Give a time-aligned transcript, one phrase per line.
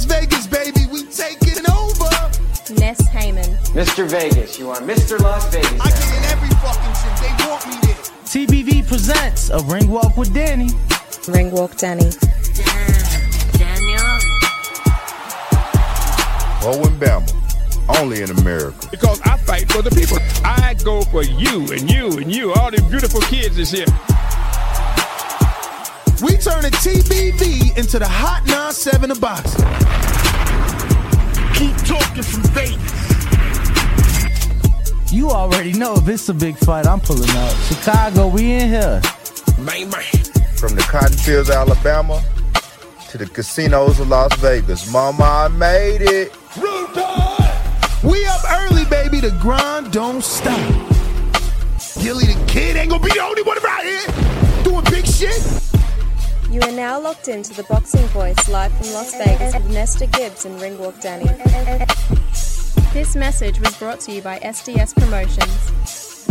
[0.00, 0.86] Las Vegas, baby.
[0.90, 2.08] We taking over.
[2.80, 3.54] Ness Heyman.
[3.74, 4.08] Mr.
[4.08, 5.18] Vegas, you are Mr.
[5.20, 5.78] Las Vegas.
[5.78, 7.12] I get in every fucking gym.
[7.20, 7.96] They want me there.
[8.24, 10.70] TBV presents a ring walk with Danny.
[11.28, 12.10] Ring Walk Danny.
[16.62, 18.88] Owen Bama, only in America.
[18.90, 20.16] Because I fight for the people.
[20.44, 23.86] I go for you and you and you, all these beautiful kids is here.
[26.22, 29.64] We turn turning TBV into the Hot 97 of boxing.
[31.54, 32.92] Keep talking from Vegas.
[35.10, 37.56] You already know if it's a big fight, I'm pulling up.
[37.62, 39.00] Chicago, we in here.
[40.56, 42.22] From the cotton fields of Alabama
[43.08, 44.92] to the casinos of Las Vegas.
[44.92, 46.36] Mama, I made it.
[48.04, 49.20] We up early, baby.
[49.20, 50.58] The grind don't stop.
[52.02, 54.06] Gilly the kid ain't gonna be the only one around here
[54.64, 55.69] doing big shit.
[56.50, 60.46] You are now locked into the Boxing Voice live from Las Vegas with Nesta Gibbs
[60.46, 61.26] and Ringwalk Danny.
[62.92, 66.26] This message was brought to you by SDS Promotions.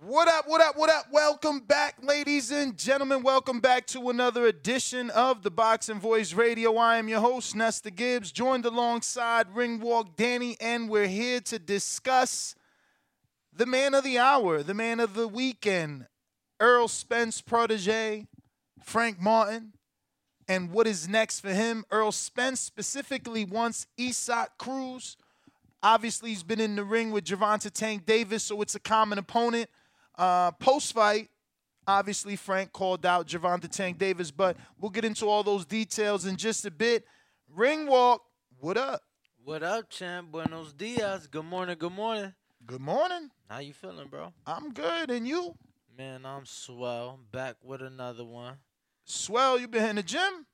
[0.00, 1.08] What up, what up, what up?
[1.12, 3.22] Welcome back, ladies and gentlemen.
[3.22, 6.76] Welcome back to another edition of the Boxing Voice Radio.
[6.78, 12.54] I am your host, Nesta Gibbs, joined alongside Ringwalk Danny, and we're here to discuss
[13.56, 16.06] the man of the hour, the man of the weekend,
[16.60, 18.26] Errol Spence protege,
[18.82, 19.72] Frank Martin,
[20.48, 21.84] and what is next for him.
[21.92, 25.16] Errol Spence specifically wants Isaac Cruz.
[25.82, 29.68] Obviously, he's been in the ring with Gervonta Tank Davis, so it's a common opponent.
[30.16, 31.28] Uh, Post fight,
[31.86, 36.36] obviously, Frank called out Gervonta Tank Davis, but we'll get into all those details in
[36.36, 37.04] just a bit.
[37.54, 38.22] Ring walk,
[38.58, 39.02] what up?
[39.44, 40.32] What up, champ?
[40.32, 41.26] Buenos dias.
[41.26, 41.76] Good morning.
[41.78, 42.32] Good morning.
[42.66, 43.30] Good morning.
[43.50, 44.32] How you feeling, bro?
[44.46, 45.54] I'm good, and you?
[45.98, 47.20] Man, I'm swell.
[47.30, 48.54] Back with another one.
[49.04, 50.46] Swell, you been in the gym?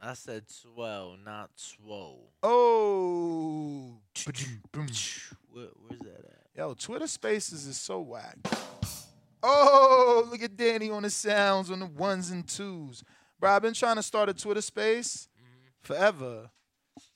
[0.00, 2.30] I said swell, not swole.
[2.40, 3.96] Oh.
[4.24, 6.46] Where, where's that at?
[6.56, 8.36] Yo, Twitter Spaces is so whack.
[9.42, 13.02] Oh, look at Danny on the sounds on the ones and twos.
[13.40, 15.68] Bro, I've been trying to start a Twitter Space mm-hmm.
[15.80, 16.50] forever.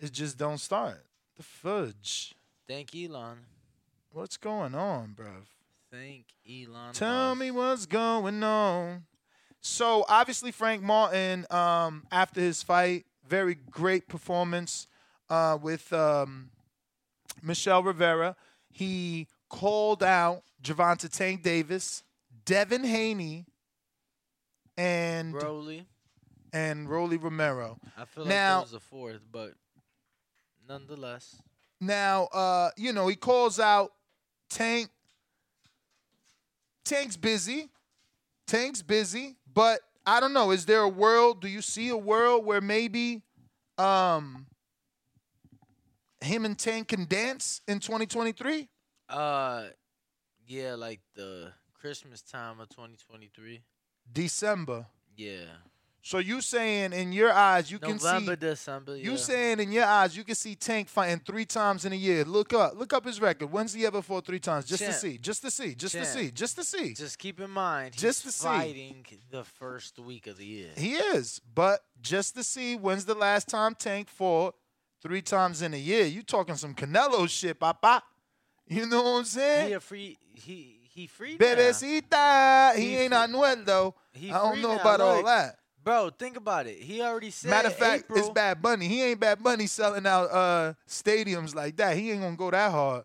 [0.00, 1.04] It just don't start.
[1.36, 2.34] The fudge.
[2.66, 3.38] Thank you, Elon.
[4.12, 5.26] What's going on, bro?
[5.90, 6.92] Thank Elon.
[6.92, 7.40] Tell Musk.
[7.40, 9.04] me what's going on.
[9.60, 14.86] So obviously Frank Martin, um, after his fight, very great performance
[15.30, 16.50] uh, with um,
[17.42, 18.36] Michel Rivera.
[18.70, 22.02] He called out Javante Tank Davis,
[22.44, 23.46] Devin Haney,
[24.76, 25.84] and Broly.
[26.52, 27.78] and Rolly Romero.
[27.96, 29.52] I feel Now- like there was a fourth, but
[30.68, 31.36] nonetheless.
[31.80, 33.92] Now, uh, you know, he calls out
[34.52, 34.88] Tank.
[36.84, 37.70] Tank's busy.
[38.46, 40.50] Tank's busy, but I don't know.
[40.50, 41.40] Is there a world?
[41.40, 43.22] Do you see a world where maybe
[43.78, 44.46] um
[46.20, 48.68] him and Tank can dance in 2023?
[49.08, 49.64] Uh,
[50.46, 53.62] yeah, like the Christmas time of 2023.
[54.12, 54.86] December.
[55.16, 55.44] Yeah.
[56.04, 58.96] So you saying in your eyes you can November, see December.
[58.96, 62.24] you saying in your eyes you can see Tank fighting three times in a year.
[62.24, 63.52] Look up, look up his record.
[63.52, 64.64] When's he ever fought three times?
[64.66, 66.94] Just to see, just to see, just to see, just to see.
[66.94, 68.49] Just keep in mind, he's Just to see.
[68.49, 70.70] fighting the first week of the year.
[70.76, 74.56] He is, but just to see when's the last time Tank fought
[75.02, 76.04] three times in a year.
[76.06, 78.02] You talking some Canelo shit, papa.
[78.66, 79.75] You know what I'm He saying?
[79.75, 80.19] a free.
[80.34, 81.38] He he free.
[81.38, 82.75] Bebecita.
[82.75, 83.94] He, He ain't free- Anuel though.
[84.12, 85.56] he I don't know now, about all that.
[85.84, 86.79] Bro, think about it.
[86.79, 87.50] He already said.
[87.50, 88.87] Matter of fact, April, it's Bad Bunny.
[88.87, 91.96] He ain't Bad Bunny selling out uh, stadiums like that.
[91.96, 93.05] He ain't gonna go that hard.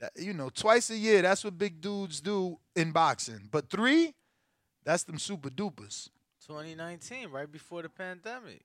[0.00, 1.22] That- you know, twice a year.
[1.22, 3.48] That's what big dudes do in boxing.
[3.50, 4.14] But three,
[4.84, 6.10] that's them super dupers.
[6.46, 8.62] 2019, right before the pandemic.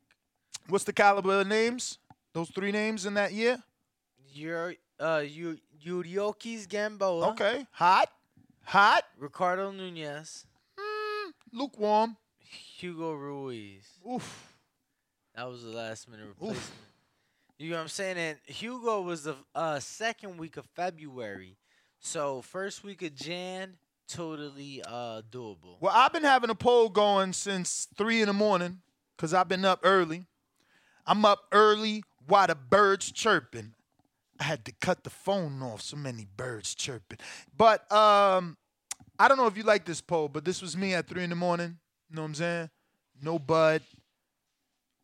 [0.67, 1.97] What's the caliber of names?
[2.33, 3.61] Those three names in that year?
[4.33, 7.29] Your uh, you Yuriorkis Gamboa.
[7.31, 7.65] Okay.
[7.71, 8.09] Hot.
[8.65, 9.03] Hot.
[9.17, 10.45] Ricardo Nunez.
[11.51, 12.15] Lukewarm.
[12.81, 13.85] Hugo Ruiz.
[14.11, 14.57] Oof.
[15.35, 16.65] That was the last minute replacement.
[17.59, 18.17] You know what I'm saying?
[18.17, 21.57] And Hugo was the uh, second week of February.
[21.99, 23.75] So first week of Jan,
[24.07, 25.77] totally uh, doable.
[25.79, 28.79] Well, I've been having a poll going since three in the morning
[29.15, 30.25] because I've been up early.
[31.05, 33.75] I'm up early while the birds chirping.
[34.39, 35.83] I had to cut the phone off.
[35.83, 37.19] So many birds chirping.
[37.55, 38.57] But um,
[39.19, 41.29] I don't know if you like this poll, but this was me at three in
[41.29, 41.77] the morning.
[42.11, 42.69] You know what I'm saying?
[43.21, 43.81] No Bud,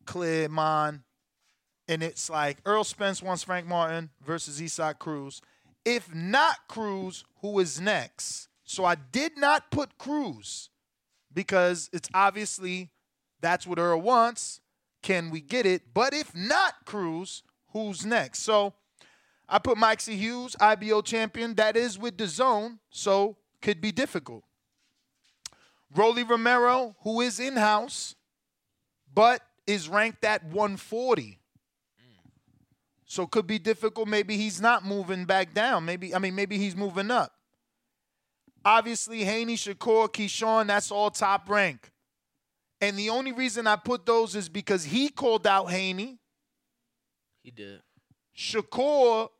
[0.04, 1.00] clear mind.
[1.88, 5.40] And it's like Errol Spence wants Frank Martin versus Isaac Cruz.
[5.86, 8.48] If not Cruz, who is next?
[8.64, 10.68] So I did not put Cruz
[11.32, 12.90] because it's obviously
[13.40, 14.60] that's what Errol wants.
[15.02, 15.94] Can we get it?
[15.94, 18.40] But if not Cruz, who's next?
[18.40, 18.74] So
[19.48, 21.54] I put Maxi Hughes, IBO champion.
[21.54, 24.44] That is with the zone, so could be difficult.
[25.94, 28.14] Rolly Romero, who is in house,
[29.12, 31.38] but is ranked at 140.
[33.04, 34.06] So could be difficult.
[34.06, 35.86] Maybe he's not moving back down.
[35.86, 37.32] Maybe I mean maybe he's moving up.
[38.64, 41.90] Obviously, Haney, Shakur, Keyshawn, that's all top rank.
[42.82, 46.18] And the only reason I put those is because he called out Haney.
[47.42, 47.80] He did.
[48.36, 49.30] Shakur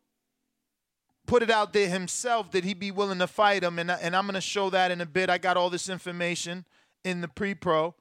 [1.29, 4.25] put it out there himself that he'd be willing to fight him, and, and I'm
[4.25, 5.31] going to show that in a bit.
[5.31, 6.65] I got all this information
[7.05, 7.95] in the pre-pro.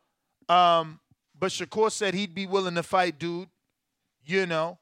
[0.49, 1.01] Um,
[1.37, 3.49] but Shakur said he'd be willing to fight dude,
[4.25, 4.79] you know.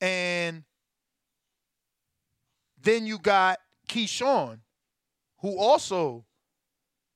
[0.00, 0.64] And
[2.80, 3.58] then you got
[3.88, 4.60] Keyshawn,
[5.38, 6.26] who also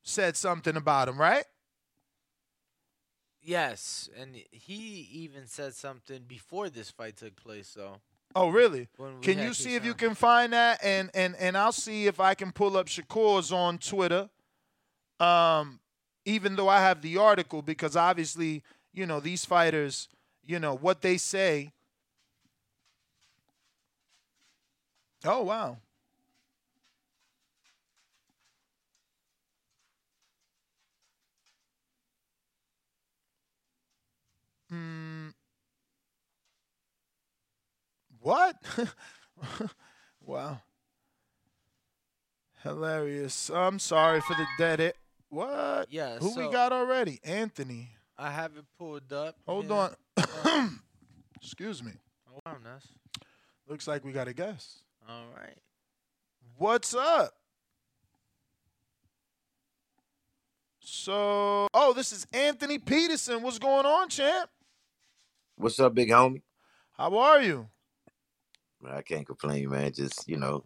[0.01, 1.45] said something about him, right?
[3.41, 7.67] Yes, and he even said something before this fight took place.
[7.67, 8.01] So.
[8.35, 8.87] Oh, really?
[9.21, 12.33] Can you see if you can find that, and and and I'll see if I
[12.33, 14.29] can pull up Shakur's on Twitter.
[15.19, 15.79] Um,
[16.25, 18.63] even though I have the article, because obviously,
[18.93, 20.07] you know, these fighters,
[20.45, 21.71] you know, what they say.
[25.25, 25.77] Oh wow.
[38.23, 38.55] What?
[40.25, 40.61] wow.
[42.63, 43.49] Hilarious.
[43.49, 44.79] I'm sorry for the dead.
[44.79, 44.97] It.
[45.27, 45.91] What?
[45.91, 47.19] Yeah, Who we got already?
[47.25, 47.89] Anthony.
[48.17, 49.35] I have it pulled up.
[49.45, 49.89] Hold Yeah.
[50.17, 50.79] on.
[51.41, 51.91] Excuse me.
[52.29, 52.87] Hold on, Ness.
[53.67, 54.83] Looks like we got a guest.
[55.09, 55.57] All right.
[56.57, 57.33] What's up?
[60.79, 63.41] So, oh, this is Anthony Peterson.
[63.41, 64.49] What's going on, champ?
[65.57, 66.41] What's up, big homie?
[66.93, 67.67] How are you?
[68.89, 69.91] I can't complain, man.
[69.91, 70.63] Just you know,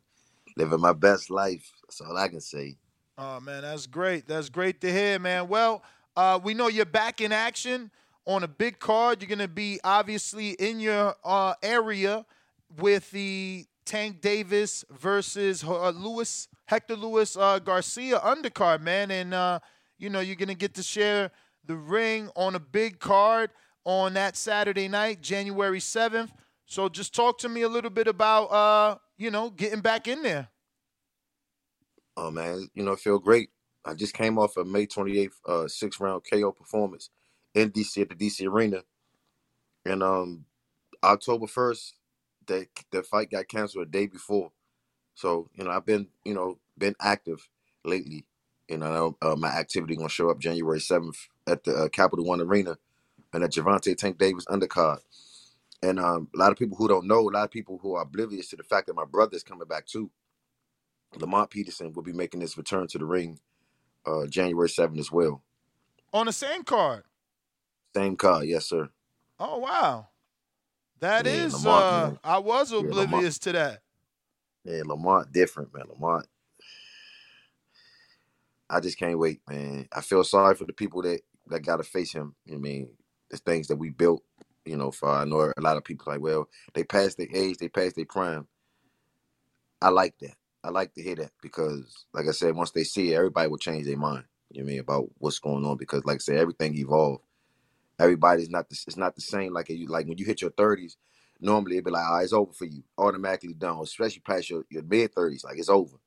[0.55, 1.71] living my best life.
[1.83, 2.77] That's all I can say.
[3.17, 4.27] Oh man, that's great.
[4.27, 5.47] That's great to hear, man.
[5.47, 5.83] Well,
[6.15, 7.91] uh, we know you're back in action
[8.25, 9.21] on a big card.
[9.21, 12.25] You're gonna be obviously in your uh, area
[12.77, 19.59] with the Tank Davis versus uh, Luis Hector Luis uh, Garcia undercard, man, and uh,
[19.97, 21.31] you know you're gonna get to share
[21.65, 23.49] the ring on a big card
[23.85, 26.31] on that Saturday night, January seventh.
[26.67, 30.21] So just talk to me a little bit about uh, you know getting back in
[30.21, 30.49] there.
[32.17, 33.49] Oh man, you know, I feel great.
[33.85, 37.09] I just came off a May 28th uh six round KO performance
[37.55, 38.83] in DC at the DC Arena.
[39.85, 40.45] And um
[41.03, 41.93] October 1st,
[42.47, 44.51] the the fight got canceled a day before.
[45.15, 47.47] So, you know, I've been, you know, been active
[47.85, 48.25] lately.
[48.67, 52.41] You know, uh, my activity gonna show up January 7th at the uh, Capital One
[52.41, 52.77] Arena
[53.33, 54.99] and at Gervonta Tank Davis undercard.
[55.83, 58.03] And um, a lot of people who don't know, a lot of people who are
[58.03, 60.09] oblivious to the fact that my brother's coming back too.
[61.15, 63.39] Lamont Peterson will be making his return to the ring
[64.05, 65.43] uh, January 7th as well.
[66.13, 67.03] On the same card.
[67.95, 68.89] Same card, yes, sir.
[69.39, 70.07] Oh wow,
[70.99, 71.53] that Yeah, is.
[71.53, 72.15] Lamont, uh.
[72.23, 73.81] I was Yeah, oblivious to that.
[74.65, 75.85] Yeah, Lamont different, man.
[75.89, 76.27] Lamont.
[78.69, 79.87] I just can't wait, man.
[79.91, 82.35] I feel sorry for the people that that got to face him.
[82.45, 82.89] You know I mean,
[83.31, 84.23] the things that we built.
[84.67, 87.57] You know, for I know a lot of people like, well, they passed their age,
[87.57, 88.47] they passed their prime.
[89.81, 90.35] I like that.
[90.63, 93.57] I like to hear that because, like I said, once they see it, everybody will
[93.57, 94.25] change their mind.
[94.51, 97.23] You know I mean about what's going on because, like I said, everything evolved.
[97.99, 99.53] Everybody's not the, it's not the same.
[99.53, 100.97] Like you like when you hit your thirties,
[101.39, 103.79] normally it'd be like, oh, it's over for you, automatically done.
[103.81, 105.97] Especially past your, your mid thirties, like it's over.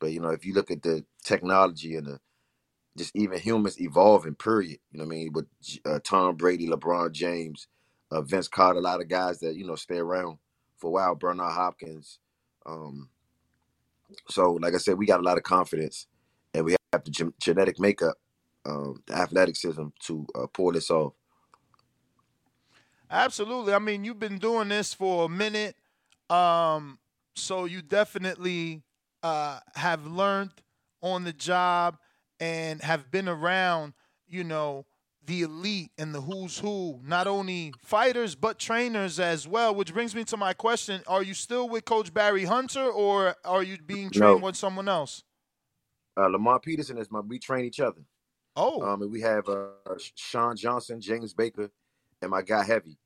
[0.00, 2.20] But you know, if you look at the technology and the
[2.96, 4.78] just even humans evolving, period.
[4.90, 5.32] You know what I mean?
[5.32, 5.46] With
[5.86, 7.68] uh, Tom Brady, LeBron James,
[8.10, 10.38] uh, Vince Carter, a lot of guys that you know stay around
[10.76, 11.14] for a while.
[11.14, 12.18] Bernard Hopkins.
[12.66, 13.08] Um,
[14.28, 16.06] so, like I said, we got a lot of confidence,
[16.54, 18.16] and we have the gen- genetic makeup,
[18.64, 21.12] um, the athleticism to uh, pull this off.
[23.10, 23.72] Absolutely.
[23.72, 25.76] I mean, you've been doing this for a minute,
[26.28, 26.98] um,
[27.34, 28.82] so you definitely
[29.22, 30.50] uh, have learned
[31.00, 31.98] on the job
[32.40, 33.94] and have been around,
[34.28, 34.84] you know,
[35.28, 39.74] the elite and the who's who, not only fighters but trainers as well.
[39.74, 43.62] Which brings me to my question: Are you still with Coach Barry Hunter, or are
[43.62, 44.46] you being trained No.
[44.46, 45.22] with someone else?
[46.16, 47.20] Uh, Lamont Peterson is my.
[47.20, 48.00] We train each other.
[48.56, 49.68] Oh, Um, and we have uh,
[50.16, 51.70] Sean Johnson, James Baker,
[52.20, 52.98] and my guy Heavy.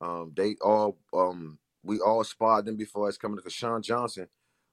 [0.00, 4.28] Um, they all um, we all sparred them before us coming because Sean Johnson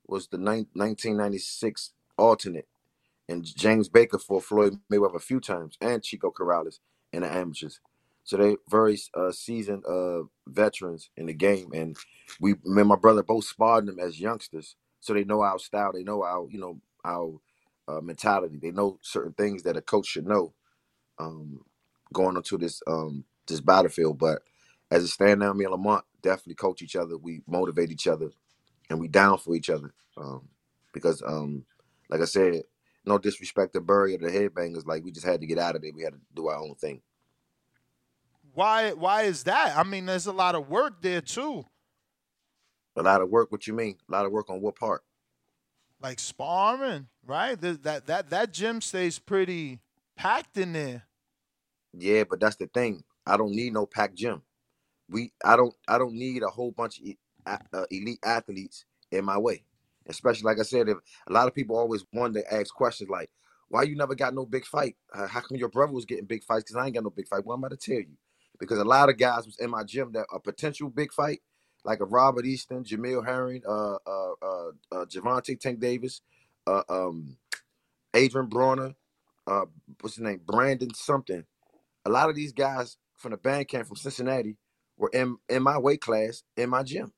[0.08, 2.68] was the nine, 1996 alternate,
[3.30, 6.80] and James Baker for Floyd Mayweather a few times, and Chico Corrales
[7.14, 7.80] in the amateurs.
[8.24, 11.98] So they very uh, seasoned uh, veterans in the game, and
[12.40, 15.92] we, me and my brother, both sparred them as youngsters, so they know our style,
[15.94, 17.40] they know our, you know, our
[17.88, 20.54] uh, mentality, they know certain things that a coach should know
[21.20, 21.62] um,
[22.14, 24.20] going onto this um, this battlefield.
[24.20, 24.42] But
[24.92, 27.18] as it stand now, me and Lamont definitely coach each other.
[27.18, 28.32] We motivate each other,
[28.90, 29.94] and we down for each other.
[30.18, 30.50] Um,
[30.94, 31.66] because, um,
[32.10, 32.64] like I said,
[33.06, 35.82] no disrespect to Burry or the Headbangers, like we just had to get out of
[35.82, 35.92] there.
[35.94, 37.02] We had to do our own thing.
[38.54, 38.92] why?
[38.94, 39.78] Why is that?
[39.78, 41.66] I mean, there's a lot of work there too,
[42.96, 43.52] A lot of work.
[43.52, 43.98] What you mean?
[44.08, 45.04] A lot of work on what part?
[46.02, 47.60] like sparring, right?
[47.62, 49.80] Th- That that that gym stays pretty
[50.16, 51.04] packed in there.
[51.94, 53.04] Yeah, but that's the thing.
[53.26, 54.42] I don't need no packed gym.
[55.10, 57.00] We, I don't, I don't need a whole bunch
[57.46, 59.66] of uh, elite athletes in my way.
[60.08, 63.30] Especially like I said, if a lot of people always wonder, ask questions like,
[63.70, 64.96] "Why you never got no big fight?
[65.14, 66.64] Uh, how come your brother was getting big fights?
[66.64, 68.18] Because I ain't got no big fight." Well, I'm about to tell you,
[68.60, 71.42] because a lot of guys was in my gym that a potential big fight,
[71.86, 76.22] like a Robert Easter, Jamel Herring, uh, uh, uh, uh Gervonta Tank Davis,
[76.68, 77.38] uh, um,
[78.16, 78.96] Adrien Broner,
[79.48, 79.66] uh,
[80.02, 81.44] what's his name, Brandon something
[82.06, 84.58] a lot of these guys from the band camp from Cincinnati
[84.98, 87.14] were in in my weight class in my gym.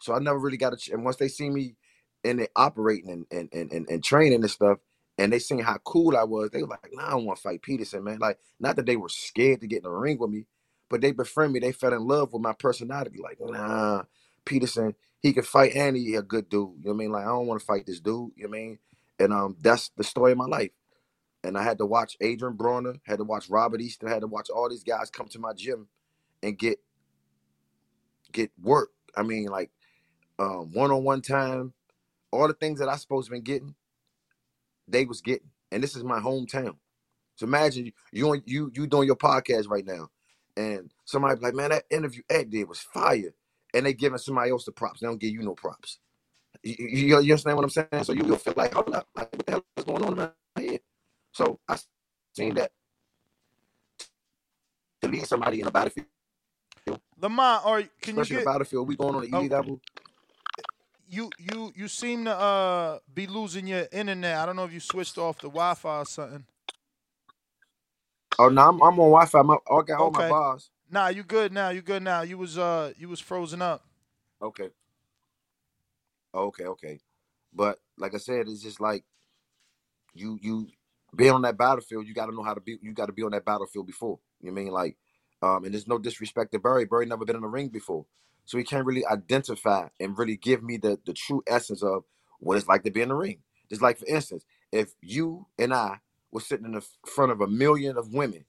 [0.00, 1.76] So I never really got a ch- and once they see me
[2.24, 4.78] in it operating and and, and and and training and stuff,
[5.18, 7.42] and they seen how cool I was, they were like, nah, I don't want to
[7.42, 8.18] fight Peterson, man.
[8.18, 10.46] Like, not that they were scared to get in the ring with me,
[10.90, 11.60] but they befriend me.
[11.60, 13.20] They fell in love with my personality.
[13.22, 14.04] Like, nah,
[14.44, 16.60] Peterson, he can fight and he a good dude.
[16.60, 17.12] You know what I mean?
[17.12, 18.32] Like, I don't want to fight this dude.
[18.36, 18.78] You know what I mean?
[19.20, 20.70] And um, that's the story of my life
[21.42, 24.50] and I had to watch Adrien Broner, had to watch Robert Easter, had to watch
[24.50, 25.88] all these guys come to my gym
[26.42, 26.78] and get
[28.32, 28.90] get work.
[29.16, 29.70] I mean, like
[30.38, 31.72] um, one-on-one time,
[32.34, 33.76] all the things that I supposed to been getting,
[34.88, 35.50] they was getting.
[35.72, 36.76] And this is my hometown.
[37.36, 40.10] So imagine you you on- you you doing your podcast right now,
[40.56, 43.34] and somebody like, man, that interview Ed did was fire,
[43.74, 45.00] and they giving somebody else the props.
[45.00, 45.98] They don't give you no props.
[46.62, 48.04] You, you, you understand what I'm saying?
[48.04, 50.18] So you, you'll feel like, hold up, like what the hell is going on in
[50.18, 50.80] my head?
[51.32, 51.78] So I
[52.34, 52.72] seen that
[55.02, 56.06] to lead somebody in a battlefield,
[57.20, 59.48] Lamont, or can you especially in get the battlefield, we going on the oh, Okay.
[59.48, 59.80] level.
[61.08, 64.38] You you you seem to uh be losing your internet.
[64.38, 66.44] I don't know if you switched off the Wi-Fi or something.
[68.38, 69.42] Oh no, I'm, I'm on Wi-Fi.
[69.42, 70.22] My, I got all my Okay.
[70.22, 70.70] bars.
[70.90, 71.70] Nah, you good now.
[71.70, 72.22] You good now.
[72.22, 73.84] You was uh you was frozen up.
[74.42, 74.70] Okay.
[76.34, 77.00] Okay, okay.
[77.54, 79.04] But like I said, it's just like
[80.14, 80.68] you you
[81.16, 83.44] being on that battlefield, you gotta know how to be you gotta be on that
[83.44, 84.18] battlefield before.
[84.40, 84.72] You know I mean?
[84.72, 84.96] Like,
[85.42, 86.86] um, and there's no disrespect to Barry.
[86.86, 88.06] Barry never been in the ring before.
[88.46, 92.04] So he can't really identify and really give me the the true essence of
[92.40, 93.38] what it's like to be in the ring.
[93.70, 95.98] Just like for instance, if you and I
[96.32, 98.44] were sitting in the front of a million of women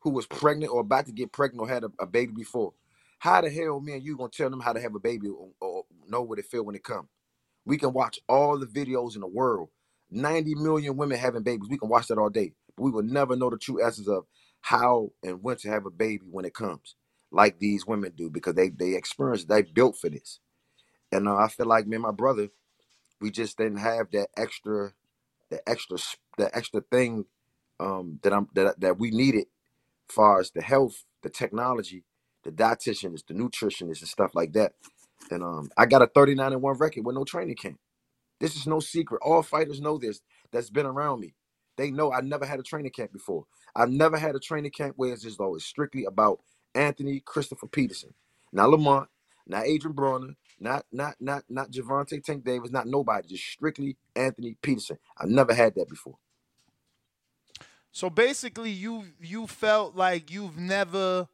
[0.00, 2.74] who was pregnant or about to get pregnant or had a, a baby before,
[3.20, 5.48] how the hell me and you gonna tell them how to have a baby or,
[5.60, 7.08] or know what it feel when it come?
[7.64, 9.70] We can watch all the videos in the world.
[10.10, 11.70] 90 million women having babies.
[11.70, 12.52] We can watch that all day.
[12.76, 14.26] But we will never know the true essence of
[14.62, 16.96] how and when to have a baby when it comes,
[17.32, 20.40] like these women do, because they they experience, they built for this.
[21.12, 22.48] And uh, I feel like me and my brother,
[23.20, 24.92] we just didn't have that extra,
[25.50, 25.98] the extra,
[26.38, 27.26] the extra thing
[27.80, 29.46] um, that I'm that that we needed,
[30.08, 32.04] far as the health, the technology,
[32.44, 34.74] the dietitians, the nutritionists, and stuff like that.
[35.30, 37.78] And um, I got a 39 and one record with no training camp.
[38.40, 39.20] This is no secret.
[39.24, 40.20] All fighters know this.
[40.52, 41.34] That's been around me.
[41.76, 43.44] They know I never had a training camp before.
[43.74, 46.40] I've never had a training camp where it's just always strictly about
[46.74, 48.14] Anthony Christopher Peterson,
[48.52, 49.08] not Lamont,
[49.46, 53.28] not Adrien Broner, not not not not Gervonta Tank Davis, not nobody.
[53.28, 54.98] Just strictly Anthony Peterson.
[55.18, 56.16] I've never had that before.
[57.90, 61.28] So basically, you you felt like you've never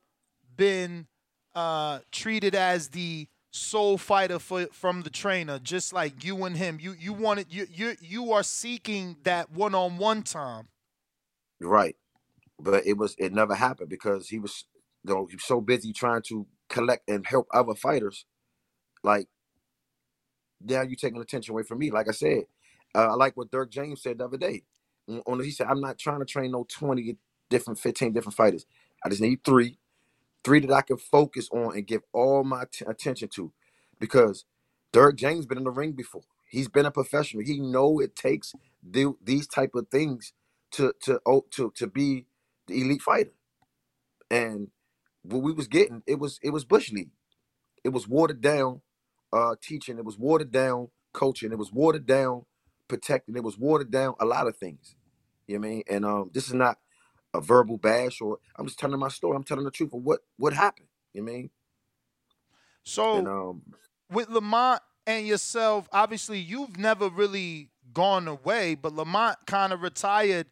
[0.56, 1.06] been
[1.54, 6.78] uh, treated as the sole fighter for, from the trainer, just like you and him.
[6.80, 10.68] You you wanted you you you are seeking that one on one time.
[11.60, 11.96] Right.
[12.58, 14.64] But it was it never happened because he was
[15.04, 18.26] you know, you're so busy trying to collect and help other fighters,
[19.04, 19.28] like
[20.62, 21.92] now you're taking attention away from me.
[21.92, 22.44] Like I said,
[22.96, 24.64] uh, I like what Derrick James said the other day.
[25.08, 27.18] On on- he said, "I'm not trying to train no 20
[27.50, 28.66] different, 15 different fighters.
[29.04, 29.78] I just need three,
[30.44, 33.52] three that I can focus on and give all my t- attention to,
[34.00, 34.46] because
[34.92, 36.22] Derrick James been in the ring before.
[36.48, 37.44] He's been a professional.
[37.44, 40.32] He know it takes the, these type of things
[40.72, 42.26] to to oh, to to be
[42.68, 43.32] the elite fighter.
[44.30, 44.70] And
[45.28, 47.10] what we was getting, it was it was bush league.
[47.84, 48.82] It was watered down
[49.32, 49.98] uh teaching.
[49.98, 51.52] It was watered down coaching.
[51.52, 52.44] It was watered down
[52.88, 53.36] protecting.
[53.36, 54.96] It was watered down a lot of things.
[55.46, 55.82] You know what I mean?
[55.90, 56.78] And um, this is not
[57.34, 59.36] a verbal bash or I'm just telling my story.
[59.36, 60.88] I'm telling the truth of what what happened.
[61.14, 61.50] You know what I mean?
[62.84, 63.62] So And um,
[64.10, 70.46] with Lamont and yourself, obviously you've never really gone away, but Lamont kind of retired.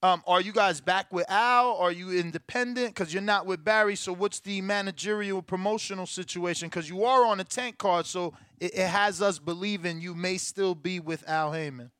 [0.00, 1.76] Um, are you guys back with Al?
[1.76, 2.94] Are you independent?
[2.94, 3.96] Because you're not with Barry.
[3.96, 6.68] So what's the managerial promotional situation?
[6.68, 10.38] Because you are on a tank card, so it, it has us believing you may
[10.38, 11.90] still be with Al Haymon.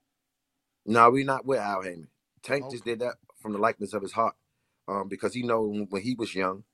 [0.87, 2.09] no, we're not with Al Haymon.
[2.43, 4.35] Tank just did that from the likeness of his heart.
[4.87, 6.65] Um, because he know when he was young,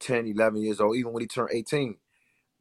[0.00, 1.96] 10, 11 years old, even when he turned 18,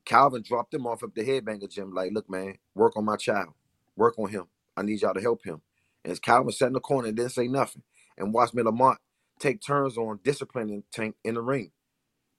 [0.06, 1.94] Calvin dropped him off at the headbanger gym.
[1.94, 3.50] Like, look, man, work on my child.
[3.98, 4.46] Work on him.
[4.78, 5.62] I need y'all to help him.
[6.06, 7.82] And as Calvin sat in the corner and didn't say nothing
[8.18, 9.00] and watched me Lamont
[9.40, 11.72] take turns on disciplining Tank in the ring,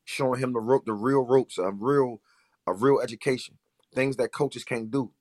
[0.05, 2.21] showing him the rope, the real ropes, a real,
[2.67, 3.59] a real education,
[3.95, 5.13] things that coaches can't do.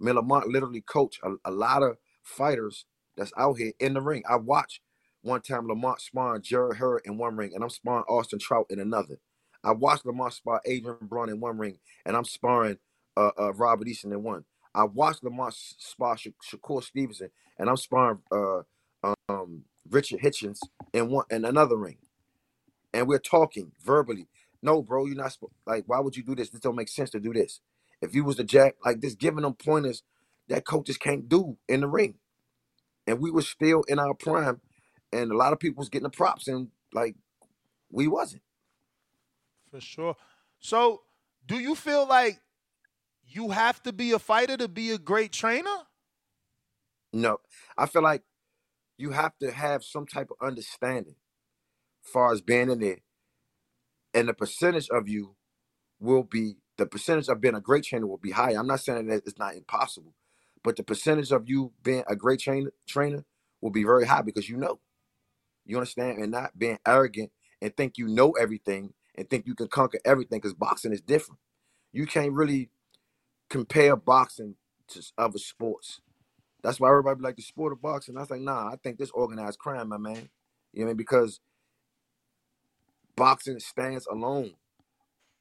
[0.00, 2.84] Me Lamont literally coach a, a lot of fighters
[3.16, 4.22] that's out here in the ring.
[4.28, 4.80] I watched
[5.22, 8.78] one time Lamont sparring Jarrett Hurd in one ring, and I'm sparring Austin Trout in
[8.78, 9.18] another.
[9.64, 12.78] I watched Lamont spar Adrien Broner in one ring, and I'm sparring
[13.16, 14.44] uh, uh, Robert Easter in one.
[14.74, 18.60] I watched Lamont spar Sha- Shakur Stevenson, and I'm sparring uh,
[19.28, 20.60] um, Richard Hitchins
[20.92, 21.98] in one in another ring.
[22.92, 24.28] And we're talking verbally.
[24.62, 25.84] No, bro, you're not like.
[25.86, 26.50] Why would you do this?
[26.50, 27.60] This don't make sense to do this.
[28.02, 30.02] If you was the jack like this, giving them pointers
[30.48, 32.14] that coaches can't do in the ring,
[33.06, 34.60] and we were still in our prime,
[35.12, 37.16] and a lot of people was getting the props, and like
[37.90, 38.42] we wasn't.
[39.70, 40.16] For sure.
[40.60, 41.02] So,
[41.46, 42.40] do you feel like
[43.26, 45.76] you have to be a fighter to be a great trainer?
[47.12, 47.38] No,
[47.76, 48.22] I feel like
[48.98, 51.16] you have to have some type of understanding,
[52.04, 52.98] as far as being in there,
[54.14, 55.36] and the percentage of you
[56.00, 58.52] will be the percentage of being a great trainer will be high.
[58.52, 60.14] I'm not saying that it's not impossible,
[60.64, 63.24] but the percentage of you being a great trainer trainer
[63.62, 64.80] will be very high because you know,
[65.66, 69.68] you understand, and not being arrogant and think you know everything and think you can
[69.68, 71.40] conquer everything because boxing is different.
[71.92, 72.70] You can't really
[73.50, 74.56] compare boxing
[74.88, 76.00] to other sports.
[76.64, 78.16] That's why everybody like the sport of boxing.
[78.16, 80.30] I was like, nah, I think this organized crime, my man.
[80.72, 80.96] You know what I mean?
[80.96, 81.38] Because
[83.16, 84.54] boxing stands alone.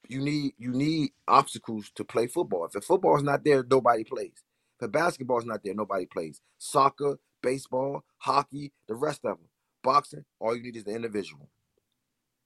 [0.09, 2.65] You need you need obstacles to play football.
[2.65, 4.43] If the football is not there, nobody plays.
[4.73, 6.41] If the basketball is not there, nobody plays.
[6.57, 9.47] Soccer, baseball, hockey, the rest of them.
[9.81, 11.47] Boxing, all you need is the individual.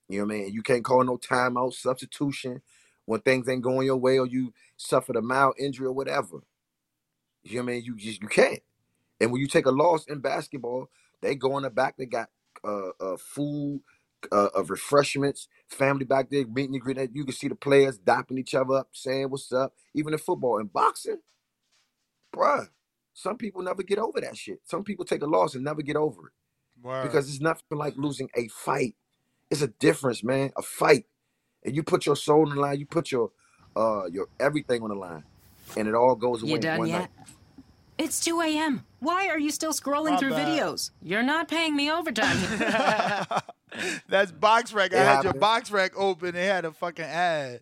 [0.08, 0.52] You know what I mean?
[0.52, 2.62] You can't call no timeout, substitution
[3.06, 6.44] when things ain't going your way or you suffered a mild injury or whatever.
[7.42, 7.84] You know what I mean?
[7.84, 8.60] You just you can't.
[9.20, 10.90] And when you take a loss in basketball,
[11.22, 11.96] they go in the back.
[11.96, 12.28] They got
[12.64, 13.82] uh, uh food,
[14.32, 17.10] uh, of refreshments, family back there meeting and greeting.
[17.12, 19.74] You can see the players dapping each other up, saying what's up.
[19.94, 21.18] Even in football and boxing,
[22.34, 22.68] bruh.
[23.14, 24.60] Some people never get over that shit.
[24.64, 26.32] Some people take a loss and never get over it
[27.00, 28.94] because it's nothing like losing a fight.
[29.50, 30.50] It's a difference, man.
[30.56, 31.06] A fight,
[31.64, 32.78] and you put your soul on the line.
[32.78, 33.30] You put your
[33.76, 35.24] uh your everything on the line,
[35.76, 37.00] and it all goes away You done one yet?
[37.02, 37.10] night.
[37.98, 38.86] It's 2 a.m.
[39.00, 40.46] Why are you still scrolling My through bad.
[40.48, 40.90] videos?
[41.02, 42.36] You're not paying me overtime.
[44.08, 44.80] That's BoxRec.
[44.80, 45.70] I It had your happens.
[45.70, 46.32] BoxRec open.
[46.34, 47.60] They had a fucking ad.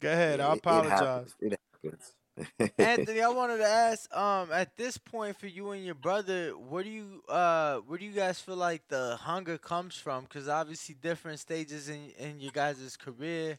[0.00, 0.40] Go ahead.
[0.40, 0.98] I It- it apologize.
[1.00, 1.34] happens.
[1.40, 2.12] It happens.
[2.78, 6.82] Anthony, I wanted to ask, um, at this point for you and your brother, where
[6.82, 10.24] do you uh where do you guys feel like the hunger comes from?
[10.24, 13.58] Because obviously different stages in in your guys' career.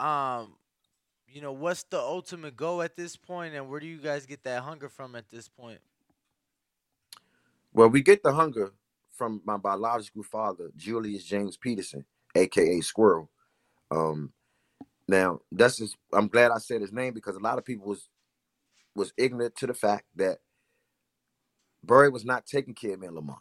[0.00, 0.56] Um,
[1.30, 4.42] you know, what's the ultimate goal at this point and where do you guys get
[4.44, 5.80] that hunger from at this point?
[7.72, 8.72] Well, we get the hunger
[9.14, 13.30] from my biological father, Julius James Peterson, aka Squirrel.
[13.90, 14.32] Um,
[15.06, 18.08] now that's just I'm glad I said his name because a lot of people was
[18.94, 20.38] was ignorant to the fact that
[21.84, 23.38] Burry was not taking care of me in Lamont.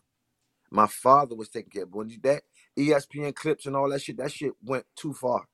[0.70, 2.44] My father was taking care of when you, that
[2.78, 5.48] ESPN clips and all that shit, that shit went too far.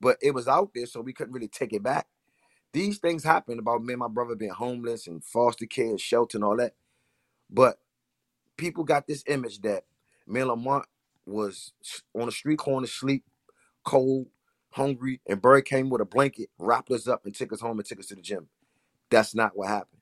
[0.00, 2.06] But it was out there, so we couldn't really take it back.
[2.72, 6.44] These things happened about me and my brother being homeless and foster care, shelter, and
[6.44, 6.74] all that.
[7.50, 7.78] But
[8.58, 9.84] people got this image that
[10.28, 10.86] me and Lamont
[11.26, 11.72] was
[12.14, 13.24] on the street corner sleep,
[13.84, 14.28] cold,
[14.72, 17.86] hungry, and Burry came with a blanket, wrapped us up, and took us home and
[17.88, 18.48] took us to the gym.
[19.10, 20.00] That's not what happened.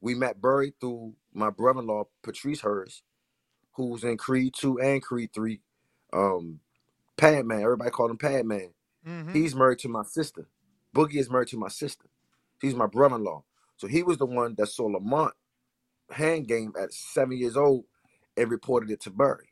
[0.00, 3.02] We met Burry through my brother-in-law, Patrice Hurst,
[3.74, 5.60] who's in Creed 2 and Creed 3.
[6.12, 6.60] Um,
[7.16, 8.46] Pad Man, everybody called him Pad
[9.08, 9.26] Man.
[9.26, 9.34] Mhm.
[9.34, 10.48] He's married to my sister.
[10.94, 12.06] Boogie is married to my sister.
[12.60, 13.44] He's my brother-in-law.
[13.76, 15.34] So he was the one that saw Lamont
[16.10, 17.84] hand game at seven years old
[18.36, 19.50] and reported it to Burry.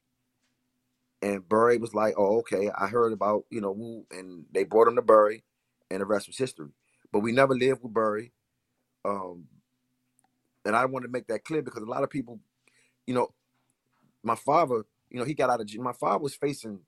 [1.22, 2.70] And Burry was like, "Oh, okay.
[2.70, 5.44] I heard about you know Wu," and they brought him to Burry,
[5.90, 6.70] and the rest was history.
[7.12, 8.32] But we never lived with Burry.
[9.04, 9.48] Um,
[10.64, 12.40] and I want to make that clear because a lot of people,
[13.06, 13.34] you know,
[14.22, 15.74] my father, you know, he got out of.
[15.76, 16.80] My father was facing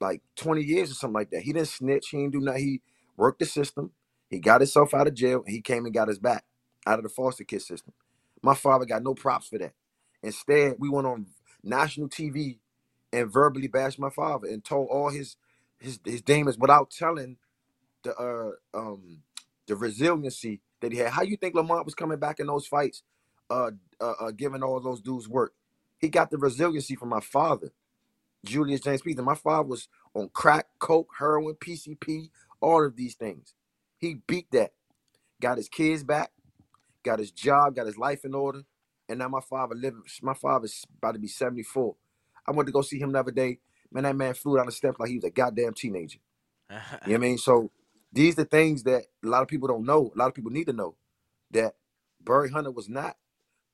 [0.00, 1.42] like 20 years or something like that.
[1.42, 2.08] He didn't snitch.
[2.10, 2.62] He didn't do nothing.
[2.64, 2.82] He
[3.16, 3.92] worked the system.
[4.30, 6.44] He got himself out of jail he came and got us back
[6.86, 7.94] out of the foster kid system.
[8.42, 9.72] My father got no props for that.
[10.22, 11.26] Instead, we went on
[11.62, 12.58] national TV
[13.12, 15.36] and verbally bashed my father and told all his
[15.78, 17.36] his his demons without telling
[18.04, 19.22] the uh um
[19.68, 21.12] the resiliency that he had.
[21.12, 23.04] How you think Lamont was coming back in those fights,
[23.50, 25.54] uh, uh, uh giving all those dudes work?
[25.98, 27.72] He got the resiliency from my father,
[28.44, 29.22] Julius James Peter.
[29.22, 33.54] My father was on crack, coke, heroin, PCP, all of these things.
[33.98, 34.72] He beat that,
[35.40, 36.32] got his kids back,
[37.04, 38.62] got his job, got his life in order,
[39.08, 40.02] and now my father living.
[40.22, 41.96] My father's about to be seventy four.
[42.46, 43.60] I went to go see him the other day.
[43.92, 46.18] Man, that man flew down the steps like he was a goddamn teenager.
[47.04, 47.38] You know what I mean?
[47.38, 47.70] So
[48.12, 50.12] these the things that a lot of people don't know.
[50.14, 50.96] A lot of people need to know
[51.52, 51.74] that
[52.22, 53.16] Burry Hunter was not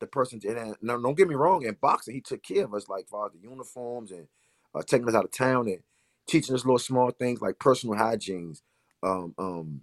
[0.00, 0.40] the person.
[0.40, 1.64] To, and no, don't get me wrong.
[1.64, 4.28] In boxing, he took care of us, like far as the uniforms and
[4.74, 5.80] uh, taking us out of town and
[6.28, 8.62] teaching us little small things like personal hygienes,
[9.02, 9.82] um, um,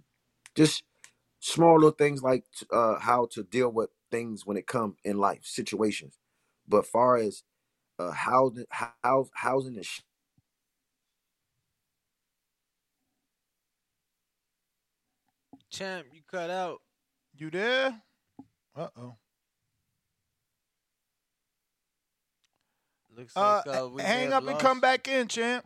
[0.56, 0.84] just
[1.40, 5.40] small little things like uh, how to deal with things when it come in life
[5.44, 6.18] situations.
[6.68, 7.44] But far as
[7.98, 10.00] uh, housing, house, housing and sh-
[15.70, 16.80] Champ, you cut out.
[17.36, 18.02] You there?
[18.76, 19.16] Uh oh.
[23.16, 25.64] Looks Uh, like uh, we hang up and come back in, champ.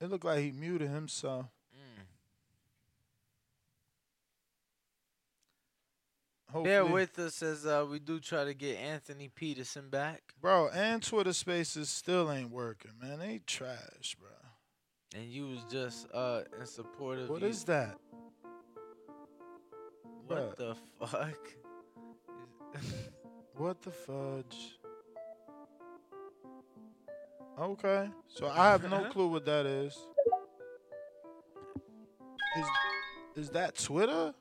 [0.00, 1.46] It looked like he muted himself.
[6.52, 10.32] Bear Hopefully- with us as uh, we do try to get Anthony Peterson back.
[10.40, 13.18] Bro, and Twitter Spaces still ain't working, man.
[13.18, 14.30] They trash, bro.
[15.14, 17.48] And you was just uh in support of What you.
[17.48, 17.98] is that?
[20.26, 21.38] What the fuck?
[23.56, 24.78] What the fudge?
[27.58, 29.10] Okay, so I have no uh-huh.
[29.10, 29.96] clue what that is.
[32.58, 32.66] Is
[33.34, 34.34] is that Twitter?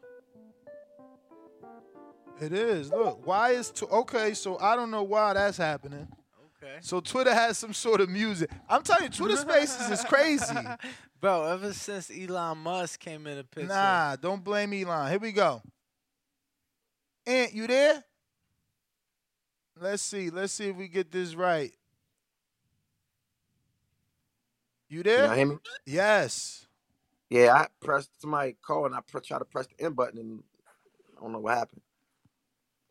[2.41, 2.91] It is.
[2.91, 4.34] Look, why is tw- okay?
[4.34, 6.10] So I don't know why that's happening.
[6.62, 6.78] Okay.
[6.82, 8.50] So Twitter has some sort of music.
[8.67, 10.56] I'm telling you, Twitter Spaces is crazy.
[11.21, 13.69] Bro, ever since Elon Musk came in the picture.
[13.69, 15.10] Nah, don't blame Elon.
[15.10, 15.62] Here we go.
[17.26, 18.04] Ant, you there?
[19.79, 20.29] Let's see.
[20.29, 21.71] Let's see if we get this right.
[24.88, 25.25] You there?
[25.25, 25.57] y'all hear me?
[25.85, 26.67] Yes.
[27.29, 30.43] Yeah, I pressed somebody call and I pre- tried to press the end button and
[31.17, 31.81] I don't know what happened.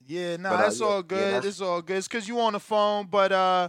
[0.06, 1.18] Yeah, nah, But, uh, that's yeah- all yeah, good.
[1.34, 1.96] that's- it's all good.
[1.98, 3.68] It's because you on the phone, but uh,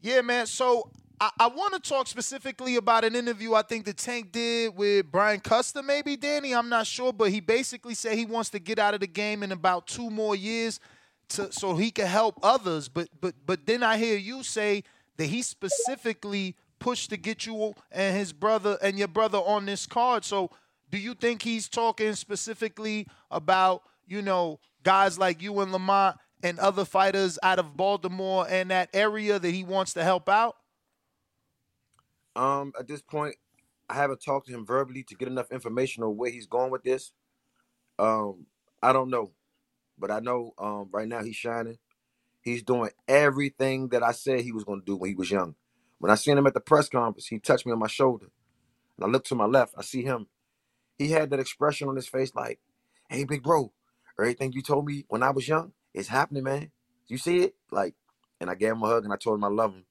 [0.00, 0.46] yeah, man.
[0.46, 4.76] So I, I want to talk specifically about an interview I think the Tank did
[4.76, 6.54] with Brian Custer, maybe Danny.
[6.54, 9.42] I'm not sure, but he basically said he wants to get out of the game
[9.42, 10.78] in about two more years,
[11.30, 12.88] to so he could help others.
[12.88, 14.84] But but but then I hear you say
[15.16, 19.86] that he specifically pushed to get you and his brother and your brother on this
[19.86, 20.24] card.
[20.24, 20.50] So
[20.90, 26.58] do you think he's talking specifically about you know guys like you and Lamont and
[26.58, 30.56] other fighters out of Baltimore and that area that he wants to help out?
[32.36, 33.34] Um, at this point,
[33.88, 36.82] I haven't talked to him verbally to get enough information on where he's going with
[36.82, 37.12] this.
[37.98, 38.46] Um,
[38.82, 39.32] I don't know,
[39.98, 41.78] but I know um right now he's shining.
[42.42, 45.56] He's doing everything that I said he was going to do when he was young.
[45.98, 48.28] When I seen him at the press conference, he touched me on my shoulder,
[48.96, 49.74] and I looked to my left.
[49.78, 50.28] I see him.
[50.98, 52.60] He had that expression on his face, like,
[53.10, 53.72] "Hey, big bro,
[54.18, 56.72] everything you told me when I was young is happening, man.
[57.08, 57.94] You see it?" Like,
[58.40, 59.86] and I gave him a hug and I told him I love him.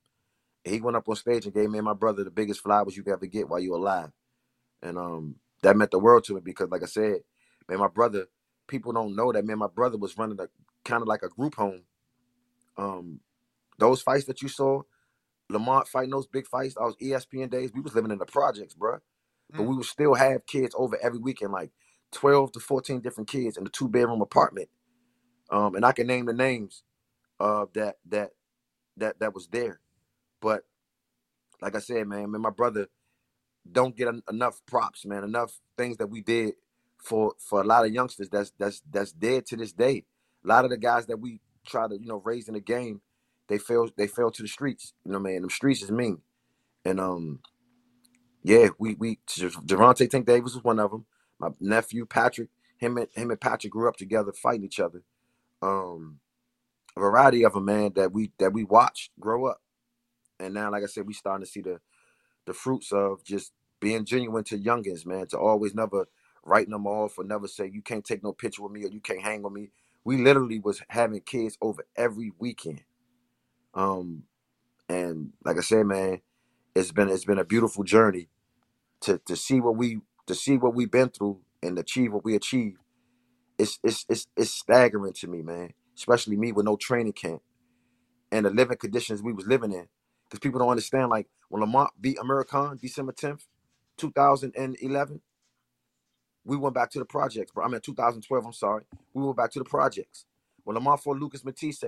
[0.65, 2.95] And he went up on stage and gave me and my brother the biggest flowers
[2.97, 4.11] you could ever get while you were alive.
[4.83, 7.19] And um that meant the world to me because like I said,
[7.69, 8.27] man, my brother,
[8.67, 10.47] people don't know that man, my brother was running a
[10.86, 11.84] kind of like a group home.
[12.78, 13.21] Um
[13.80, 14.84] those fights that you saw,
[15.49, 18.75] Lamont fighting those big fights, those E ESPN days, we was living in the projects,
[18.75, 18.99] bruh.
[19.58, 21.71] But we would still have kids over every weekend, like
[22.13, 24.69] 12 to 14 different kids in a two bedroom apartment.
[25.51, 26.84] Um, and I can name the names
[27.39, 28.32] uh that that
[28.97, 29.80] that that was there.
[30.41, 30.63] But
[31.62, 32.88] like I said, man, man, my brother
[33.71, 35.23] don't get en- enough props, man.
[35.23, 36.56] Enough things that we did
[37.05, 40.03] for for a lot of youngsters that's that's that's dead to this day.
[40.43, 43.01] A lot of the guys that we try to you know raise in the game,
[43.47, 44.93] they fell they fell to the streets.
[45.05, 45.41] You know, man.
[45.41, 46.21] Them streets is mean,
[46.83, 47.39] and um,
[48.43, 51.05] yeah, we we Gervonta Tank Davis was one of them.
[51.39, 55.03] My nephew Patrick, him and him and Patrick grew up together, fighting each other.
[55.61, 56.19] Um,
[56.97, 59.61] a variety of a man, that we that we watched grow up,
[60.39, 61.79] and now, like I said, we starting to see the
[62.45, 65.27] the fruits of just being genuine to youngins, man.
[65.27, 66.07] To always never
[66.45, 69.01] writing them off or never say you can't take no picture with me or you
[69.01, 69.69] can't hang with me.
[70.05, 72.84] We literally was having kids over every weekend.
[73.73, 74.23] Um,
[74.89, 76.21] and like I said, man,
[76.75, 78.29] it's been it's been a beautiful journey
[79.01, 82.36] to to see what we to see what we've been through and achieve what we
[82.36, 82.79] achieved.
[83.58, 85.73] It's it's it's it's staggering to me, man.
[85.97, 87.41] Especially me with no training camp
[88.31, 89.88] and the living conditions we was living in.
[90.25, 93.45] Because people don't understand, like when Lamont beat Amir Khan December 10th,
[93.97, 95.21] 2011,
[96.45, 97.65] we went back to the projects, bro.
[97.65, 98.84] I mean 2012, I'm sorry.
[99.13, 100.25] We went back to the projects.
[100.63, 101.84] When Lamont fought Lucas Matthysse,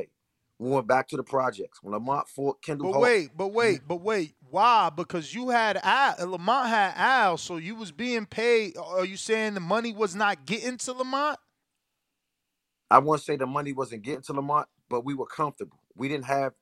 [0.60, 1.82] we went back to the projects.
[1.82, 4.34] When Lamont fought Kendall But Holt, wait, but wait, but wait.
[4.50, 4.90] Why?
[4.90, 8.76] Because you had Al, Lamont had Al, so you was being paid.
[8.78, 11.38] Are you saying the money was not getting to Lamont?
[12.90, 15.80] I won't say the money wasn't getting to Lamont, but we were comfortable.
[15.96, 16.54] We didn't have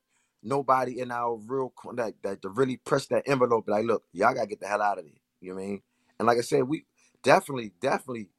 [0.44, 3.66] nobody in our real that, that to really press that envelope.
[3.68, 5.14] Like, look, y'all gotta get the hell out of there.
[5.40, 5.82] You know what I mean?
[6.20, 6.86] And like I said, we
[7.26, 8.30] definitely, definitely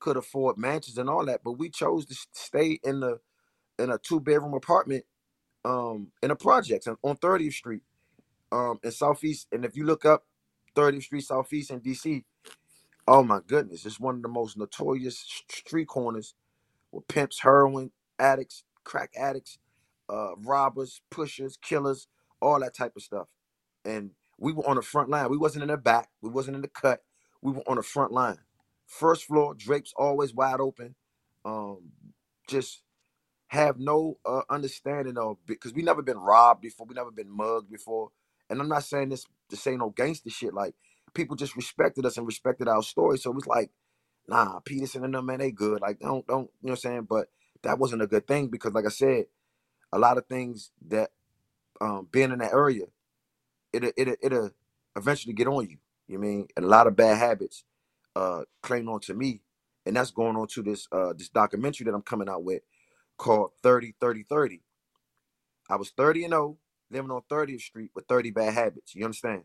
[0.00, 3.20] could afford mansions and all that, but we chose to stay in the
[3.78, 5.04] in a two bedroom apartment
[5.64, 7.82] um in a project on on 30th Street
[8.52, 9.48] um in Southeast.
[9.52, 10.24] And if you look up
[10.76, 12.24] 30th Street Southeast in DC,
[13.08, 15.18] oh my goodness, it's one of the most notorious
[15.50, 16.34] street corners
[16.92, 19.58] with pimps, heroin addicts, crack addicts,
[20.10, 22.08] uh, robbers, pushers, killers,
[22.40, 23.28] all that type of stuff.
[23.84, 25.30] And we were on the front line.
[25.30, 26.10] We wasn't in the back.
[26.22, 27.02] We wasn't in the cut.
[27.44, 28.40] We were on the front line.
[28.88, 30.96] First floor, drapes always wide open.
[31.46, 31.92] Um,
[32.48, 32.82] just
[33.48, 36.86] have no uh, understanding of because we never been robbed before.
[36.86, 38.10] We never been mugged before.
[38.50, 40.54] And I'm not saying this to say no gangster shit.
[40.54, 40.74] Like
[41.14, 43.18] people just respected us and respected our story.
[43.18, 43.70] So it was like,
[44.28, 45.80] nah, Peterson and them man, they good.
[45.82, 47.06] Like don't don't you know what I'm saying?
[47.08, 47.28] But
[47.62, 49.26] that wasn't a good thing because like I said,
[49.92, 51.10] a lot of things that
[51.80, 52.86] um being in that area,
[53.72, 54.50] it'll it'll it'll
[54.96, 55.78] eventually get on you.
[56.08, 56.48] You mean?
[56.56, 57.64] And a lot of bad habits
[58.16, 59.42] uh claim on to me.
[59.86, 62.62] And that's going on to this uh this documentary that I'm coming out with
[63.18, 64.62] called 30 30 30.
[65.70, 66.58] I was 30 and 0,
[66.90, 68.94] living on 30th Street with 30 bad habits.
[68.94, 69.44] You understand?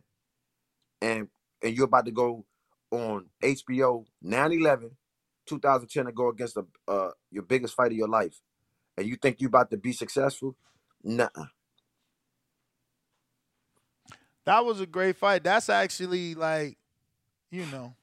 [1.02, 1.28] And
[1.64, 2.46] and you're about to go
[2.92, 4.92] on HBO 9/11
[5.48, 8.42] 2010 to go against the uh your biggest fight of your life.
[8.98, 10.56] And you think you're about to be successful?
[11.04, 11.30] Nah.
[14.50, 15.44] That was a great fight.
[15.44, 16.80] That's actually like,
[17.52, 17.94] you know,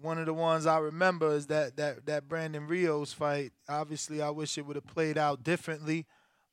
[0.00, 3.52] one of the ones I remember is that that that Brandon Rios fight.
[3.68, 6.06] Obviously, I wish it would have played out differently.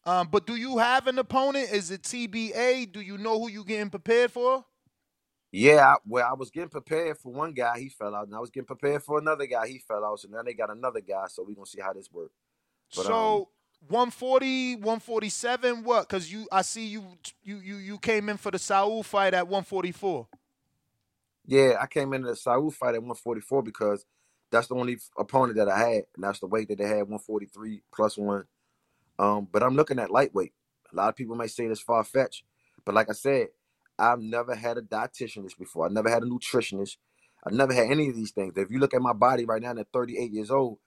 [0.06, 1.72] Um, but do you have an opponent?
[1.72, 2.92] Is it TBA?
[2.92, 4.64] Do you know who you getting prepared for?
[5.52, 8.40] Yeah, I, well, I was getting prepared for one guy, he fell out, and I
[8.40, 10.20] was getting prepared for another guy, he fell out.
[10.20, 12.36] So now they got another guy, so we're gonna see how this works.
[12.96, 13.50] But, um, so
[13.88, 16.08] 140, 147, what?
[16.08, 17.06] Because you, I see you,
[17.44, 20.28] you, you, you came in for the Saul fight at 144.
[21.46, 24.06] Yeah, I came into the Saul fight at 144 because
[24.52, 27.82] that's the only opponent that I had, and that's the weight that they had 143
[27.94, 28.46] plus one.
[29.20, 30.54] Um, but I'm looking at lightweight.
[30.92, 32.44] A lot of people may say this far fetched,
[32.86, 33.48] but like I said,
[33.98, 35.86] I've never had a dietitianist before.
[35.88, 36.98] I never had a nutritionist.
[37.46, 38.54] I never had any of these things.
[38.58, 40.80] If you look at my body right now, at 38 years old,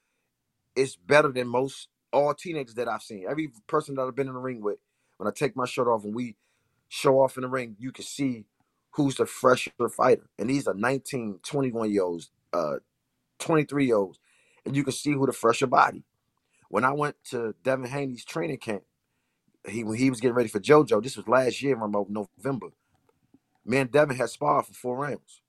[0.77, 3.27] it's better than most all teenagers that I've seen.
[3.29, 4.79] Every person that I've been in the ring with,
[5.19, 6.37] when I take my shirt off and we
[6.89, 8.47] show off in the ring, you can see
[8.93, 10.29] who's the fresher fighter.
[10.39, 12.77] And these are 19, 21 year olds, uh,
[13.41, 14.19] 23 year olds,
[14.67, 16.05] and you can see who the fresher body.
[16.71, 18.83] When I went to Devin Haney's training camp,
[19.69, 22.69] he when he was getting ready for JoJo, this was last year, about November.
[23.65, 25.43] Me and Devin had sparred for four rounds.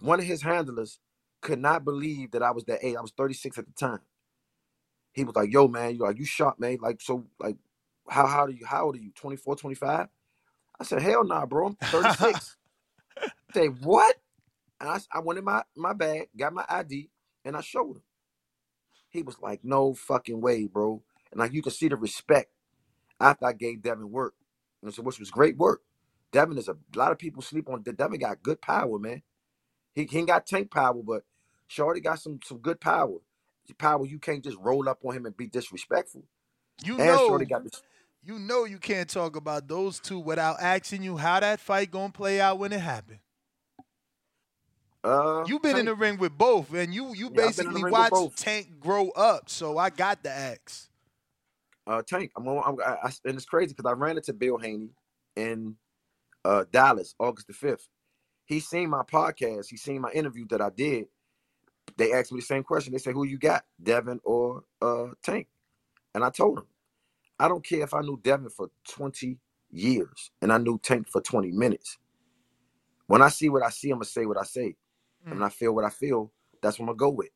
[0.00, 0.98] One of his handlers
[1.42, 2.96] could not believe that I was that age.
[2.96, 4.00] I was 36 at the time.
[5.12, 6.78] He was like, yo, man, you like you shot, man.
[6.82, 7.56] Like, so like
[8.08, 9.12] how how do you how old are you?
[9.16, 10.08] 24, 25?
[10.80, 11.68] I said, hell nah, bro.
[11.68, 12.56] I'm 36.
[13.54, 14.16] Say, what?
[14.80, 17.10] And I, I went in my, my bag, got my ID,
[17.44, 18.02] and I showed him.
[19.10, 21.02] He was like, no fucking way, bro.
[21.32, 22.50] And like you can see the respect
[23.20, 24.34] after I gave Devin work.
[24.82, 25.82] And so which was great work.
[26.32, 29.22] Devin is a, a lot of people sleep on Devin got good power, man.
[29.94, 31.24] He, he ain't got tank power, but
[31.68, 33.18] Shorty got some some good power.
[33.74, 36.24] Power you can't just roll up on him and be disrespectful.
[36.82, 37.82] You and know, Shorty got this
[38.22, 42.12] you know you can't talk about those two without asking you how that fight gonna
[42.12, 43.20] play out when it happened.
[45.02, 47.72] Uh, You've been in the ring with both, and you you Yeah, I've been in
[47.72, 48.36] the basically watched.
[48.36, 49.48] Tank grow up.
[49.48, 50.90] So I got the axe.
[51.86, 52.30] uh, Tank.
[52.36, 54.90] I'm, on- I'm I, and it's crazy because I ran into Bill Haney
[55.36, 55.76] in
[56.44, 57.88] uh, Dallas, August the fifth.
[58.44, 59.68] He seen my podcast.
[59.70, 61.06] He seen my interview that I did.
[61.96, 62.92] They asked me the same question.
[62.92, 65.48] They said, "Who you got, Devin or uh, Tank?"
[66.14, 66.66] And I told him,
[67.38, 69.38] I don't care if I knew Devin for 20
[69.70, 71.98] years and I knew Tank for 20 minutes.
[73.06, 74.76] When I see what I see, I'm gonna say what I say.
[75.30, 77.30] And when I feel what I feel, that's what I'm gonna go with.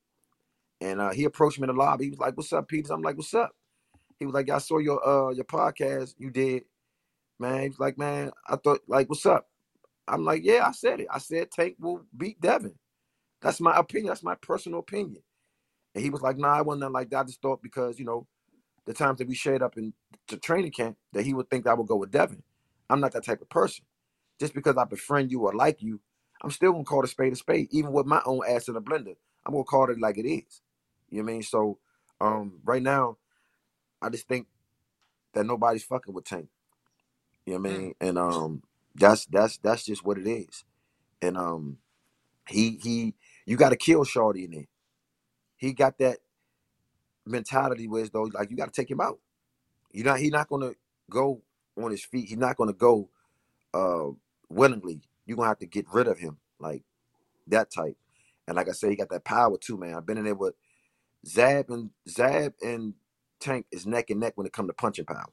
[0.81, 2.05] And uh, he approached me in the lobby.
[2.05, 3.53] He was like, "What's up, Peters?" I'm like, "What's up?"
[4.21, 6.65] He was like, "I saw your uh your podcast you did,
[7.39, 9.49] man." He was like, "Man, I thought like, what's up?"
[10.09, 11.09] I'm like, "Yeah, I said it.
[11.11, 12.75] I said Tank will beat Devin.
[13.45, 14.09] That's my opinion.
[14.09, 15.23] That's my personal opinion."
[15.95, 17.21] And he was like, "Nah, I wasn't nothing like that.
[17.21, 18.27] I just thought because you know
[18.87, 19.93] the times that we shared up in
[20.29, 22.43] the training camp that he would think I would go with Devin.
[22.91, 23.85] I'm not that type of person.
[24.41, 26.01] Just because I befriend you or like you,
[26.43, 28.83] I'm still gonna call a spade a spade, even with my own ass in a
[28.83, 29.17] blender.
[29.47, 30.63] I'm gonna call it like it is.
[31.11, 31.43] You know what I mean?
[31.43, 31.79] So
[32.21, 33.19] um right now,
[34.03, 34.49] I just think
[35.35, 36.49] that nobody's fucking with Tank.
[37.47, 37.95] You know what I mean?
[38.01, 38.63] And um
[38.95, 40.65] that's that's that's just what it is.
[41.23, 41.79] And um
[42.49, 43.15] he he
[43.47, 44.67] you gotta kill Shorty in there.
[45.57, 46.19] He got that
[47.27, 49.19] mentality where it's though like you gotta take him out.
[49.93, 50.73] You're not he's not gonna
[51.11, 51.43] go
[51.77, 52.29] on his feet.
[52.29, 53.11] He's not gonna go
[53.73, 54.09] uh
[54.49, 55.03] willingly.
[55.27, 56.83] You're gonna have to get rid of him, like
[57.49, 57.97] that type.
[58.47, 59.95] And like I said, he got that power too, man.
[59.95, 60.55] I've been in there with
[61.27, 62.95] Zab and Zab and
[63.41, 65.33] Tank is neck and neck when it comes to punching power.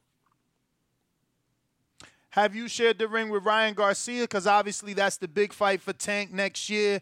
[2.32, 4.24] Have you shared the ring with Ryan Garcia?
[4.24, 7.02] Because obviously that's the big fight for Tank next year.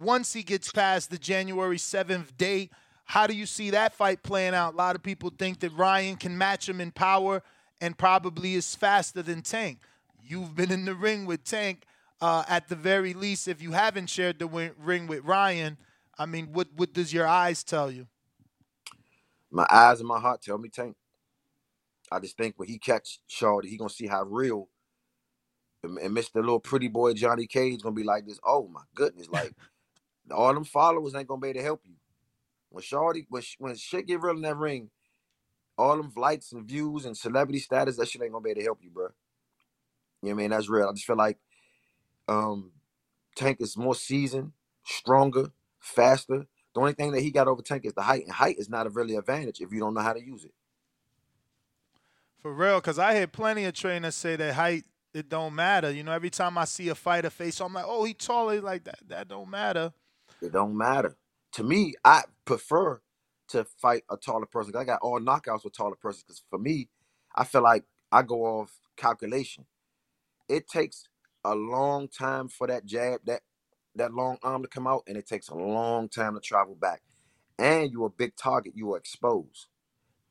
[0.00, 2.70] Once he gets past the January 7th date,
[3.04, 4.74] how do you see that fight playing out?
[4.74, 7.42] A lot of people think that Ryan can match him in power
[7.80, 9.78] and probably is faster than Tank.
[10.22, 11.84] You've been in the ring with Tank.
[12.20, 15.76] Uh, at the very least, if you haven't shared the ring with Ryan,
[16.18, 18.06] I mean, what what does your eyes tell you?
[19.50, 20.96] My eyes and my heart tell me Tank.
[22.10, 24.68] I just think when he catch Shorty, he gonna see how real.
[25.82, 26.36] And, and Mr.
[26.36, 28.40] Little Pretty Boy Johnny Cage is gonna be like this.
[28.44, 29.28] Oh my goodness!
[29.28, 29.52] Like
[30.30, 31.94] all them followers ain't gonna be able to help you.
[32.70, 34.90] When Shorty, when when shit get real in that ring,
[35.78, 38.64] all them likes and views and celebrity status, that shit ain't gonna be able to
[38.64, 39.04] help you, bro.
[39.04, 39.12] You know
[40.20, 40.50] what I mean?
[40.50, 40.88] That's real.
[40.88, 41.38] I just feel like
[42.28, 42.72] um
[43.36, 44.52] Tank is more seasoned,
[44.84, 46.46] stronger, faster.
[46.74, 48.86] The only thing that he got over Tank is the height, and height is not
[48.86, 50.52] a really advantage if you don't know how to use it.
[52.38, 54.84] For real, because I hear plenty of trainers say that height
[55.16, 55.90] it don't matter.
[55.90, 58.84] You know, every time I see a fighter face, I'm like, oh, he taller like
[58.84, 58.98] that.
[59.08, 59.92] That don't matter.
[60.42, 61.16] It don't matter.
[61.54, 63.02] To me, I prefer
[63.50, 64.76] to fight a taller person.
[64.76, 66.24] I got all knockouts with taller persons.
[66.24, 66.90] Because for me,
[67.36, 69.66] I feel like I go off calculation.
[70.48, 71.08] It takes
[71.44, 73.42] a long time for that jab, that
[73.96, 77.02] that long arm to come out, and it takes a long time to travel back.
[77.58, 78.74] And you're a big target.
[78.76, 79.68] You are exposed.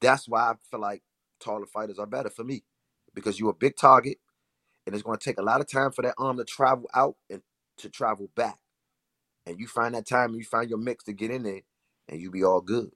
[0.01, 1.03] That's why I feel like
[1.39, 2.63] taller fighters are better for me
[3.15, 4.19] because you're a big target,
[4.85, 7.15] and it's going to take a lot of time for that arm to travel out
[7.29, 7.41] and
[7.77, 8.59] to travel back.
[9.45, 11.61] And you find that time, and you find your mix to get in there,
[12.09, 12.91] and you be all good.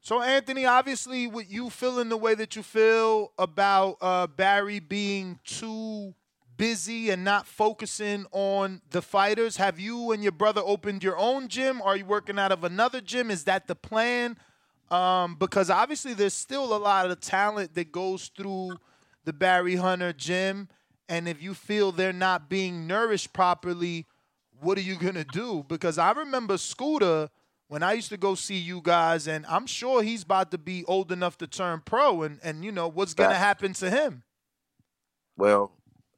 [0.00, 5.38] So, Anthony, obviously, with you feeling the way that you feel about uh, Barry being
[5.44, 6.14] too
[6.56, 11.48] busy and not focusing on the fighters, have you and your brother opened your own
[11.48, 11.82] gym?
[11.82, 13.30] Are you working out of another gym?
[13.30, 14.36] Is that the plan?
[14.90, 18.78] Um, because obviously, there's still a lot of talent that goes through
[19.24, 20.68] the Barry Hunter gym.
[21.08, 24.06] And if you feel they're not being nourished properly,
[24.60, 25.64] what are you going to do?
[25.68, 27.30] Because I remember Scooter
[27.68, 30.84] when I used to go see you guys, and I'm sure he's about to be
[30.86, 34.24] old enough to turn pro, and and you know what's gonna happen to him.
[35.36, 35.72] Well,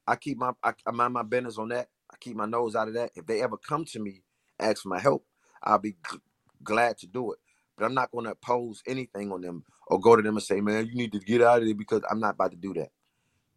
[0.06, 1.88] I keep my I, I mind my business on that.
[2.12, 3.12] I keep my nose out of that.
[3.14, 4.22] If they ever come to me,
[4.60, 5.26] ask for my help,
[5.62, 6.18] I'll be g-
[6.62, 7.38] glad to do it.
[7.76, 10.60] But I'm not going to impose anything on them or go to them and say,
[10.60, 12.90] "Man, you need to get out of there," because I'm not about to do that.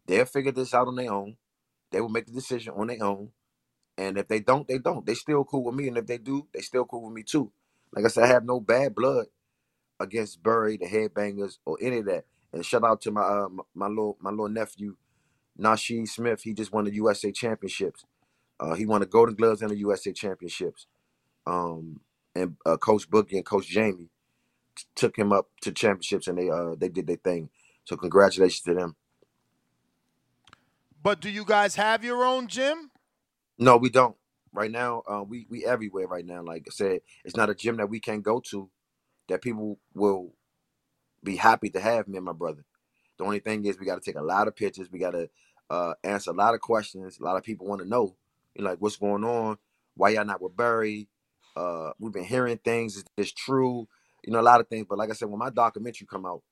[0.06, 1.36] They'll figure this out on their own.
[1.92, 3.32] They will make the decision on their own.
[3.98, 5.06] And if they don't, they don't.
[5.06, 5.88] They still cool with me.
[5.88, 7.52] And if they do, they still cool with me too.
[7.94, 9.26] Like I said, I have no bad blood
[10.00, 12.24] against Barry, the headbangers, or any of that.
[12.52, 14.96] And shout out to my uh, my, little my little nephew,
[15.60, 16.42] Nasheed Smith.
[16.42, 18.04] He just won the USA championships.
[18.60, 20.86] Uh, he won the Golden Gloves and the USA championships.
[21.46, 22.00] Um,
[22.34, 24.10] and uh, Coach Boogie and Coach Jamie
[24.76, 27.50] t- took him up to championships, and they uh they did their thing.
[27.84, 28.96] So congratulations to them.
[31.02, 32.90] But do you guys have your own gym?
[33.58, 34.16] No, we don't.
[34.52, 36.42] Right now, uh, we we everywhere right now.
[36.42, 38.70] Like I said, it's not a gym that we can't go to
[39.28, 40.34] that people will
[41.24, 42.64] be happy to have me and my brother.
[43.18, 44.90] The only thing is we got to take a lot of pictures.
[44.90, 45.28] We got to
[45.70, 47.18] uh, answer a lot of questions.
[47.20, 48.16] A lot of people want to know,
[48.54, 49.58] you know, like what's going on,
[49.96, 51.08] why y'all not with Barry.
[51.56, 52.96] Uh, we've been hearing things.
[52.96, 53.88] Is this true?
[54.24, 54.86] You know, a lot of things.
[54.88, 56.42] But like I said, when my documentary come out,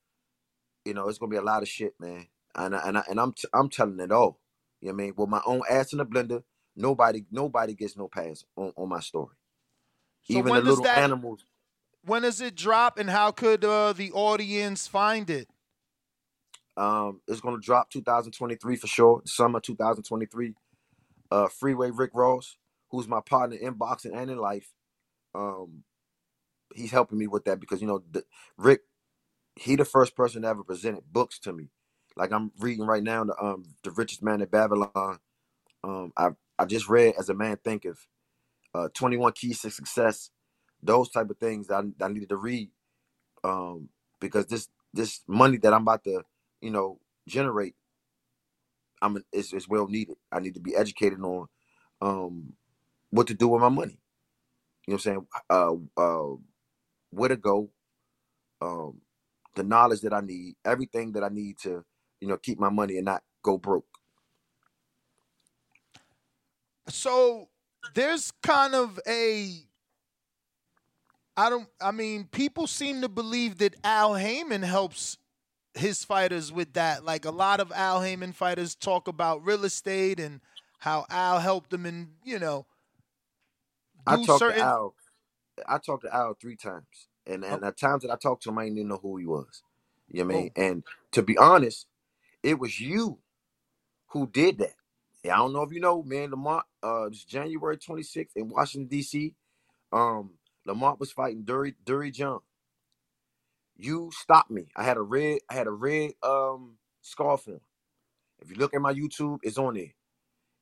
[0.85, 2.27] you know, it's gonna be a lot of shit, man.
[2.55, 4.39] And I, and I, and I'm t- I'm telling it all.
[4.81, 5.13] You know what I mean?
[5.17, 6.43] With my own ass in the blender,
[6.75, 9.35] nobody nobody gets no pass on, on my story.
[10.23, 11.45] So Even the little that- animals.
[12.05, 15.47] When does it drop, and how could uh, the audience find it?
[16.75, 19.21] Um, it's gonna drop 2023 for sure.
[19.25, 20.53] Summer 2023.
[21.31, 22.57] Uh, Freeway Rick Ross,
[22.91, 24.71] who's my partner in boxing and in life.
[25.33, 25.83] Um,
[26.75, 28.23] he's helping me with that because you know the,
[28.57, 28.81] Rick,
[29.55, 31.69] he the first person to ever presented books to me.
[32.17, 35.19] Like I'm reading right now the um the richest man in Babylon.
[35.83, 36.31] Um, I
[36.63, 38.07] I just read as a man thinketh,
[38.75, 40.31] uh, 21 keys to success.
[40.83, 42.69] Those type of things that I, I needed to read.
[43.43, 43.89] Um,
[44.21, 46.23] because this this money that I'm about to
[46.61, 47.75] you know generate
[49.03, 51.47] i'm is well needed i need to be educated on
[52.01, 52.53] um
[53.11, 53.99] what to do with my money
[54.87, 56.35] you know what i'm saying uh uh
[57.11, 57.69] where to go
[58.61, 59.01] um
[59.55, 61.83] the knowledge that i need everything that i need to
[62.21, 63.92] you know keep my money and not go broke
[66.89, 67.49] So
[67.93, 69.59] there's kind of a
[71.35, 75.17] I don't I mean people seem to believe that Al Haymon helps
[75.73, 77.03] his fighters with that.
[77.03, 80.41] Like a lot of Al Haymon fighters talk about real estate and
[80.79, 82.65] how Al helped them and, you know,
[84.05, 84.95] i talked certain to al.
[85.67, 87.07] I talked to al three times.
[87.25, 87.47] And Oh.
[87.47, 89.63] and the times that i talked to him i didn't even know who he was.
[90.09, 90.41] You know what i oh.
[90.41, 90.51] mean?
[90.55, 91.87] And to be honest
[92.43, 93.19] it was you
[94.07, 94.75] who did that
[95.31, 96.31] I don't know if you know, man.
[96.31, 99.35] Lamont, uh, it's January 26th in Washington D.C.
[99.93, 100.31] Um,
[100.65, 102.39] Lamont was fighting Dierry Dierry Jean.
[103.77, 104.67] You stopped me.
[104.75, 107.61] I had a red, I had a red um scarf on.
[108.41, 109.93] If you look at my YouTube, it's on there.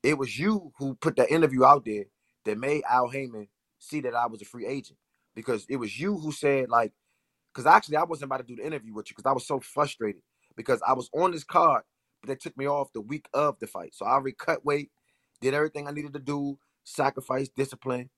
[0.03, 2.05] It was you who put that interview out there
[2.45, 3.47] that made Al Haymon
[3.80, 4.97] see that I was a free agent
[5.36, 6.93] because it was you who said like,
[7.53, 9.59] because actually I wasn't about to do the interview with you because I was so
[9.59, 10.22] frustrated
[10.57, 11.84] because I was on this card,
[12.22, 13.95] but they took me off the week of the fight.
[13.95, 14.91] So I recut weight,
[15.41, 18.09] did everything I needed to do, sacrifice, discipline.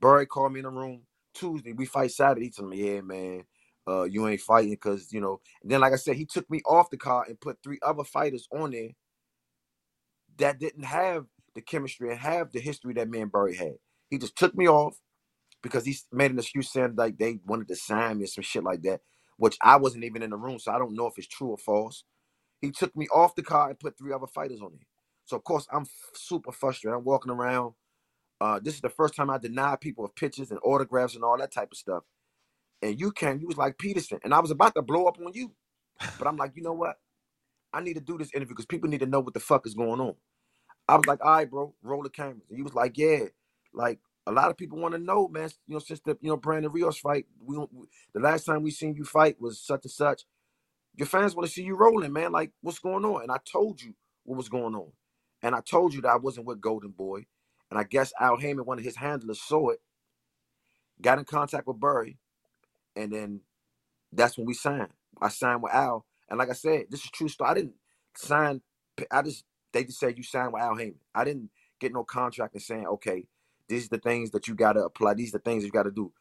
[0.00, 1.02] Barry called me in the room
[1.34, 1.72] Tuesday.
[1.72, 2.46] We fight Saturday.
[2.46, 3.44] He told me, yeah, man,
[3.88, 5.40] uh, you ain't fighting because you know.
[5.62, 8.04] And then, like I said, he took me off the card and put three other
[8.04, 8.90] fighters on there
[10.38, 13.74] that didn't have the chemistry and have the history that me and Barry had.
[14.10, 14.96] He just took me off
[15.62, 18.64] because he made an excuse saying like they wanted to sign me or some shit
[18.64, 19.00] like that,
[19.36, 21.58] which I wasn't even in the room, so I don't know if it's true or
[21.58, 22.04] false.
[22.64, 24.86] He took me off the card and put three other fighters on there.
[25.26, 26.98] So of course I'm f- super frustrated.
[26.98, 27.74] I'm walking around.
[28.40, 31.38] Uh, this is the first time I denied people of pictures and autographs and all
[31.38, 32.04] that type of stuff.
[32.82, 35.32] And you came, you was like Peterson, and I was about to blow up on
[35.34, 35.52] you,
[36.18, 36.96] but I'm like, you know what?
[37.72, 39.74] I need to do this interview because people need to know what the fuck is
[39.74, 40.14] going on.
[40.88, 42.42] I was like, all right, bro, roll the cameras.
[42.50, 43.26] And he was like, yeah,
[43.72, 45.50] like a lot of people want to know, man.
[45.66, 47.70] You know, since the you know Brandon Rios fight, we, don't-
[48.14, 50.24] the last time we seen you fight was such and such.
[50.96, 52.32] Your fans want to see you rolling, man.
[52.32, 53.22] Like, what's going on?
[53.22, 54.92] And I told you what was going on,
[55.42, 57.26] and I told you that I wasn't with Golden Boy,
[57.70, 59.80] and I guess Al Haymon, one of his handlers, saw it,
[61.02, 62.18] got in contact with Barry,
[62.96, 63.40] and then
[64.12, 64.90] that's when we signed.
[65.20, 67.50] I signed with Al, and like I said, this is true story.
[67.50, 67.74] I didn't
[68.16, 68.62] sign.
[69.10, 71.00] I just they just said you signed with Al Haymon.
[71.14, 73.26] I didn't get no contract and saying, okay,
[73.68, 75.14] these are the things that you got to apply.
[75.14, 76.12] These are the things you got to do.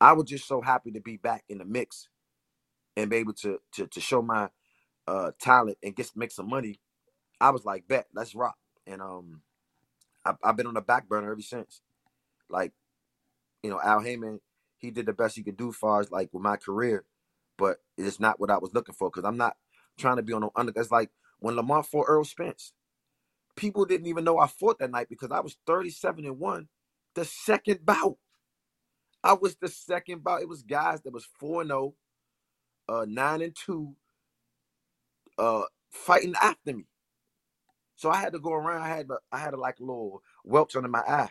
[0.00, 2.08] I was just so happy to be back in the mix
[2.96, 4.50] and be able to to to show my
[5.08, 6.80] uh talent and get make some money.
[7.40, 8.56] I was like, bet, let's rock.
[8.86, 9.42] And um,
[10.24, 11.82] I, I've been on the back burner ever since.
[12.50, 12.72] Like,
[13.62, 14.40] you know, Al Haymon,
[14.78, 17.04] he did the best he could do as far as like with my career,
[17.58, 19.56] but it's not what I was looking for because I'm not
[19.98, 20.72] trying to be on no under.
[20.76, 22.72] It's like when Lamont fought Errol Spence,
[23.56, 26.68] people didn't even know I fought that night because I was 37 and one,
[27.14, 28.16] the second bout.
[29.24, 30.42] I was the second bout.
[30.42, 31.94] It was guys that was 4 0,
[32.92, 33.94] uh, 9 and 2,
[35.38, 36.84] uh, fighting after me.
[37.96, 38.82] So I had to go around.
[38.82, 41.30] I had to, I had a, like a little whelps under my eye.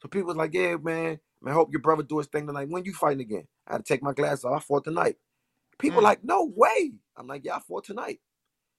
[0.00, 2.68] So people was like, "Yeah, man, man, hope your brother do his thing tonight.
[2.68, 4.56] When you fighting again?" I had to take my glasses off.
[4.56, 5.16] I fought tonight.
[5.78, 8.20] People like, "No way!" I'm like, "Yeah, I fought tonight."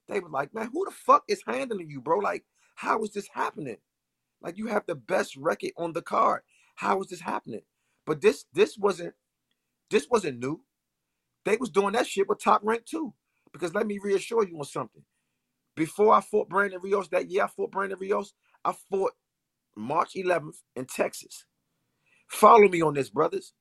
[0.07, 2.19] They were like, "Man, who the fuck is handling you, bro?
[2.19, 2.45] Like,
[2.75, 3.77] how is this happening?
[4.41, 6.41] Like, you have the best record on the card.
[6.75, 7.63] How is this happening?"
[8.05, 9.15] But this, this wasn't,
[9.89, 10.63] this wasn't new.
[11.45, 13.13] They was doing that shit with top rank too.
[13.51, 15.03] Because let me reassure you on something.
[15.75, 18.33] Before I fought Brandon Rios that year, I fought Brandon Rios.
[18.63, 19.13] I fought
[19.75, 21.45] March 11th in Texas.
[22.27, 23.53] Follow me on this, brothers.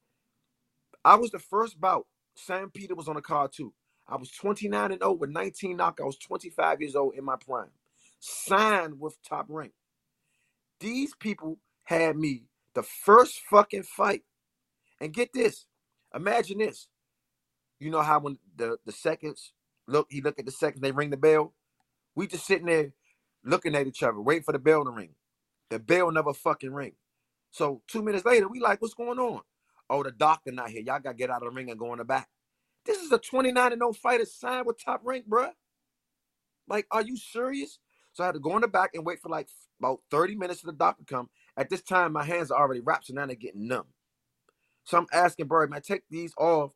[1.04, 2.06] I was the first bout.
[2.34, 3.74] Sam Peter was on the card too.
[4.08, 7.70] I was 29 and 0 with 19 knockouts, 25 years old in my prime.
[8.20, 9.72] Signed with Top Rank.
[10.80, 14.22] These people had me the first fucking fight.
[15.00, 15.66] And get this.
[16.14, 16.88] Imagine this.
[17.82, 19.52] You know how when the, the seconds
[19.88, 21.54] look, he look at the seconds, they ring the bell.
[22.14, 22.92] We just sitting there
[23.44, 25.14] looking at each other, waiting for the bell to ring.
[25.70, 26.92] The bell never fucking ring.
[27.50, 29.40] So two minutes later, we like, what's going on?
[29.90, 30.82] Oh, the doctor not here.
[30.82, 32.28] Y'all gotta get out of the ring and go in the back.
[32.84, 35.50] This is a 29 and 0 fighter signed with top rank, bruh.
[36.68, 37.78] Like, are you serious?
[38.12, 39.48] So I had to go in the back and wait for like
[39.80, 41.30] about 30 minutes for the doctor to come.
[41.56, 43.86] At this time, my hands are already wrapped, so now they're getting numb.
[44.84, 46.72] So I'm asking Bird, man, take these off.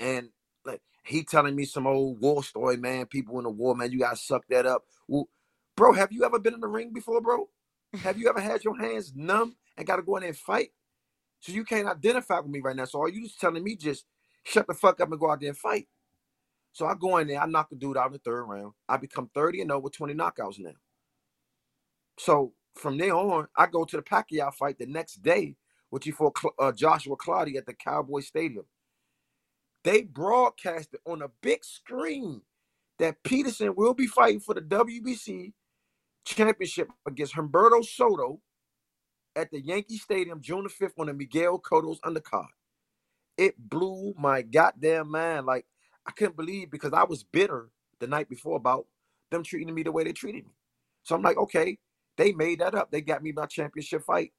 [0.00, 0.30] And
[0.64, 3.06] like he telling me some old war story, man.
[3.06, 4.84] People in the war, man, you gotta suck that up.
[5.06, 5.28] Well,
[5.76, 7.48] bro, have you ever been in the ring before, bro?
[8.02, 10.70] Have you ever had your hands numb and gotta go in there and fight?
[11.40, 12.84] So you can't identify with me right now.
[12.84, 14.04] So are you just telling me just
[14.44, 15.88] shut the fuck up and go out there and fight?
[16.72, 18.72] So I go in there, I knock the dude out in the third round.
[18.88, 20.72] I become 30 and over 20 knockouts now.
[22.18, 25.56] So from there on, I go to the Pacquiao fight the next day,
[25.90, 28.64] which he fought uh, Joshua Clottey at the Cowboy Stadium.
[29.88, 32.42] They broadcasted on a big screen
[32.98, 35.54] that Peterson will be fighting for the WBC
[36.26, 38.42] championship against Humberto Soto
[39.34, 42.48] at the Yankee Stadium June the 5th on the Miguel Cotto's undercard.
[43.38, 45.46] It blew my goddamn mind.
[45.46, 45.64] Like,
[46.06, 48.84] I couldn't believe because I was bitter the night before about
[49.30, 50.52] them treating me the way they treated me.
[51.02, 51.78] So I'm like, okay,
[52.18, 52.90] they made that up.
[52.90, 54.32] They got me my championship fight,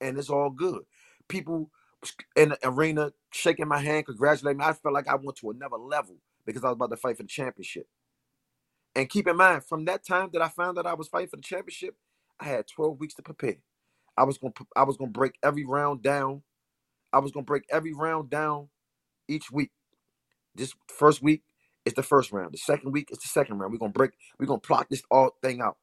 [0.00, 0.82] and it's all good.
[1.26, 1.72] People
[2.36, 4.64] in the arena shaking my hand, congratulating me.
[4.64, 7.24] I felt like I went to another level because I was about to fight for
[7.24, 7.86] the championship.
[8.94, 11.36] And keep in mind, from that time that I found that I was fighting for
[11.36, 11.96] the championship,
[12.40, 13.56] I had 12 weeks to prepare.
[14.16, 16.42] I was gonna I was gonna break every round down.
[17.12, 18.68] I was gonna break every round down
[19.28, 19.70] each week.
[20.54, 21.42] This first week
[21.86, 22.54] is the first round.
[22.54, 23.72] The second week is the second round.
[23.72, 25.78] We're gonna break, we're gonna plot this all thing out.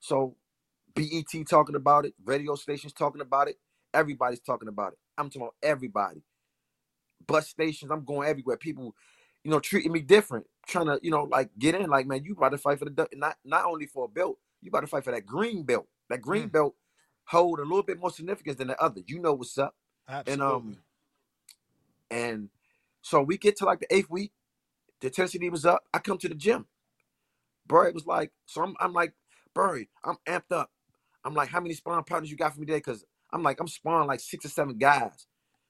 [0.00, 0.36] So
[0.94, 3.56] BET talking about it, radio stations talking about it,
[3.94, 4.98] everybody's talking about it.
[5.18, 6.22] I'm talking about everybody.
[7.26, 8.56] Bus stations, I'm going everywhere.
[8.56, 8.94] People,
[9.42, 11.88] you know, treating me different, trying to, you know, like get in.
[11.88, 14.68] Like, man, you about to fight for the not not only for a belt, you
[14.68, 15.86] about to fight for that green belt.
[16.08, 16.52] That green mm.
[16.52, 16.74] belt
[17.24, 19.00] hold a little bit more significance than the other.
[19.06, 19.74] You know what's up.
[20.08, 20.32] Absolutely.
[20.32, 20.78] And um
[22.10, 22.48] and
[23.02, 24.32] so we get to like the eighth week,
[25.00, 25.84] the intensity was up.
[25.92, 26.66] I come to the gym.
[27.68, 29.12] It was like, so I'm, I'm like,
[29.54, 30.70] Barry, I'm amped up.
[31.24, 32.78] I'm like, how many spawn partners you got for me today?
[32.78, 35.26] Because I'm like, I'm spawning like six or seven guys.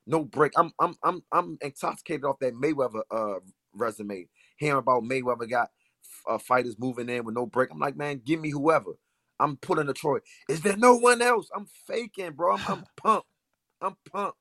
[0.06, 0.52] No break.
[0.56, 3.40] I'm I'm I'm I'm intoxicated off that Mayweather uh
[3.74, 4.28] resume.
[4.58, 5.68] Hearing about Mayweather got
[6.28, 7.70] uh, fighters moving in with no break.
[7.70, 8.92] I'm like, man, give me whoever.
[9.38, 10.18] I'm pulling the Troy.
[10.48, 11.48] Is there no one else?
[11.54, 12.56] I'm faking, bro.
[12.56, 13.28] I'm, I'm pumped.
[13.80, 14.38] I'm pumped.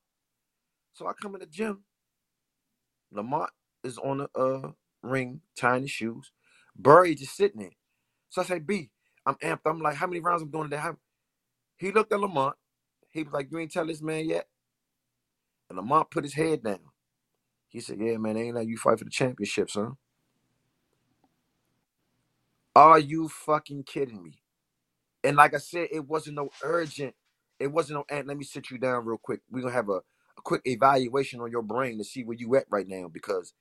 [0.93, 1.83] So I come in the gym.
[3.11, 3.49] Lamont
[3.83, 4.71] is on the uh,
[5.03, 6.31] ring, tying his shoes.
[6.75, 7.71] Barry just sitting there.
[8.29, 8.89] So I say, B,
[9.25, 9.61] I'm amped.
[9.65, 10.81] I'm like, how many rounds I'm doing today?
[10.81, 10.97] How...
[11.77, 12.55] He looked at Lamont.
[13.15, 14.47] He was like, you ain't tell this man yet?
[15.69, 16.79] And Lamont put his head down.
[17.69, 19.97] He said, yeah, man, ain't like you fight for the championship, son.
[22.75, 24.39] Are you fucking kidding me?
[25.23, 27.15] And like I said, it wasn't no urgent.
[27.59, 29.41] It wasn't no, and let me sit you down real quick.
[29.51, 32.65] We're to have a, a quick evaluation on your brain to see where you at
[32.71, 33.53] right now because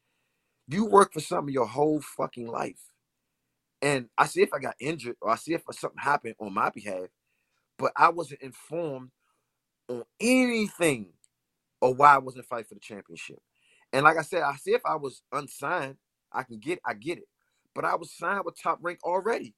[0.69, 2.81] you work for something your whole fucking life.
[3.83, 6.71] And I see if I got injured or I see if something happened on my
[6.71, 7.09] behalf,
[7.79, 9.11] but I wasn't informed
[9.89, 11.11] on anything
[11.81, 13.39] or why I wasn't fighting for the championship.
[13.93, 15.97] And like I said, I see if I was unsigned,
[16.33, 17.29] I can get I get it.
[17.75, 19.55] But I was signed with top rank already.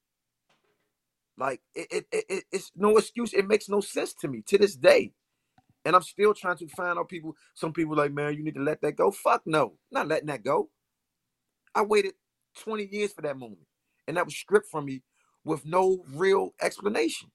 [1.39, 3.35] Like it, it, it, it's no excuse.
[3.35, 5.12] It makes no sense to me to this day.
[5.85, 7.37] And I'm still trying to find out people.
[7.55, 9.11] Some people like, man, you need to let that go.
[9.12, 10.70] Fuck no, not letting that go.
[11.74, 12.14] I waited
[12.61, 13.62] 20 years for that moment,
[14.09, 15.03] and that was stripped from me
[15.45, 17.31] with no real explanation.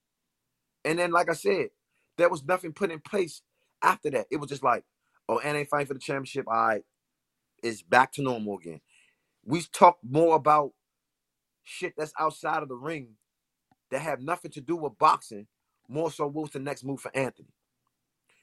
[0.86, 1.70] And then, like I said,
[2.18, 3.41] there was nothing put in place
[3.84, 4.28] after that.
[4.32, 4.84] It was just like,
[5.30, 6.45] oh, and ain't fighting for the championship.
[6.47, 6.84] All right,
[7.64, 8.82] it's back to normal again.
[9.45, 10.74] We talk more about
[11.64, 13.09] shit that's outside of the ring
[13.91, 15.47] that have nothing to do with boxing,
[15.88, 17.49] more so what's the next move for Anthony.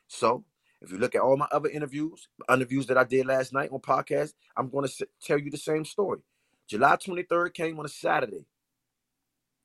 [0.09, 0.45] So
[0.81, 3.81] if you look at all my other interviews, interviews that I did last night on
[3.81, 6.21] podcast, I'm going to tell you the same story.
[6.69, 8.45] July 23rd came on a Saturday.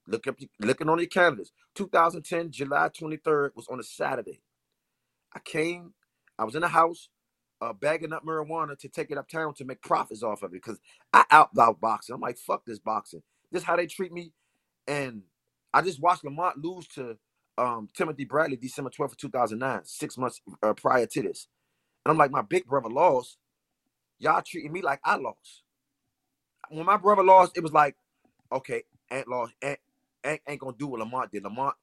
[0.07, 1.51] Look up, looking on your calendars.
[1.75, 4.41] 2010, July 23rd was on a Saturday.
[5.33, 5.93] I came,
[6.39, 7.09] I was in the house,
[7.61, 10.79] uh, bagging up marijuana to take it uptown to make profits off of it because
[11.13, 12.15] I outbound boxing.
[12.15, 13.23] I'm like, fuck this boxing.
[13.51, 14.33] This is how they treat me.
[14.87, 15.23] And
[15.73, 17.17] I just watched Lamont lose to
[17.57, 21.47] um, Timothy Bradley December 12th, 2009, six months uh, prior to this.
[22.05, 23.37] And I'm like, my big brother lost.
[24.19, 25.63] Y'all treating me like I lost.
[26.69, 27.95] when my brother lost, it was like,
[28.51, 29.53] okay, Ant lost.
[29.61, 29.79] Ant,
[30.23, 31.43] Ant ain't gonna do what Lamont did.
[31.43, 31.75] Lamont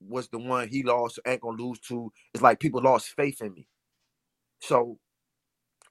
[0.00, 2.12] was the one he lost, Ant gonna lose to.
[2.34, 3.68] It's like people lost faith in me.
[4.60, 4.98] So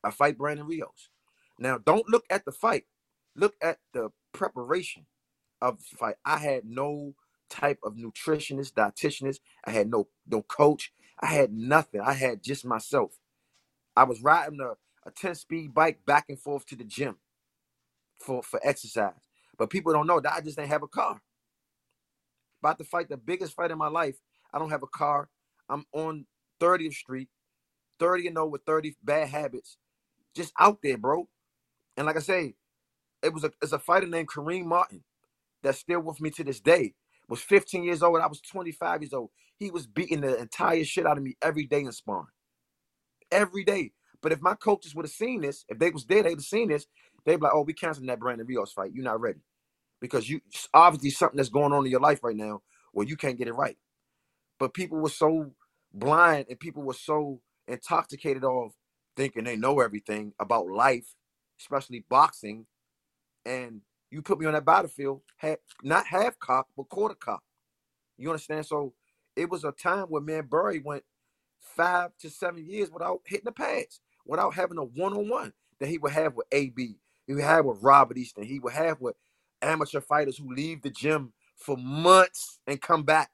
[0.03, 1.09] I fight Brandon Rios.
[1.59, 2.85] Now, don't look at the fight.
[3.35, 5.07] Look at the preparation
[5.61, 6.15] of the fight.
[6.25, 7.15] I had no
[7.49, 9.39] type of nutritionist, dietitianist.
[9.65, 10.93] I had no no coach.
[11.19, 12.01] I had nothing.
[12.01, 13.19] I had just myself.
[13.95, 14.73] I was riding a,
[15.07, 17.17] a 10 speed bike back and forth to the gym
[18.19, 19.13] for, for exercise.
[19.57, 21.21] But people don't know that I just didn't have a car.
[22.61, 24.17] About to fight the biggest fight in my life.
[24.53, 25.29] I don't have a car.
[25.69, 26.25] I'm on
[26.59, 27.29] 30th Street,
[27.99, 29.77] 30 and 0 with 30 bad habits.
[30.35, 31.27] Just out there, bro.
[31.95, 32.55] And like I say,
[33.23, 35.03] it was a it's a fighter named Kareem Martin
[35.63, 36.93] that's still with me to this day.
[37.29, 38.21] Was 15 years old.
[38.21, 39.31] I was 25 years old.
[39.57, 42.27] He was beating the entire shit out of me every day in sparring.
[43.31, 43.91] Every day.
[44.21, 46.69] But if my coaches would have seen this, if they was there, they'd have seen
[46.69, 46.87] this,
[47.25, 48.91] they'd be like, oh, we canceling that Brandon Rios fight.
[48.93, 49.41] You're not ready.
[50.01, 50.41] Because you
[50.73, 53.53] obviously something that's going on in your life right now where you can't get it
[53.53, 53.77] right.
[54.59, 55.51] But people were so
[55.93, 58.73] blind and people were so intoxicated off
[59.15, 61.15] thinking they know everything about life,
[61.59, 62.65] especially boxing.
[63.45, 63.81] And
[64.11, 67.43] you put me on that battlefield, ha- not half cock, but quarter cock.
[68.17, 68.65] You understand?
[68.65, 68.93] So
[69.35, 71.03] it was a time where man Barry went
[71.59, 76.13] five to seven years without hitting the pads, without having a one-on-one that he would
[76.13, 79.15] have with AB, he would have with Robert Easter, he would have with
[79.61, 83.31] amateur fighters who leave the gym for months and come back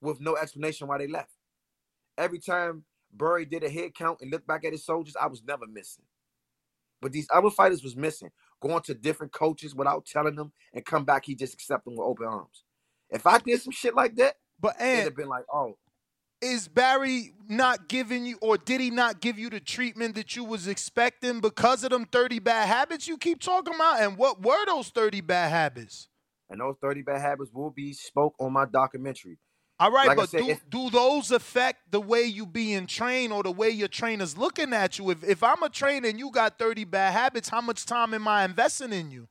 [0.00, 1.32] with no explanation why they left.
[2.18, 5.42] Every time Barry did a head count and looked back at his soldiers, I was
[5.42, 6.04] never missing.
[7.00, 11.04] But these other fighters was missing, going to different coaches without telling them and come
[11.04, 12.64] back, he just accept them with open arms.
[13.08, 15.76] If I did some shit like that, but and, it'd have been like, oh,
[16.42, 20.44] is Barry not giving you or did he not give you the treatment that you
[20.44, 24.00] was expecting because of them 30 bad habits you keep talking about?
[24.00, 26.08] And what were those 30 bad habits?
[26.50, 29.38] and those 30 bad habits will be spoke on my documentary.
[29.78, 33.42] All right, Like but said, do, do those affect the way you being trained or
[33.42, 35.10] the way your trainer's looking at you?
[35.10, 38.28] If if I'm a trainer and you got 30 bad habits, how much time am
[38.28, 39.28] I investing in you?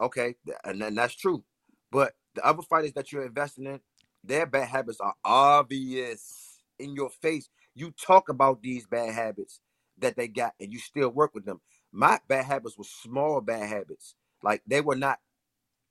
[0.00, 1.44] Okay, and, and that's true.
[1.90, 3.80] But the other fighters that you're investing in,
[4.24, 7.48] their bad habits are obvious in your face.
[7.74, 9.60] You talk about these bad habits
[9.98, 11.60] that they got, and you still work with them.
[11.92, 15.18] My bad habits were small bad habits, like they were not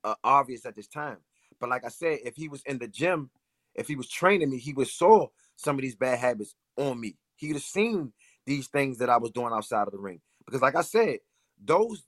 [0.04, 1.18] uh, obvious at this time.
[1.60, 3.30] But like I said, if he was in the gym,
[3.76, 7.18] if he was training me, he would saw some of these bad habits on me.
[7.36, 8.14] He would have seen
[8.46, 10.22] these things that I was doing outside of the ring.
[10.46, 11.20] Because like I said,
[11.64, 12.04] those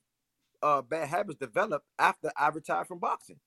[0.61, 3.39] uh, bad habits developed after I retired from boxing.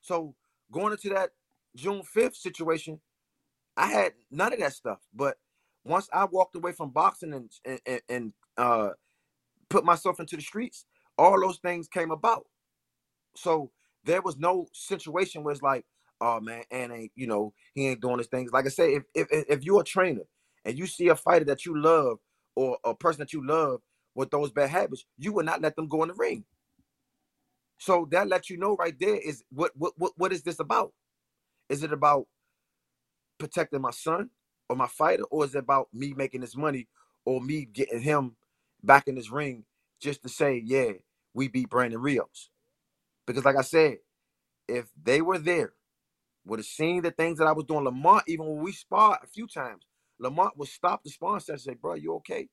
[0.00, 0.34] So
[0.70, 1.30] going into that
[1.76, 3.00] June 5th situation,
[3.76, 5.00] I had none of that stuff.
[5.14, 5.36] But
[5.84, 8.90] once I walked away from boxing and and, and, uh,
[9.68, 10.86] put myself into the streets,
[11.18, 12.46] all those things came about.
[13.36, 13.70] So
[14.04, 15.84] there was no situation where it's like,
[16.20, 18.52] oh man, and ain't you know he ain't doing his things.
[18.52, 20.22] Like I say, if if if you're a trainer
[20.64, 22.18] and you see a fighter that you love
[22.54, 23.80] or a person that you love
[24.14, 26.44] with those bad habits, you would not let them go in the ring.
[27.78, 30.92] So that lets you know right there is what what what what is this about?
[31.70, 32.26] Is it about
[33.38, 34.30] protecting my son
[34.68, 36.88] or my fighter, or is it about me making this money
[37.26, 38.36] or me getting him
[38.84, 39.64] back in this ring
[40.00, 40.92] just to say, yeah,
[41.34, 42.50] we beat Brandon Rios?
[43.26, 43.98] Because like I said,
[44.68, 45.74] if they were there,
[46.46, 47.84] would have seen the things that I was doing.
[47.84, 49.84] Lamont, even when we sparred a few times,
[50.18, 52.48] Lamont would stop the sparring session and say, bro, you okay?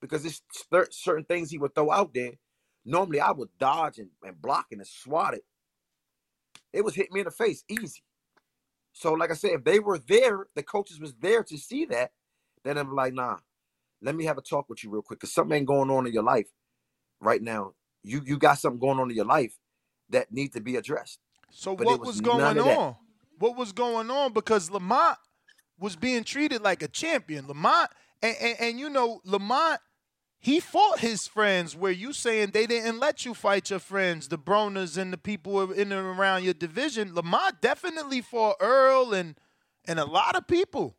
[0.00, 0.42] Because it's
[0.72, 2.32] cer- certain things he would throw out there.
[2.84, 5.44] Normally I would dodge and, and block and swat it.
[6.72, 8.02] It was hitting me in the face easy.
[8.98, 12.10] So, like I said, if they were there, the coaches was there to see that,
[12.64, 13.36] then I'm like, nah,
[14.02, 15.20] let me have a talk with you real quick.
[15.20, 16.48] Cause something ain't going on in your life
[17.20, 17.74] right now.
[18.02, 19.56] You you got something going on in your life
[20.10, 21.20] that needs to be addressed.
[21.48, 22.96] So But what was was going on?
[23.38, 24.32] What was going on?
[24.32, 25.16] Because Lamont
[25.78, 27.46] was being treated like a champion.
[27.46, 27.90] Lamont
[28.20, 29.80] and, and, and you know, Lamont,
[30.40, 34.38] he fought his friends where you saying they didn't let you fight your friends, the
[34.38, 37.14] Broners and the people in and around your division.
[37.14, 39.34] Lamont definitely fought Errol and
[39.86, 40.96] and a lot of people.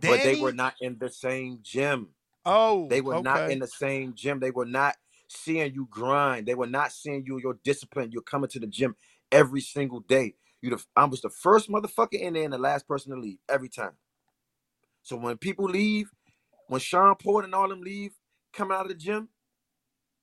[0.00, 2.10] But they were not in the same gym.
[2.44, 4.38] Oh, They were not in the same gym.
[4.38, 4.94] They were not
[5.28, 6.46] seeing you grind.
[6.46, 8.12] They were not seeing you your discipline.
[8.12, 8.94] You're coming to the gym
[9.32, 10.34] every single day.
[10.62, 13.38] You the I was the first motherfucker in there and the last person to leave
[13.48, 13.92] every time.
[15.02, 16.10] So when people leave,
[16.68, 18.12] when Sean Porter and all them leave,
[18.56, 19.28] coming out of the gym,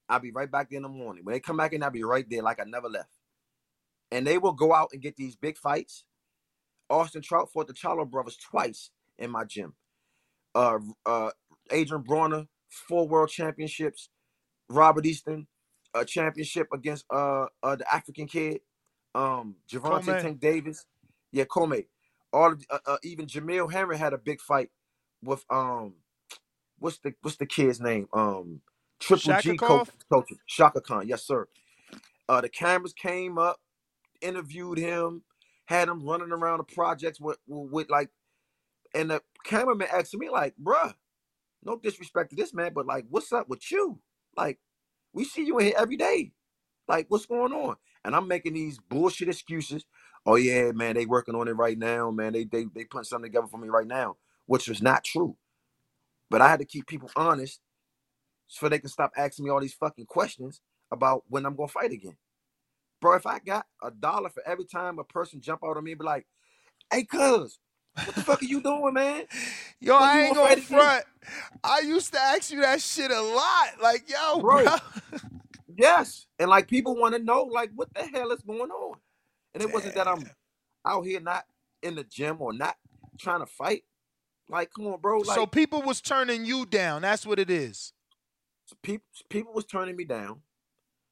[0.09, 1.23] I'll be right back there in the morning.
[1.23, 3.09] When they come back in, I'll be right there like I never left.
[4.11, 6.03] And they will go out and get these big fights.
[6.89, 9.73] Austin Trout fought the Charlo brothers twice in my gym.
[10.53, 11.31] Uh, uh,
[11.71, 14.09] Adrien Broner, four world championships.
[14.69, 15.43] Robert Easter,
[15.93, 18.61] a championship against uh, uh the African kid,
[19.13, 20.21] um Javante.
[20.21, 20.86] Tank Davis.
[21.31, 21.86] Yeah, Commey.
[22.31, 24.69] All of, uh, uh, even Jamel Herring had a big fight
[25.23, 25.95] with um
[26.84, 28.09] what's the what's the kid's name?
[28.13, 28.61] Um
[28.99, 31.07] Triple G coach, coach Shaka Khan.
[31.07, 31.47] Yes, sir.
[32.29, 33.59] Uh the cameras came up,
[34.21, 35.23] interviewed him,
[35.65, 38.09] had him running around the projects with with, with like
[38.95, 40.93] and the cameraman asked me like, bruh,
[41.63, 43.99] no disrespect to this man, but like, what's up with you?
[44.38, 44.59] Like,
[45.13, 46.34] we see you in here every day.
[46.88, 47.77] Like, what's going on?
[48.05, 49.86] And I'm making these bullshit excuses.
[50.25, 52.34] Oh yeah, man, they working on it right now, man.
[52.34, 54.17] They they they putting something together for me right now,
[54.47, 55.38] which was not true.
[56.30, 57.59] But I had to keep people honest
[58.47, 60.61] so they can stop asking me all these fucking questions
[60.91, 62.17] about when I'm gonna fight again.
[63.01, 65.91] Bro, if I got a dollar for every time a person jump out on me
[65.93, 66.28] and be like,
[66.91, 67.59] hey cuz,
[68.03, 69.24] what the fuck are you doing, man?
[69.82, 70.61] Yo, When I ain't gonna gonna again?
[70.61, 71.05] front.
[71.63, 73.69] I used to ask you that shit a lot.
[73.82, 74.63] Like, yo, bro.
[74.63, 74.76] Bro.
[75.78, 76.28] Yes.
[76.39, 78.97] And like people want to know, like, what the hell is going on?
[79.53, 80.30] And it wasn't that I'm
[80.86, 81.45] out here not
[81.84, 82.76] in the gym or not
[83.19, 83.84] trying to fight.
[84.49, 85.19] Like, come on, bro.
[85.19, 87.01] Like so people was turning you down.
[87.01, 87.93] That's what it is.
[88.81, 90.41] people people was turning me down.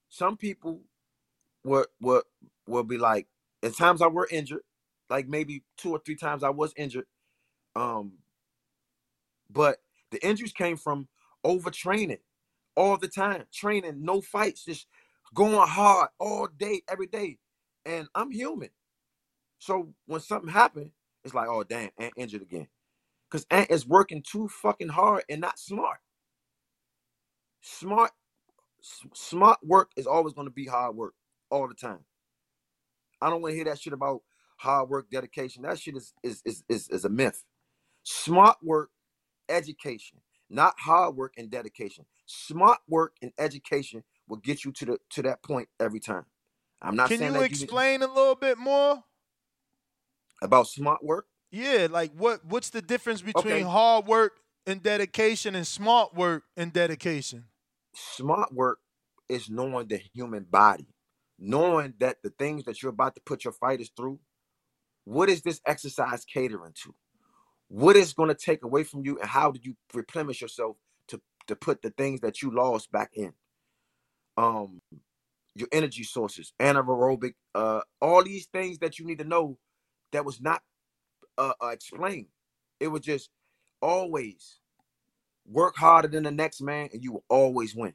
[0.09, 0.81] Some people
[1.63, 2.23] were were
[2.67, 3.27] will be like,
[3.63, 4.63] at times I were injured,
[5.09, 7.05] like maybe two or three times I was injured.
[7.75, 8.13] Um,
[9.49, 9.77] but
[10.11, 11.07] the injuries came from
[11.45, 12.19] overtraining
[12.75, 14.87] all the time, training, no fights, just
[15.33, 17.37] going hard all day, every day.
[17.85, 18.69] And I'm human.
[19.59, 20.91] So when something happened,
[21.23, 22.67] it's like, oh damn, Ant injured again.
[23.31, 25.99] Because Ant is working too fucking hard and not smart.
[27.61, 28.11] Smart,
[28.81, 31.15] s- smart work is always going to be hard work
[31.51, 32.01] all the time.
[33.21, 34.21] I don't want to hear that shit about
[34.57, 35.63] hard work, dedication.
[35.63, 37.43] That shit is is is is, is a myth.
[38.03, 38.91] Smart work,
[39.49, 40.19] education,
[40.49, 42.05] not hard work and dedication.
[42.27, 46.25] Smart work and education will get you to the to that point every time.
[46.81, 49.03] I'm not Can saying you that explain a little bit more?
[50.43, 51.27] about smart work.
[51.51, 53.65] Yeah, like what what's the difference between Okay.
[53.65, 57.45] hard work and dedication and smart work and dedication?
[57.95, 58.79] Smart work
[59.29, 60.87] is knowing the human body,
[61.39, 64.19] knowing that the things that you're about to put your fighters through,
[65.05, 66.95] what is this exercise catering to?
[67.69, 70.77] What is going to take away from you, and how did you replenish yourself
[71.09, 73.33] to to put the things that you lost back in?
[74.37, 74.81] Um,
[75.55, 79.57] your energy sources, anaerobic, uh, all these things that you need to know
[80.13, 80.61] that was not
[81.37, 82.27] uh, uh explained.
[82.79, 83.29] It was just
[83.81, 84.59] always
[85.47, 87.93] work harder than the next man, and you will always win.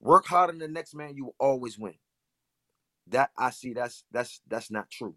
[0.00, 1.94] Work harder than the next man, you will always win.
[3.08, 5.16] That I see that's that's that's not true.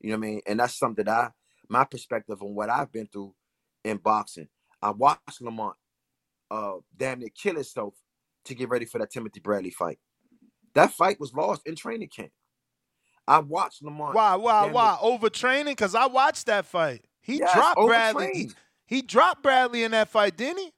[0.00, 0.40] You know what I mean?
[0.46, 1.30] And that's something that I
[1.68, 3.34] my perspective on what I've been through
[3.84, 4.48] in boxing.
[4.82, 5.76] I watched Lamont
[6.50, 7.94] uh damn near kill himself
[8.46, 9.98] to get ready for that Timothy Bradley fight.
[10.74, 12.32] That fight was lost in training camp.
[13.26, 14.14] I watched Lamont.
[14.14, 14.98] Why, why, why?
[15.02, 15.66] Overtraining?
[15.66, 17.04] Because I watched that fight.
[17.22, 18.30] He Yes, dropped Bradley.
[18.32, 20.72] He, he dropped Bradley in that fight, didn't he?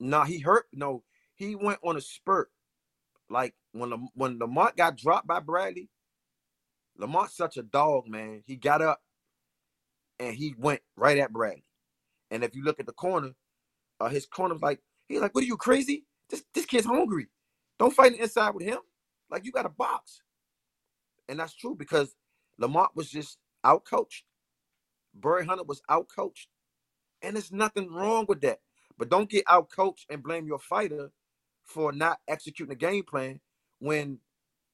[0.00, 0.66] No, he hurt.
[0.72, 1.02] No,
[1.34, 2.50] he went on a spurt.
[3.28, 5.90] Like when Lam- when Lamont got dropped by Bradley,
[6.98, 8.42] Lamont's such a dog, man.
[8.46, 9.00] He got up
[10.20, 11.64] and he went right at Bradley.
[12.30, 13.32] And if you look at the corner,
[14.00, 16.06] uh, his corner was like, he's like, "What are you crazy?
[16.30, 17.28] This this kid's hungry.
[17.78, 18.78] Don't fight the inside with him.
[19.30, 20.22] Like you got a box."
[21.28, 22.14] And that's true because
[22.58, 24.24] Lamont was just out coached.
[25.14, 26.48] Barry Hunter was out coached,
[27.22, 28.58] and there's nothing wrong with that.
[28.98, 31.10] But don't get out coached and blame your fighter
[31.64, 33.40] for not executing the game plan
[33.78, 34.18] when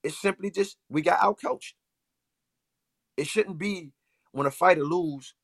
[0.02, 1.74] it's simply just we got out coached.
[3.16, 3.92] It shouldn't be
[4.32, 5.34] when a fighter lose,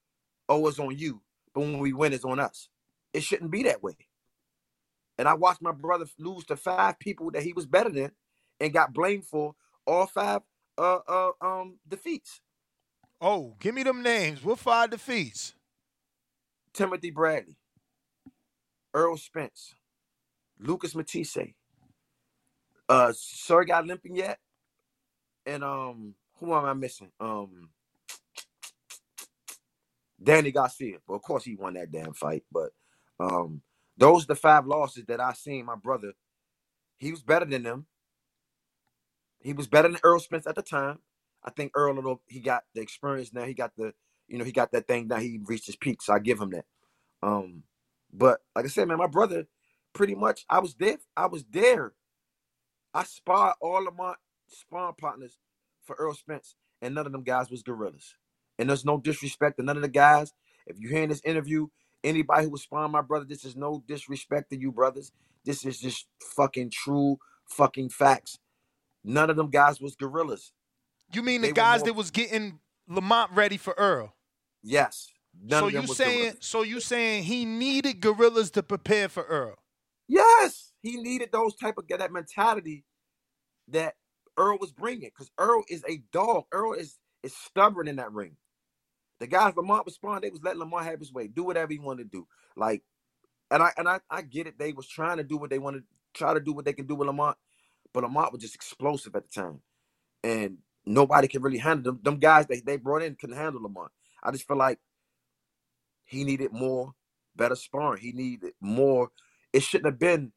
[0.48, 1.22] oh, it's on you,
[1.54, 2.68] but when we win, it's on us.
[3.12, 3.96] It shouldn't be that way.
[5.18, 8.12] And I watched my brother lose to five people that he was better than,
[8.60, 9.54] and got blamed for
[9.86, 10.42] all five
[10.78, 12.40] uh uh um defeats.
[13.20, 14.44] Oh, give me them names.
[14.44, 15.54] What five defeats?
[16.74, 17.56] Timothy Bradley,
[18.94, 19.74] Errol Spence,
[20.60, 21.54] Lucas Matthysse,
[22.88, 24.36] uh Sergey Lipinets,
[25.46, 27.10] and um who am I missing?
[27.20, 27.70] Um
[30.22, 30.98] Danny Garcia.
[31.06, 32.70] Well, of course he won that damn fight, but
[33.20, 33.62] um
[33.96, 36.12] those are the five losses that I seen my brother.
[36.98, 37.86] He was better than them.
[39.40, 40.98] He was better than Errol Spence at the time.
[41.44, 43.44] I think Errol, little he got the experience now.
[43.44, 43.92] He got the,
[44.28, 45.16] you know, he got that thing now.
[45.16, 46.64] He reached his peak, so I give him that.
[47.22, 47.62] Um,
[48.12, 49.46] but like I said, man, my brother,
[49.92, 50.98] pretty much, I was there.
[51.16, 51.92] I was there.
[52.94, 54.14] I sparred all of my
[54.48, 55.38] sparring partners
[55.84, 58.16] for Errol Spence, and none of them guys was gorillas.
[58.58, 60.32] And there's no disrespect to none of the guys.
[60.66, 61.68] If you hear in this interview,
[62.02, 65.12] anybody who was sparring my brother, this is no disrespect to you, brothers.
[65.44, 67.18] This is just fucking true
[67.48, 68.38] fucking facts.
[69.04, 70.52] None of them guys was gorillas.
[71.12, 74.14] You mean They the guys more- that was getting Lamont ready for Errol?
[74.62, 75.10] Yes.
[75.40, 76.36] None so you saying gorillas.
[76.40, 79.56] so you saying he needed gorillas to prepare for Errol?
[80.08, 82.84] Yes, he needed those type of that mentality
[83.68, 83.94] that
[84.38, 86.44] Errol was bringing because Errol is a dog.
[86.52, 88.36] Errol is is stubborn in that ring.
[89.20, 92.04] The guys Lamont responded, they was letting Lamont have his way, do whatever he wanted
[92.10, 92.26] to do.
[92.56, 92.82] Like,
[93.50, 94.58] and I and I, I get it.
[94.58, 95.84] They was trying to do what they wanted,
[96.14, 97.36] try to do what they can do with Lamont,
[97.92, 99.60] but Lamont was just explosive at the time,
[100.22, 102.00] and nobody could really handle them.
[102.02, 103.90] Them guys they they brought in couldn't handle Lamont.
[104.22, 104.78] I just feel like
[106.04, 106.94] he needed more,
[107.36, 108.02] better sparring.
[108.02, 109.10] He needed more.
[109.52, 110.32] It shouldn't have been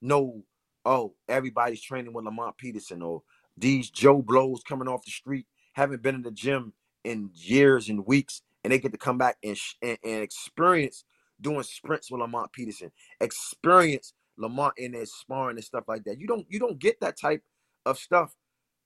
[0.00, 0.42] no,
[0.84, 3.22] oh, everybody's training with Lamont Peterson or
[3.56, 6.72] these Joe Blows coming off the street, haven't been in the gym
[7.04, 11.04] in years and weeks, and they get to come back and, and, and experience
[11.40, 12.90] doing sprints with Lamont Peterson,
[13.20, 16.18] experience Lamont in their sparring and stuff like that.
[16.18, 17.42] You don't you don't get that type
[17.86, 18.34] of stuff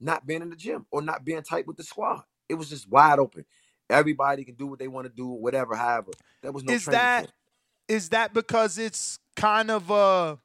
[0.01, 2.23] not being in the gym or not being tight with the squad.
[2.49, 3.45] It was just wide open.
[3.89, 5.75] Everybody can do what they want to do, whatever.
[5.77, 6.11] However,
[6.43, 7.31] there was no is that
[7.89, 10.39] is that because it's kind of a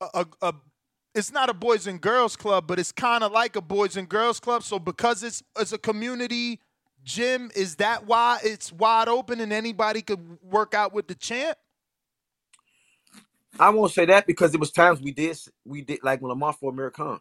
[0.00, 0.54] a, a, a
[1.14, 4.08] it's not a boys and girls club, but it's kind of like a boys and
[4.08, 4.62] girls club.
[4.62, 6.60] So because it's it's a community
[7.04, 11.56] gym, is that why it's wide open and anybody could work out with the champ?
[13.60, 16.52] I won't say that because it was times we did we did like when Lamar
[16.52, 17.20] for American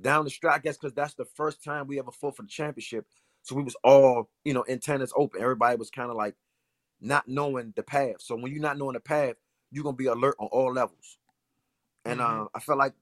[0.00, 0.50] down the street.
[0.50, 3.06] I guess because that's the first time we ever fought for the championship.
[3.42, 5.42] So we was all you know antennas open.
[5.42, 6.34] Everybody was kind of like
[7.00, 8.16] not knowing the path.
[8.20, 9.36] So when you're not knowing the path,
[9.70, 11.18] you're gonna be alert on all levels.
[12.04, 12.94] And uh, I felt like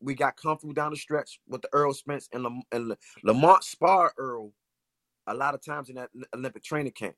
[0.00, 3.64] we got comfortable down the stretch with the Errol Spence and, Lam- and La- Lamont
[3.64, 4.52] sparred Errol
[5.26, 7.16] a lot of times in that Olympic training camp.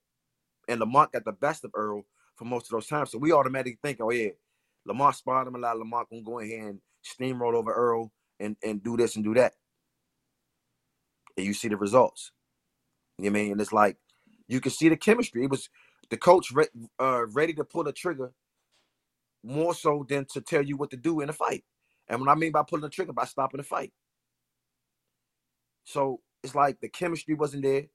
[0.68, 2.05] And Lamont got the best of Errol
[2.43, 3.12] for most of those times.
[3.12, 4.30] So we automatically think, oh yeah,
[4.84, 5.78] Lamar spotted him a lot.
[5.78, 9.34] Lamar gonna go in here and steamroll over Errol and, and do this and do
[9.34, 9.55] that.
[11.36, 12.32] And you see the results.
[13.18, 13.53] You know I mean?
[13.53, 13.97] And it's like
[14.49, 15.45] you can see the chemistry.
[15.45, 15.70] It was
[16.11, 16.66] the coach re-
[17.01, 18.32] uh, ready to pull the trigger
[19.45, 21.64] more so than to tell you what to do in a fight.
[22.09, 23.93] And what I mean by pulling the trigger, by stopping the fight.
[25.84, 27.86] So it's like the chemistry wasn't there.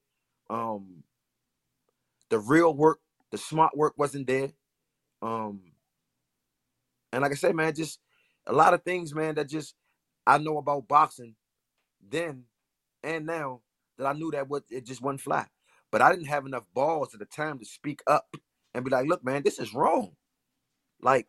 [0.48, 1.02] Um,
[2.30, 3.00] the real work,
[3.30, 4.50] the smart work wasn't there.
[5.22, 5.60] Um,
[7.12, 8.00] and like I said, man, just
[8.46, 9.74] a lot of things, man, that just
[10.26, 11.34] I know about boxing
[12.06, 12.44] then
[13.02, 13.60] and now
[13.96, 15.46] that I knew that what it just wasn't fly.
[15.90, 18.36] But I didn't have enough balls at the time to speak up
[18.74, 20.12] and be like, look, man, this is wrong.
[21.00, 21.26] Like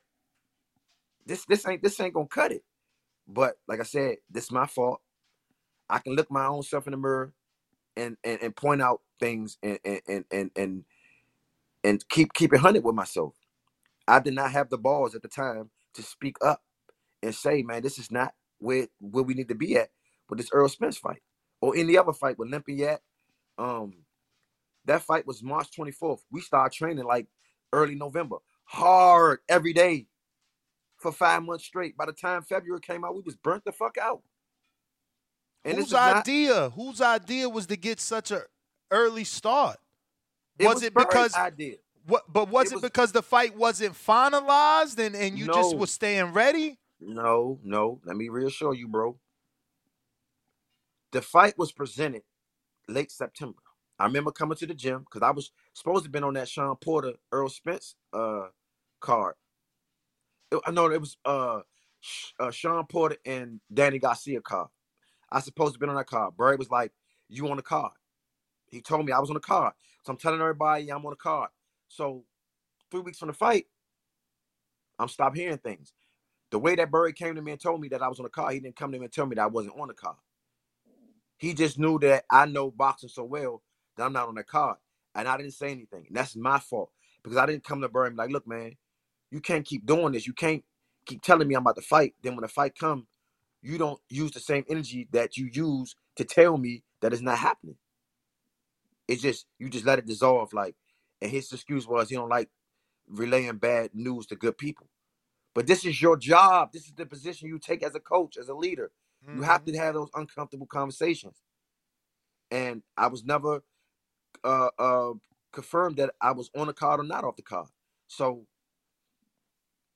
[1.26, 2.64] this, this ain't this ain't gonna cut it.
[3.28, 5.02] But like I said, this is my fault.
[5.90, 7.34] I can look my own self in the mirror
[7.96, 10.84] and and, and point out things and and and and and,
[11.84, 13.36] and keep keep it hunted with myself.
[14.08, 16.62] I did not have the balls at the time to speak up
[17.22, 19.90] and say, man, this is not where where we need to be at
[20.30, 21.22] with this Errol Spence fight
[21.62, 23.00] or any other fight with Olympiad.
[23.58, 23.94] Um,
[24.86, 26.20] that fight was March 24th.
[26.32, 27.28] We started training like
[27.74, 30.08] early November, hard every day
[30.98, 31.96] for five months straight.
[31.98, 34.22] By the time February came out, we was burnt the fuck out.
[35.66, 36.70] And Whose is not- idea?
[36.72, 38.44] Whose idea was to get such a
[38.92, 39.78] early start?
[40.60, 41.78] It was, was it because idea?
[42.06, 42.32] what?
[42.32, 45.78] But was it, because the fight wasn't finalized and and you just No.
[45.78, 46.80] was staying ready?
[47.02, 48.02] No, no.
[48.06, 49.18] Let me reassure you, bro.
[51.12, 52.24] The fight was presented
[52.88, 53.60] late September.
[54.00, 56.50] I remember coming to the gym because I was supposed to have been on that
[56.50, 58.48] Sean Porter Errol Spence uh
[59.02, 59.36] card.
[60.66, 61.62] I know it was uh,
[62.40, 64.70] uh Sean Porter and Danny Garcia card.
[65.32, 66.38] I supposed to have been on that card.
[66.38, 66.92] Barry was like,
[67.30, 67.92] "You on the card?"
[68.72, 71.12] He told me I was on the card, so I'm telling everybody, "Yeah, I'm on
[71.12, 71.52] the card."
[71.90, 72.26] So
[72.92, 73.68] three weeks from the fight,
[75.00, 75.94] I'm stop hearing things.
[76.52, 78.30] The way that Barry came to me and told me that I was on the
[78.30, 80.18] card, he didn't come to me and tell me that I wasn't on the card.
[81.38, 83.64] He just knew that I know boxing so well
[83.98, 84.78] that I'm not on the card.
[85.16, 86.06] And I didn't say anything.
[86.08, 86.92] And that's my fault.
[87.24, 88.74] Because I didn't come to Barry and be like, look, man,
[89.32, 90.28] you can't keep doing this.
[90.28, 90.64] You can't
[91.06, 92.16] keep telling me I'm about to fight.
[92.24, 93.08] Then when the fight come,
[93.62, 97.40] you don't use the same energy that you use to tell me that it's not
[97.40, 97.78] happening.
[99.10, 100.54] It's just you just let it dissolve.
[100.54, 100.78] Like,
[101.22, 102.50] and his excuse was he don't like
[103.10, 104.90] relaying bad news to good people.
[105.56, 106.72] But this is your job.
[106.74, 108.92] This is the position you take as a coach, as a leader.
[109.34, 111.38] You have to have those uncomfortable conversations.
[112.52, 113.64] And I was never
[114.44, 115.14] uh uh
[115.54, 117.70] confirmed that I was on the card or not off the card.
[118.08, 118.48] So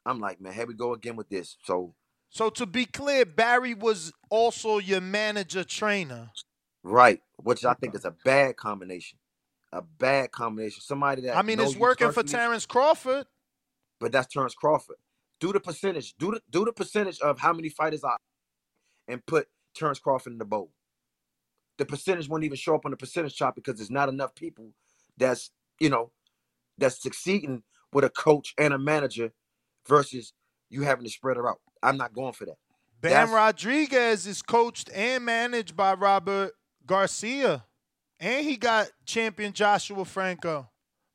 [0.06, 1.58] I'm like, man, here we go again with this.
[1.66, 1.96] So
[2.32, 6.32] So to be clear, Barry was also your manager trainer.
[6.84, 9.20] Right, which I think is a bad combination.
[9.74, 10.82] A bad combination.
[10.82, 13.26] Somebody that I mean, it's working for Terrence Crawford.
[14.00, 14.98] but that's Terrence Crawford.
[15.40, 16.16] Do the percentage.
[16.20, 18.20] Do the do the percentage of how many fighters are
[19.08, 20.72] and put Terrence Crawford in the bowl.
[21.78, 24.72] The percentage won't even show up on the percentage chart because there's not enough people
[25.18, 26.12] that's you know
[26.78, 27.64] that's succeeding
[27.94, 29.32] with a coach and a manager
[29.88, 30.34] versus
[30.70, 31.60] you having to spread her out.
[31.84, 32.58] I'm not going for that.
[33.02, 36.54] Bam That's- Rodriguez is coached and managed by Robert
[36.86, 37.64] Garcia.
[38.20, 40.70] And he got champion Joshua Franco.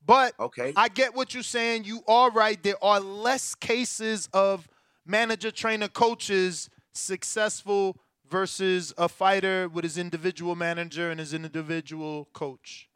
[0.04, 0.72] But okay.
[0.76, 1.84] I get what you're saying.
[1.84, 2.62] You are right.
[2.62, 4.68] There are less cases of
[5.06, 7.96] manager, trainer, coaches successful
[8.28, 12.88] versus a fighter with his individual manager and his individual coach.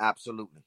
[0.00, 0.62] Absolutely.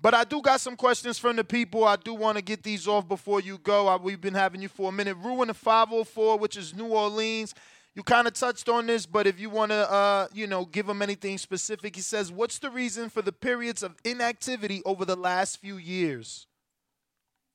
[0.00, 1.84] But I do got some questions from the people.
[1.84, 3.88] I do want to get these off before you go.
[3.88, 5.16] I, we've been having you for a minute.
[5.16, 7.54] Ruin the 504, which is New Orleans.
[7.94, 10.88] You kind of touched on this, but if you want to, uh, you know, give
[10.88, 15.16] him anything specific, he says, "What's the reason for the periods of inactivity over the
[15.16, 16.48] last few years?"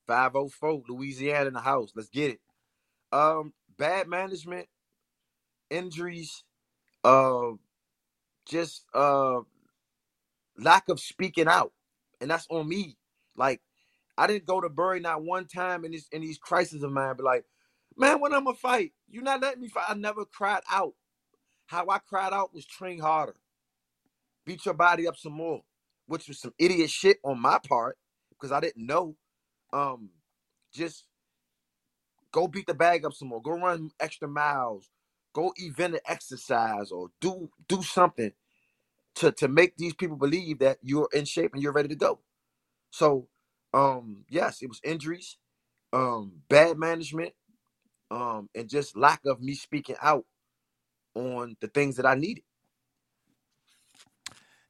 [0.08, 1.92] 504, Louisiana in the house.
[1.96, 2.42] Let's get it.
[3.12, 4.68] Um, bad management,
[5.70, 6.44] injuries,
[7.04, 7.52] uh,
[8.48, 9.42] just uh,
[10.58, 11.74] lack of speaking out,
[12.22, 12.98] and that's on me.
[13.36, 13.62] Like,
[14.18, 17.16] I didn't go to Barry not one time in this in these crises of mine.
[17.18, 17.46] But like,
[17.98, 19.86] man, when I'm a fight, you not letting me fight.
[19.90, 20.94] I never cried out.
[21.68, 23.36] How I cried out was train harder,
[24.46, 25.62] beat your body up some more,
[26.08, 27.98] which was some idiot shit on my part
[28.32, 29.16] because I didn't know.
[29.74, 30.12] Um,
[30.74, 31.06] just
[32.32, 33.42] go beat the bag up some more.
[33.42, 34.90] Go run extra miles.
[35.34, 38.34] Go event and exercise or do do something
[39.16, 42.20] to to make these people believe that you're in shape and you're ready to go.
[42.92, 43.28] So,
[43.74, 45.38] um, yes, it was injuries,
[45.94, 47.34] um, bad management,
[48.12, 50.26] um, and just lack of me speaking out
[51.16, 52.44] on the things that I needed.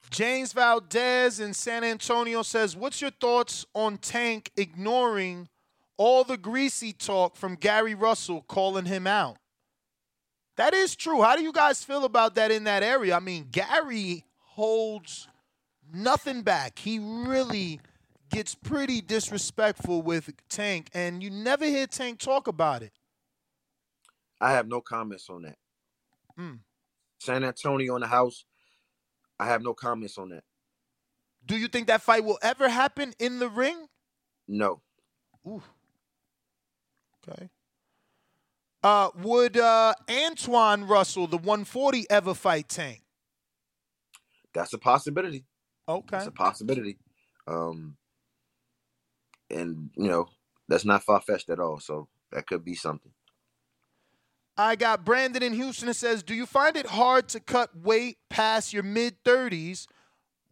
[0.09, 5.49] James Valdez in San Antonio says, What's your thoughts on Tank ignoring
[5.97, 9.37] all the greasy talk from Gary Russell calling him out?
[10.57, 11.21] That is true.
[11.21, 13.15] How do you guys feel about that in that area?
[13.15, 15.27] I mean, Gary holds
[15.93, 16.79] nothing back.
[16.79, 17.79] He really
[18.29, 22.91] gets pretty disrespectful with Tank, and you never hear Tank talk about it.
[24.41, 25.57] I have no comments on that.
[26.37, 26.55] Hmm.
[27.19, 28.45] San Antonio in the house.
[29.39, 30.43] I have no comments on that.
[31.45, 33.87] Do you think that fight will ever happen in the ring?
[34.47, 34.81] No.
[35.47, 35.63] Ooh.
[37.27, 37.49] Okay.
[38.81, 43.01] Uh, would uh, Antuanne Russell, the 140, ever fight Tank?
[44.53, 45.45] That's a possibility.
[45.87, 46.07] Okay.
[46.11, 46.97] That's a possibility.
[47.47, 47.97] Um,
[49.49, 50.29] and you know,
[50.67, 51.79] that's not far fetched at all.
[51.79, 53.11] So that could be something.
[54.59, 58.17] I got Brandon in Houston that says, Do you find it hard to cut weight
[58.29, 59.87] past your mid 30s?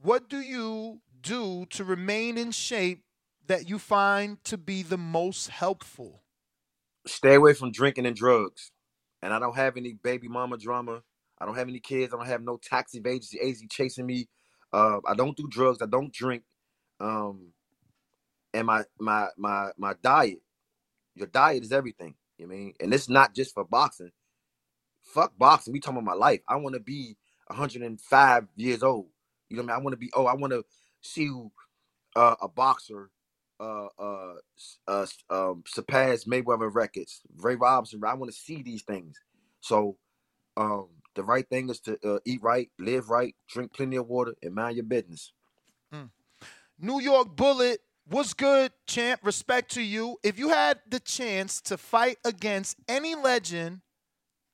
[0.01, 3.03] What do you do to remain in shape
[3.47, 6.23] that you find to be the most helpful?
[7.05, 8.71] Stay away from drinking and drugs.
[9.21, 11.01] And I don't have any baby mama drama.
[11.37, 12.13] I don't have any kids.
[12.13, 14.29] I don't have no taxi agency chasing me.
[14.71, 15.81] Uh, I don't do drugs.
[15.81, 16.43] I don't drink.
[17.01, 17.51] Um,
[18.53, 20.39] and my my my my diet.
[21.13, 22.15] Your diet is everything.
[22.37, 24.11] You know I mean, and it's not just for boxing.
[25.03, 25.73] Fuck boxing.
[25.73, 26.41] We talking about my life.
[26.47, 27.17] I want to be
[27.47, 29.07] 105 years old.
[29.49, 29.81] You know what I mean?
[29.81, 30.11] I want to be.
[30.15, 30.65] Oh, I want to
[31.01, 31.29] see
[32.15, 33.11] uh, a boxer
[33.61, 34.35] uh uh
[34.87, 37.21] uh um surpass Mayweather records.
[37.37, 38.03] Ray Robinson.
[38.05, 39.17] I want to see these things.
[39.61, 39.97] So
[40.57, 44.35] um the right thing is to uh, eat right, live right, drink plenty of water,
[44.43, 45.33] and mind your business.
[46.79, 47.79] New York Bullet,
[48.09, 49.21] what's good, champ?
[49.23, 50.17] Respect to you.
[50.23, 53.81] If you had the chance to fight against any legend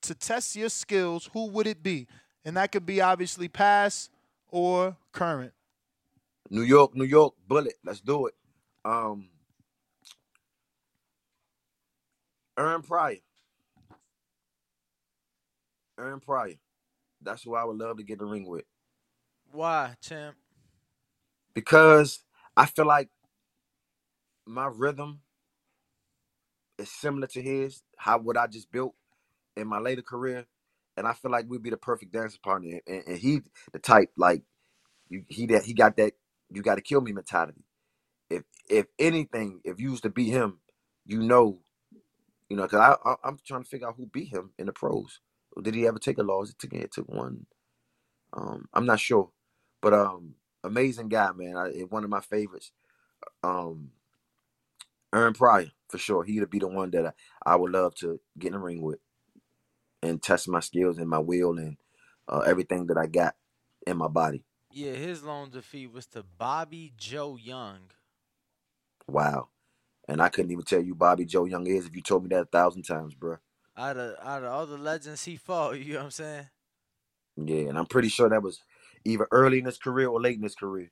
[0.04, 2.08] to test your skills, who would it be?
[2.46, 4.10] And that could be obviously past
[4.50, 5.54] or current.
[6.50, 7.76] New York, New York, bullet.
[7.84, 8.34] Let's do it.
[8.86, 9.30] Um
[12.58, 13.18] Aaron Pryor.
[15.98, 16.56] Aaron Pryor.
[17.22, 18.66] That's who I would love to get in the ring with.
[19.52, 20.36] Why, champ?
[21.54, 22.24] Because
[22.58, 23.10] I feel like
[24.46, 25.22] my rhythm
[26.78, 28.94] is similar to his, how what I just built
[29.56, 30.46] in my later career.
[30.98, 32.80] And I feel like we'd be the perfect dancing partner.
[32.88, 33.42] And, and he
[33.72, 34.44] the type like
[35.10, 36.14] you he that he got that
[36.52, 37.64] you got to kill me mentality.
[38.30, 40.60] If if anything, if you used to beat him,
[41.06, 41.60] you know,
[42.50, 44.74] you know, because I, I I'm trying to figure out who beat him in the
[44.74, 45.20] pros.
[45.62, 46.52] Did he ever take a loss?
[46.52, 47.46] It took it took one.
[48.34, 49.30] Um, I'm not sure,
[49.82, 51.58] but um, amazing guy, man.
[51.58, 52.72] I, one of my favorites.
[53.44, 53.92] Um,
[55.14, 56.24] Aaron Pryor for sure.
[56.24, 59.00] He'd be the one that I, I would love to get in the ring with
[60.02, 61.78] and test my skills and my will and
[62.28, 63.36] uh, everything that I got
[63.86, 64.44] in my body.
[64.72, 67.92] Yeah, his lone defeat was to Bobby Joe Young.
[69.08, 69.50] Wow.
[70.08, 72.42] And I couldn't even tell you Bobby Joe Young is if you told me that
[72.42, 73.38] a thousand times, bro.
[73.78, 76.48] out of out of all the legends he fought, you know what I'm saying?
[77.38, 78.60] Yeah, and I'm pretty sure that was
[79.06, 80.92] either early in his career or late in his career.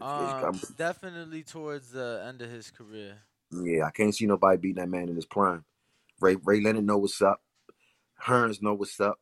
[0.00, 3.18] Um, I'm- definitely towards the end of his career.
[3.52, 5.64] Yeah, I can't see nobody beating that man in his prime.
[6.20, 7.40] Ray Ray Leonard know what's up.
[8.24, 9.18] Hearns know what's up.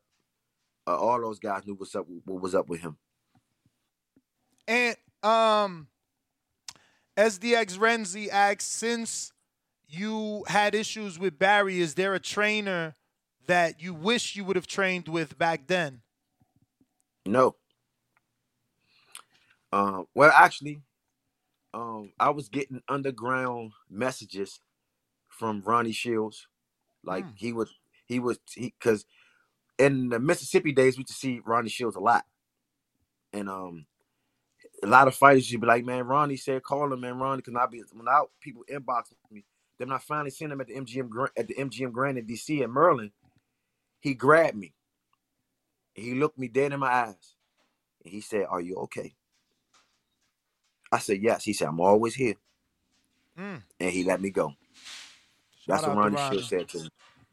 [0.87, 2.07] Uh, all those guys knew what's up.
[2.25, 2.97] What was up with him?
[4.69, 5.89] And um,
[7.17, 9.33] SDX Renzi asks, since
[9.89, 12.95] you had issues with Barry, is there a trainer
[13.47, 16.03] that you wish you would have trained with back then?
[17.27, 17.57] No.
[19.73, 20.83] Um, well, actually,
[21.75, 24.61] um, I was getting underground messages
[25.29, 26.47] from Ronnie Shields.
[27.05, 27.31] Like Hmm.
[27.35, 27.69] he would,
[28.07, 29.07] he was, he because
[29.79, 32.25] in the Mississippi days we used to see Ronnie Shields a lot,
[33.33, 33.87] and um,
[34.83, 37.55] a lot of fighters you'd be like, man, Ronnie said call him, man, Ronnie, because
[37.57, 39.45] I be when out people inbox me.
[39.79, 42.63] Then when I finally seen him at the MGM at the MGM Grand in DC
[42.63, 43.13] in Maryland,
[44.01, 44.75] he grabbed me.
[45.95, 47.35] He looked me dead in my eyes.
[48.05, 49.15] And he said, Are you okay?
[50.93, 51.45] I said, Yes.
[51.45, 52.35] He said, I'm always here.
[53.39, 53.63] Mm.
[53.79, 54.55] And he let me go.
[55.67, 56.43] That's what Ronnie Ronnie.
[56.43, 56.89] Said to me.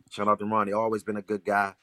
[0.10, 0.74] Shout out to Ronnie.
[0.74, 1.74] Always been a good guy.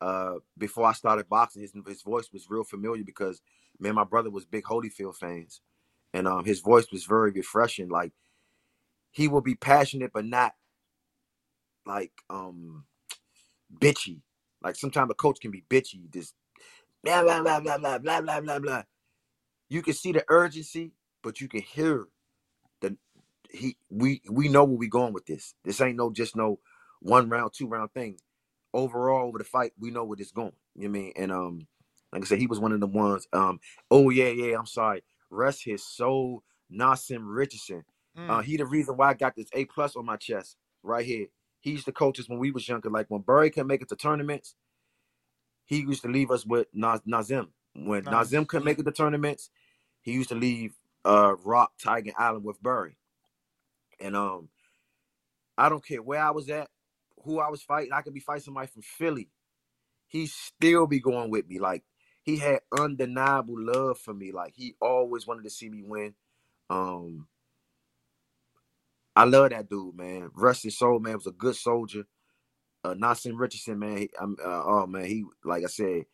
[0.00, 3.40] Uh, before I started boxing, his, his voice was real familiar because
[3.80, 5.60] me and my brother was big Holyfield fans.
[6.12, 7.88] And um, his voice was very refreshing.
[7.88, 8.12] Like
[9.10, 10.54] he will be passionate, but not
[11.86, 12.84] like um
[13.80, 14.20] bitchy.
[14.62, 16.34] Like sometimes a coach can be bitchy, just
[17.02, 18.82] blah blah blah blah blah blah blah blah blah.
[19.68, 20.92] You can see the urgency,
[21.24, 22.08] but you can hear
[22.82, 22.96] the
[23.50, 25.54] he we we know where we going with this.
[25.64, 26.60] This ain't no just no
[27.00, 28.18] one round, two round thing.
[28.74, 30.52] Overall, over the fight, we know where this going.
[30.76, 31.12] You know what I mean?
[31.16, 31.68] And um,
[32.12, 33.28] like I said, he was one of the ones.
[33.32, 33.60] Um,
[33.90, 34.58] oh yeah, yeah.
[34.58, 35.02] I'm sorry.
[35.30, 37.84] Rest his soul, Naazim Richardson.
[38.28, 38.44] Uh, Mm.
[38.44, 41.26] he the reason why I got this A plus on my chest right here.
[41.60, 42.90] He used to coach us when we was younger.
[42.90, 44.56] Like when Barry couldn't make it to tournaments,
[45.66, 47.48] he used to leave us with Naz- Naazim.
[47.74, 48.12] When Nice.
[48.12, 49.50] Naazim couldn't make it to tournaments,
[50.02, 52.96] he used to leave uh Rock, Tiger, Island with Barry.
[54.00, 54.48] And um,
[55.56, 56.68] I don't care where I was at,
[57.24, 57.92] who I was fighting.
[57.92, 59.28] I could be fighting somebody from Philly.
[60.08, 61.58] He still be going with me.
[61.58, 61.84] Like
[62.22, 64.32] he had undeniable love for me.
[64.32, 66.14] Like he always wanted to see me win.
[66.70, 67.26] Um,
[69.16, 70.30] I love that dude, man.
[70.62, 71.14] His soul, man.
[71.14, 72.04] Was a good soldier.
[72.82, 73.98] Uh, Naazim Richardson, man.
[73.98, 76.04] He, I'm, uh, oh man, he like I said,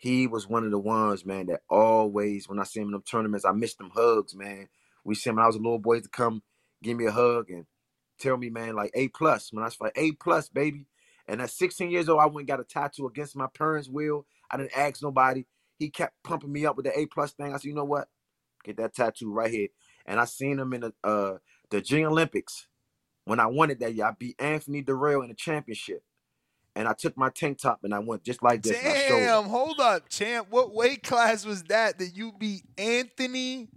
[0.00, 3.02] he was one of the ones, man, that always when I see him in them
[3.02, 4.68] tournaments, I miss them hugs, man.
[5.04, 6.42] We see him when I was a little boy to come
[6.82, 7.66] give me a hug and
[8.18, 9.52] tell me, man, like A plus.
[9.52, 10.86] When I was like A plus, baby.
[11.28, 14.24] And at 16 years old, I went and got a tattoo against my parents' will.
[14.50, 15.44] I didn't ask nobody.
[15.78, 17.52] He kept pumping me up with the A plus thing.
[17.52, 18.08] I said, you know what?
[18.64, 19.68] Get that tattoo right here.
[20.06, 21.34] And I seen him in the uh
[21.68, 22.68] the Junior Olympics
[23.26, 24.06] when I won it that year.
[24.06, 26.02] I beat Anthony Dirrell in the championship.
[26.76, 28.80] And I took my tank top and I went just like this.
[28.82, 29.28] and I showed him.
[29.28, 30.48] Damn, hold up, champ.
[30.50, 33.68] What weight class was that that you beat Anthony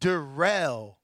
[0.00, 0.96] Dirrell?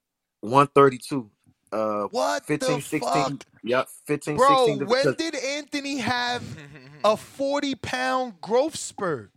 [0.42, 1.30] 132.
[1.72, 3.00] Uh What 15, the 16.
[3.00, 3.46] fuck?
[3.64, 4.78] Yep, 15, Bro, 16.
[4.88, 6.44] when did Anthony have
[7.04, 9.32] a 40 pound growth spurt?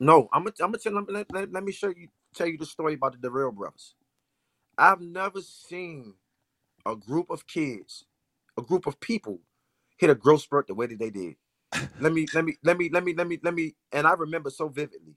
[0.00, 2.66] No, I'm gonna I'm gonna tell let, let, let me show you tell you the
[2.66, 3.94] story about the Dirrell brothers.
[4.78, 6.14] I've never seen
[6.86, 8.06] a group of kids,
[8.58, 9.40] a group of people
[9.98, 11.36] hit a growth spurt the way that they did.
[12.00, 14.50] let me let me let me let me let me let me and I remember
[14.50, 15.16] so vividly.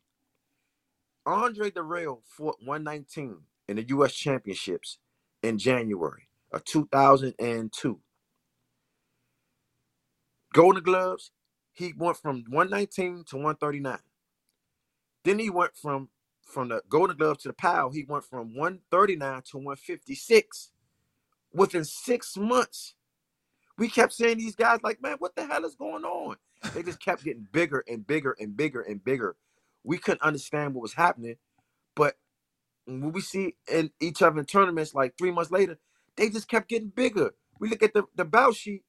[1.26, 3.38] Andre Dirrell fought 119
[3.68, 5.00] in the US championships
[5.44, 8.00] in January of 2002.
[10.54, 11.32] Golden Gloves,
[11.74, 14.00] he went from 119 to 139.
[15.26, 16.10] Then he went from
[16.44, 17.92] from the Golden Glove to the PAL.
[17.92, 20.72] He went from 139 to 156
[21.54, 22.96] within six months.
[23.78, 26.38] We kept saying these guys like, man, what the hell is going on?
[26.74, 29.38] They just kept getting bigger and bigger and bigger and bigger.
[29.84, 31.38] We couldn't understand what was happening,
[31.96, 32.16] but
[32.88, 35.80] when we see in each other in tournaments, like three months later,
[36.18, 37.34] they just kept getting bigger.
[37.60, 38.84] We look at the the bout sheet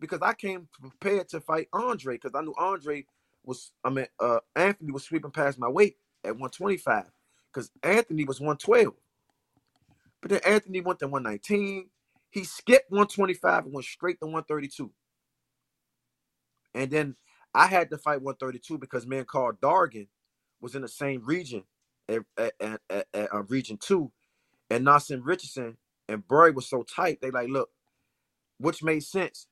[0.00, 3.06] because I came prepared to fight Andre because I knew Andre
[3.44, 7.04] was I mean uh Anthony was sweeping past my weight at 125
[7.52, 8.94] because Anthony was 112.
[10.22, 11.88] But then Anthony went to 119.
[12.36, 14.92] He skipped 125 and went straight to 132.
[16.74, 17.16] And then
[17.54, 20.08] I had to fight 132 because man called Dargan
[20.60, 21.64] was in the same region
[22.10, 22.52] at, at,
[22.90, 24.12] at, at, region two.
[24.68, 25.78] And Naazim Richardson
[26.10, 27.22] and Barry was so tight.
[27.22, 27.70] They like, look,
[28.58, 29.46] which made sense.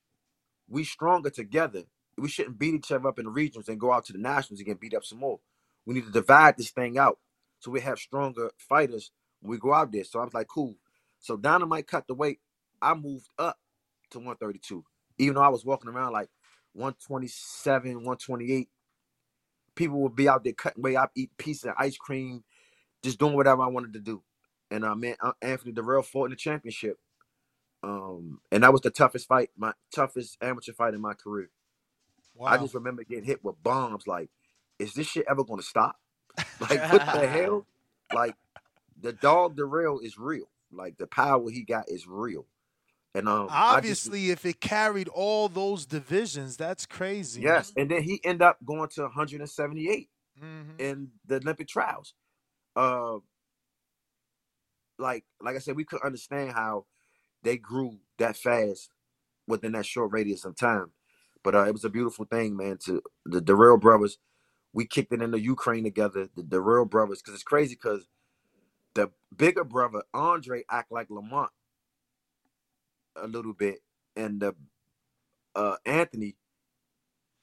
[0.68, 1.84] We stronger together.
[2.18, 4.60] We shouldn't beat each other up in the regions and go out to the nationals
[4.60, 5.40] and get beat up some more.
[5.86, 7.18] We need to divide this thing out
[7.60, 10.04] so we have stronger fighters when we go out there.
[10.04, 10.74] So I was like, cool.
[11.20, 12.40] So Dynamite cut the weight.
[12.80, 13.58] I moved up
[14.10, 14.84] to 132,
[15.18, 16.28] even though I was walking around like,
[16.74, 18.68] 127, 128,
[19.74, 22.44] people would be out there cutting way up, eating pizza, ice cream,
[23.02, 24.22] just doing whatever I wanted to do.
[24.70, 26.98] And uh, man, Anthony Dirrell fought in the championship.
[27.82, 31.50] Um, and that was the toughest fight, my toughest amateur fight in my career.
[32.34, 32.48] Wow.
[32.48, 34.06] I just remember getting hit with bombs.
[34.06, 34.30] Like,
[34.78, 35.96] is this shit ever going to stop?
[36.60, 37.66] Like, what the hell?
[38.12, 38.34] Like,
[39.00, 40.48] the dog Dirrell is real.
[40.72, 42.46] Like, the power he got is real.
[43.14, 47.42] And um, I just- Obviously, if it carried all those divisions, that's crazy.
[47.42, 47.72] yes.
[47.76, 50.10] And then he ended up going to 178
[50.42, 50.80] Mhm.
[50.80, 52.14] in the Olympic trials.
[52.74, 53.18] Uh,
[54.98, 56.86] like, like I said, we couldn't understand how
[57.42, 58.90] they grew that fast
[59.46, 60.92] within that short radius of time.
[61.42, 62.78] But uh, it was a beautiful thing, man.
[62.86, 64.18] To the Dirrell brothers,
[64.72, 66.28] we kicked it into Ukraine together.
[66.34, 68.08] The Dirrell brothers, because it's crazy, because
[68.94, 71.50] the bigger brother Andre act like Lamont
[73.16, 73.80] a little bit,
[74.16, 74.54] and the
[75.54, 76.36] uh, Anthony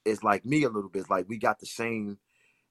[0.05, 1.09] is like me a little bit.
[1.09, 2.17] Like we got the same,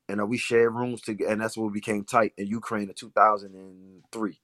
[0.09, 4.41] and we shared rooms together, and that's when we became tight in Ukraine in 2003.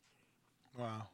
[0.78, 1.08] Wow.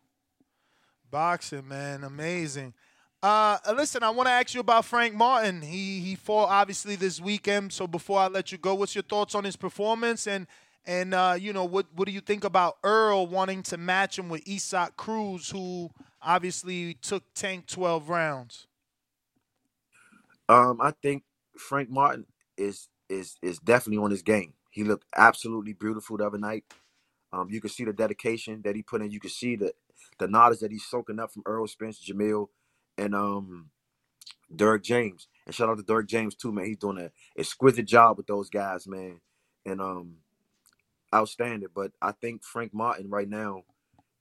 [1.11, 2.75] Boxing, man, amazing.
[3.23, 5.63] Uh, listen, I want to ask you about Frank Martin.
[5.63, 7.73] He he fought obviously this weekend.
[7.73, 10.47] So before I let you go, what's your thoughts on his performance and
[10.85, 14.29] and uh, you know what what do you think about Earl wanting to match him
[14.29, 15.91] with Isaac Cruz, who
[16.25, 18.67] obviously took Tank 12 rounds?
[20.49, 21.25] Um, I think
[21.59, 22.27] Frank Martin
[22.59, 24.55] is is is definitely on his game.
[24.71, 26.65] He looked absolutely beautiful the other night.
[27.33, 29.11] Um, you can see the dedication that he put in.
[29.11, 29.73] You can see the
[30.19, 32.49] the knowledge that he's soaking up from Errol Spence, Jamil,
[32.99, 33.71] and um
[34.55, 35.29] Derrick James.
[35.47, 36.67] And shout out to Dirk James too, man.
[36.67, 39.21] He's doing an exquisite job with those guys, man.
[39.67, 40.17] And um
[41.15, 41.71] outstanding.
[41.75, 43.65] But I think Frank Martin right now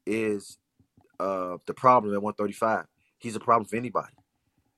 [0.05, 0.59] is
[1.21, 2.87] uh the problem at 135.
[3.19, 4.13] He's a problem for anybody.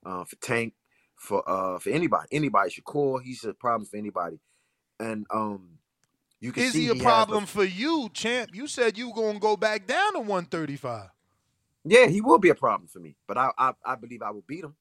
[0.06, 0.74] Uh for Tank,
[1.16, 2.28] for uh for anybody.
[2.32, 2.70] Anybody.
[2.70, 4.40] Shakur, he's a problem for anybody.
[5.00, 5.78] And um
[6.40, 8.50] you can Is see he a has problem for you, champ?
[8.54, 11.10] You said you were gonna go back down to 135.
[11.84, 14.44] Yeah, he will be a problem for me, but I I, I believe I will
[14.48, 14.76] beat him.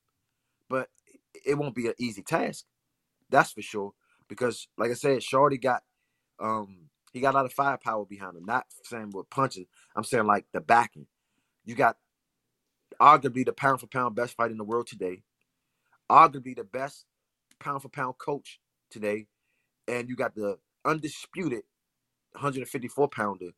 [0.69, 0.89] But
[1.45, 2.65] it won't be an easy task.
[3.29, 3.93] That's for sure.
[4.29, 5.83] Because like I said, Shorty got
[6.39, 8.45] um he got a lot of firepower behind him.
[8.45, 9.67] Not saying with punches.
[9.95, 11.07] I'm saying like the backing.
[11.65, 11.97] You got
[13.01, 15.23] arguably the pound for pound best fight in the world today.
[16.11, 17.05] Arguably the best
[17.59, 18.59] pound for pound coach
[18.91, 19.27] today.
[19.87, 21.63] And you got the undisputed
[22.33, 23.51] 154 pounder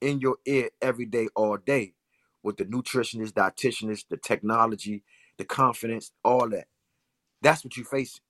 [0.00, 1.94] in your ear every day, all day,
[2.42, 5.02] with the nutritionist, dietitianist, the technology,
[5.38, 6.66] the confidence, all that.
[7.42, 8.22] That's what you're facing.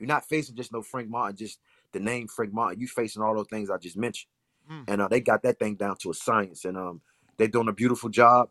[0.00, 1.60] You're not facing just no Frank Martin, just
[1.92, 2.80] the name Frank Martin.
[2.80, 4.30] You're facing all those things I just mentioned,
[4.70, 4.84] Mm.
[4.88, 7.02] and uh, they got that thing down to a science, and um,
[7.38, 8.50] they're doing a beautiful job,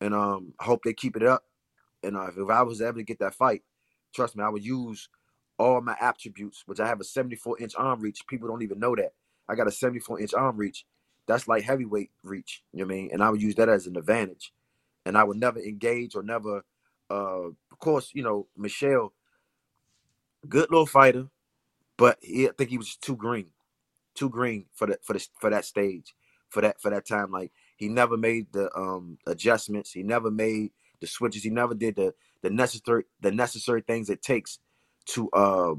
[0.00, 1.44] and um, I hope they keep it up.
[2.04, 3.62] And uh, if I was able to get that fight,
[4.14, 5.10] trust me, I would use
[5.58, 8.26] all my attributes, which I have a 74 inch arm reach.
[8.28, 9.12] People don't even know that.
[9.48, 10.86] I got a 74 inch arm reach.
[11.28, 12.64] That's like heavyweight reach.
[12.72, 13.10] You know what I mean?
[13.12, 14.52] And I would use that as an advantage.
[15.06, 16.64] And I would never engage or never
[17.10, 19.14] uh of course, you know, Michel,
[20.48, 21.28] good little fighter,
[21.98, 23.48] but he, I think he was too green.
[24.14, 26.14] Too green for the for the for that stage,
[26.50, 27.30] for that for that time.
[27.32, 31.96] Like he never made the um adjustments, he never made the switches, he never did
[31.96, 34.60] the the necessary the necessary things it takes
[35.06, 35.74] to uh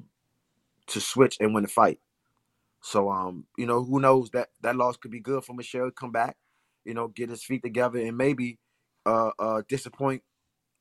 [0.88, 2.00] to switch and win the fight.
[2.82, 5.86] So um, you know, who knows that that loss could be good for Michel.
[5.88, 6.38] To come back,
[6.86, 8.60] you know, get his feet together and maybe
[9.06, 10.24] uh uh disappoint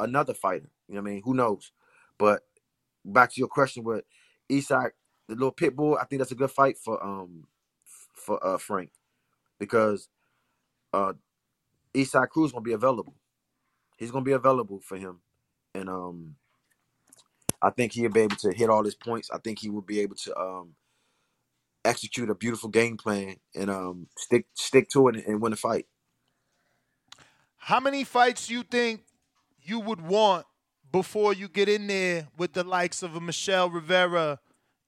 [0.01, 0.71] another fighter.
[0.89, 1.23] You know what I mean?
[1.25, 1.73] Who knows?
[2.19, 2.43] But
[3.05, 4.05] back to your question with
[4.53, 4.95] Isaac,
[5.29, 7.47] the little pit bull, I think that's a good fight for um
[8.15, 8.91] for uh Frank
[9.61, 10.09] because
[10.93, 11.13] uh
[11.97, 13.15] Isaac Cruz gonna be available.
[13.97, 15.21] He's gonna be available for him.
[15.75, 16.37] And um
[17.63, 19.31] I think he'll be able to hit all his points.
[19.31, 20.75] I think he will be able to um
[21.85, 25.57] execute a beautiful game plan and um stick stick to it and, and win the
[25.57, 25.87] fight.
[27.57, 29.05] How many fights do you think
[29.63, 30.47] you would want
[30.91, 34.41] before you get in there with the likes of a Michel Rivera,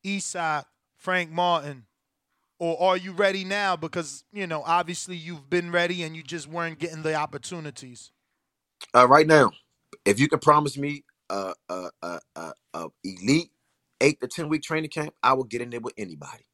[0.06, 0.64] Isaac,
[0.96, 1.86] Frank Martin?
[2.62, 3.74] Or are you ready now?
[3.74, 8.12] Because, you know, obviously you've been ready and you just weren't getting the opportunities.
[8.94, 9.50] Uh, right now,
[10.04, 11.54] if you can promise me a
[13.02, 13.50] elite
[14.00, 16.44] eight to ten week training camp, I will get in there with anybody.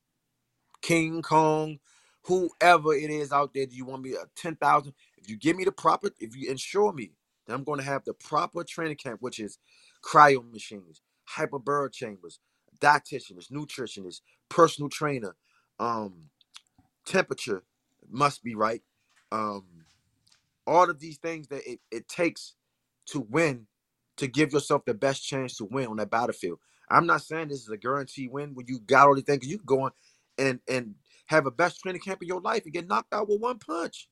[0.80, 1.78] King Kong,
[2.24, 4.94] whoever it is out there, do you want me a ten thousand?
[5.18, 7.10] If you give me the proper, if you insure me,
[7.46, 9.58] then I'm going to have the proper training camp, which is
[10.02, 11.02] cryo machines,
[11.36, 12.38] hyperbaric chambers,
[12.80, 15.36] dietitianist, nutritionist, personal trainer,
[15.80, 16.30] um,
[17.06, 17.64] temperature
[18.10, 18.82] must be right.
[19.32, 19.66] Um,
[20.66, 22.54] all of these things that it, it takes
[23.08, 23.66] to win,
[24.18, 26.60] to give yourself the best chance to win on that battlefield.
[26.90, 29.46] I'm not saying this is a guaranteed win when you got all these things.
[29.46, 29.92] You can go on
[30.38, 30.96] and and
[31.26, 34.08] have a best training camp in your life and get knocked out with one punch.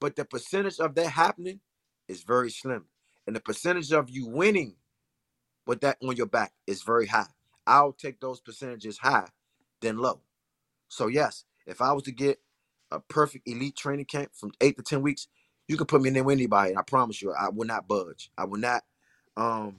[0.00, 1.60] But the percentage of that happening
[2.08, 2.86] is very slim.
[3.26, 4.76] And the percentage of you winning
[5.66, 7.28] with that on your back is very high.
[7.66, 9.28] I'll take those percentages high
[9.80, 10.22] than low.
[10.88, 12.40] So yes, if I was to get
[12.90, 15.28] a perfect elite training camp from eight to ten weeks,
[15.68, 17.88] you can put me in there with anybody, and I promise you, I will not
[17.88, 18.30] budge.
[18.38, 18.84] I will not
[19.36, 19.76] um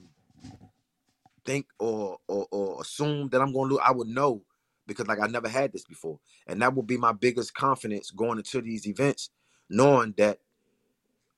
[1.46, 3.84] think or or, or assume that I'm going to lose.
[3.84, 4.42] I would know
[4.86, 8.38] because like I never had this before, and that will be my biggest confidence going
[8.38, 9.30] into these events,
[9.70, 10.40] knowing that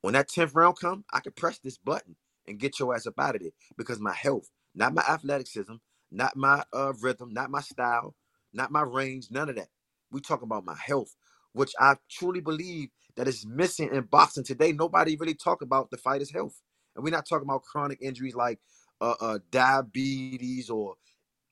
[0.03, 2.17] when that tenth round come, I can press this button
[2.47, 5.75] and get your ass up out of there because my health, not my athleticism,
[6.11, 8.15] not my uh, rhythm, not my style,
[8.53, 9.69] not my range, none of that.
[10.13, 11.17] We talking about my health,
[11.53, 14.73] which I truly believe that is missing in boxing today.
[14.73, 16.61] Nobody really talk about the fighter's health,
[16.97, 18.61] and we're not talking about chronic injuries like
[19.01, 20.97] uh, uh, diabetes or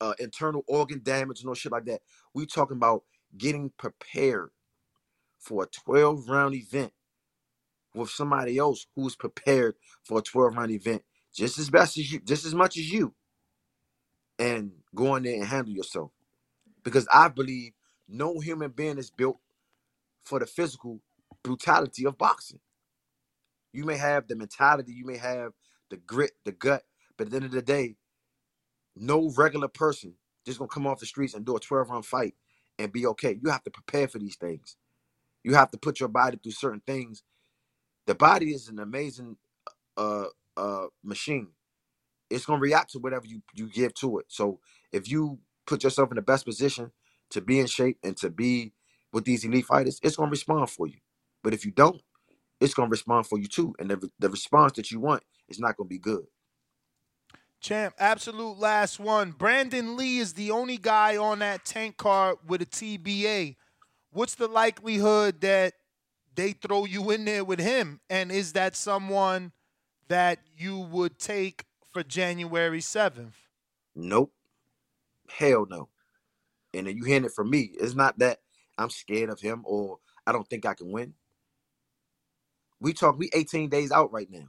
[0.02, 2.02] uh, internal organ damage, no shit like that.
[2.34, 3.04] We talking about
[3.38, 4.50] getting prepared
[5.40, 6.92] for a 12 round event
[7.94, 11.02] with somebody else who's prepared for a 12 round event
[11.34, 13.14] just as best as you, just as much as you,
[14.38, 16.12] and go in there and handle yourself.
[16.88, 17.72] Because I believe
[18.08, 19.38] no human being is built
[20.24, 21.00] for the physical
[21.44, 22.60] brutality of boxing.
[23.72, 25.52] You may have the mentality, you may have
[25.90, 26.84] the grit, the gut,
[27.18, 27.96] but at the end of the day,
[28.96, 30.14] no regular person
[30.46, 32.34] just gonna come off the streets and do a 12 round fight
[32.78, 33.38] and be okay.
[33.42, 34.76] You have to prepare for these things.
[35.44, 37.22] You have to put your body through certain things.
[38.06, 39.36] The body is an amazing
[39.96, 41.48] uh uh machine.
[42.30, 44.26] It's gonna react to whatever you you give to it.
[44.28, 44.60] So
[44.92, 46.90] if you put yourself in the best position
[47.30, 48.72] to be in shape and to be
[49.12, 50.98] with these elite fighters, it's gonna respond for you.
[51.42, 52.00] But if you don't,
[52.60, 53.74] it's gonna respond for you too.
[53.78, 56.24] And the, the response that you want is not gonna be good.
[57.60, 59.32] Champ, absolute last one.
[59.32, 63.56] Brandon Lee is the only guy on that tank card with a TBA.
[64.10, 65.74] What's the likelihood that
[66.34, 68.00] they throw you in there with him?
[68.08, 69.52] And is that someone
[70.06, 73.32] that you would take for January 7th?
[73.96, 74.32] Nope.
[75.28, 75.88] Hell no.
[76.74, 77.72] And then you hearing it from me.
[77.78, 78.38] It's not that
[78.76, 81.14] I'm scared of him or I don't think I can win.
[82.80, 84.48] We talk, we 18 days out right now.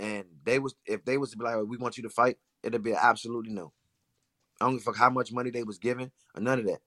[0.00, 2.36] And they was if they was to be like, oh, we want you to fight,
[2.62, 3.72] it'd be absolutely no.
[4.60, 6.80] I don't give a fuck how much money they was given or none of that.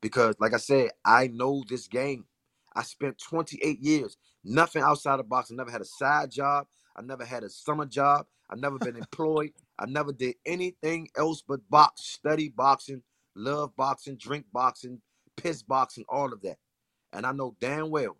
[0.00, 2.24] Because like I said, I know this game.
[2.74, 5.56] I spent 28 years, nothing outside of boxing.
[5.56, 6.66] Never had a side job.
[6.96, 8.26] I never had a summer job.
[8.50, 9.52] I've never been employed.
[9.78, 13.02] I never did anything else but box, study boxing,
[13.36, 15.00] love boxing, drink boxing,
[15.36, 16.58] piss boxing, all of that.
[17.12, 18.16] And I know damn well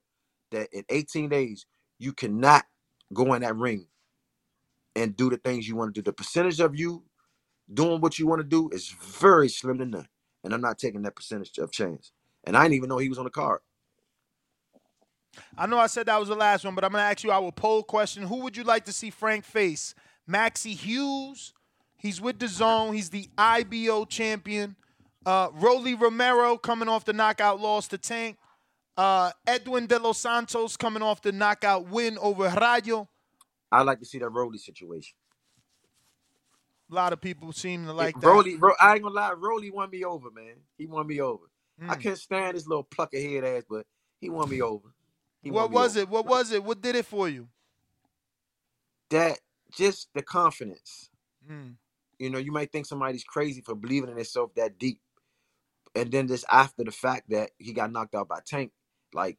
[0.53, 1.67] that in 18 days,
[1.99, 2.65] you cannot
[3.15, 3.87] go in that ring
[4.97, 6.05] and do the things you want to do.
[6.05, 7.05] The percentage of you
[7.73, 10.09] doing what you want to do is very slim to none.
[10.45, 12.13] And I'm not taking that percentage of chance.
[12.45, 13.61] And I didn't even know he was on the card.
[15.57, 17.31] I know I said that was the last one, but I'm going to ask you
[17.31, 18.23] our poll question.
[18.25, 19.95] Who would you like to see Frank face?
[20.29, 21.53] Maxi Hughes.
[21.97, 22.95] He's with the zone.
[22.95, 24.77] He's the IBO champion.
[25.25, 28.37] Uh, Rolly Romero coming off the knockout loss to Tank.
[28.97, 33.09] Uh, Edwin De Los Santos coming off the knockout win over Rayo.
[33.71, 35.15] I like to see that Rolly situation.
[36.91, 38.27] A lot of people seem to like that.
[38.27, 40.57] Rolly, Ro- I ain't gonna lie, Rolly won me over, man.
[40.77, 41.45] He won me over.
[41.89, 42.01] I Mm.
[42.03, 43.87] can't stand this little plucker head ass, but
[44.21, 44.89] he won me over.
[45.43, 46.09] He what was it?
[46.09, 46.65] What was it?
[46.65, 47.49] What did it for you?
[49.11, 49.39] That
[49.73, 51.11] just the confidence.
[51.51, 51.77] Mm.
[52.19, 55.01] You know, you might think somebody's crazy for believing in themselves that deep.
[55.95, 58.73] And then just after the fact that he got knocked out by Tank,
[59.15, 59.39] like,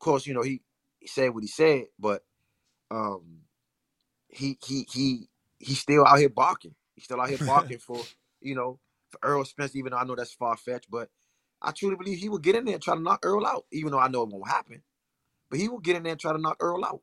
[0.00, 0.62] of course, you know, he,
[1.00, 2.24] he said what he said, but
[2.90, 3.40] um
[4.28, 5.28] he he he
[5.58, 6.74] he's still out here barking.
[6.94, 8.08] He's still out here barking for,
[8.40, 8.80] you know,
[9.10, 11.10] for Errol Spence, even though I know that's far fetched, but
[11.62, 13.92] I truly believe he will get in there and try to knock Errol out, even
[13.92, 14.82] though I know it won't happen.
[15.50, 17.00] But he will get in there and try to knock Errol out.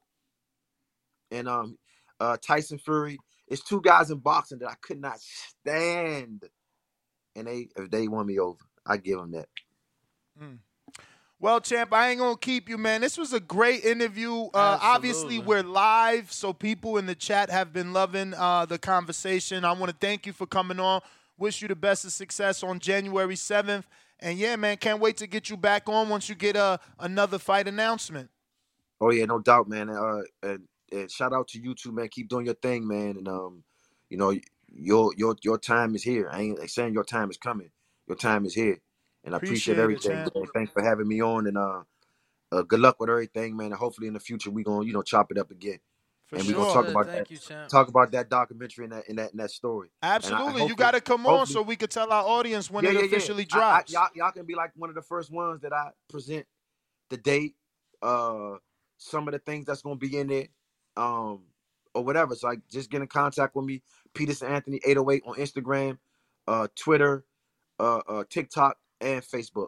[1.31, 1.77] And um
[2.19, 6.43] uh Tyson Fury, it's two guys in boxing that I could not stand.
[7.35, 9.49] And they if they won me over, I give them that.
[11.39, 13.01] Well, champ, I ain't gonna keep you, man.
[13.01, 14.45] This was a great interview.
[14.55, 19.65] Uh, obviously, we're live, so people in the chat have been loving uh, the conversation.
[19.65, 21.01] I want to thank you for coming on.
[21.38, 23.88] Wish you the best of success on January seventh.
[24.22, 27.39] And yeah, man, can't wait to get you back on once you get uh, another
[27.39, 28.30] fight announcement.
[28.99, 29.89] Oh yeah, no doubt, man.
[29.89, 32.07] Uh, and, and shout out to you too, man.
[32.10, 33.18] Keep doing your thing, man.
[33.18, 33.64] And um,
[34.10, 34.38] you know,
[34.73, 36.30] your your your time is here.
[36.31, 37.72] I ain't saying your time is coming.
[38.07, 38.77] Your time is here,
[39.23, 40.48] and I appreciate, Appreciate everything.
[40.53, 41.81] Thanks for having me on, and uh,
[42.52, 43.68] uh, good luck with everything, man.
[43.68, 45.80] And hopefully in the future we gonna you know chop it up again.
[46.31, 46.63] For and we're sure.
[46.63, 47.31] gonna talk about thank that.
[47.31, 47.67] you, champ.
[47.69, 49.89] Talk about that documentary and that in that in that story.
[50.01, 50.65] And I- Absolutely.
[50.65, 52.99] You got to come on so we could tell our audience when Yeah, it yeah,
[53.01, 53.05] yeah.
[53.07, 53.91] officially I- I- drops.
[53.91, 56.45] y'all, y'all can be like one of the first ones that I present
[57.09, 57.57] the date,
[58.01, 58.53] uh,
[58.97, 60.51] some of the things that's gonna be in it,
[60.95, 61.43] um,
[61.93, 62.33] or whatever.
[62.33, 63.83] So like, just get in contact with me,
[64.13, 65.97] Peterson Anthony 808 on Instagram,
[66.47, 67.25] uh, Twitter,
[67.77, 69.67] uh, uh, TikTok, and Facebook.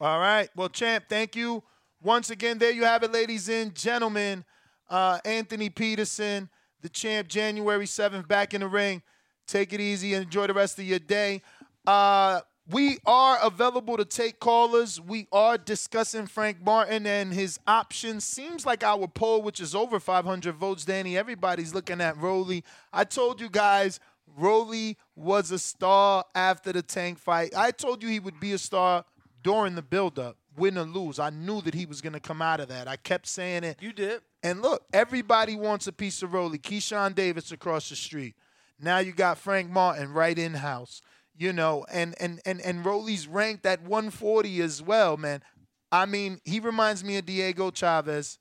[0.00, 0.50] All right.
[0.56, 1.62] Well, champ, thank you
[2.02, 2.58] once again.
[2.58, 4.44] There you have it, ladies and gentlemen.
[4.88, 6.48] Uh, Anthony Peterson,
[6.80, 9.02] the champ, January 7th, back in the ring.
[9.46, 11.42] Take it easy and enjoy the rest of your day.
[11.86, 12.40] Uh,
[12.70, 15.00] we are available to take callers.
[15.00, 18.24] We are discussing Frank Martin and his options.
[18.24, 22.62] Seems like our poll, which is over 500 votes, Danny, everybody's looking at Rolly.
[22.92, 23.98] I told you guys,
[24.36, 27.52] Rolly was a star after the tank fight.
[27.56, 29.04] I told you he would be a star
[29.42, 31.18] during the buildup, win or lose.
[31.18, 32.88] I knew that he was going to come out of that.
[32.88, 33.78] I kept saying it.
[33.80, 34.20] You did.
[34.42, 36.58] And look, everybody wants a piece of Rolly.
[36.58, 38.34] Keyshawn Davis across the street.
[38.80, 41.02] Now you got Frank Martin right in house.
[41.34, 45.42] You know, and and and and Rolly's ranked at 140 as well, man.
[45.90, 48.38] I mean, he reminds me of Diego Chaves.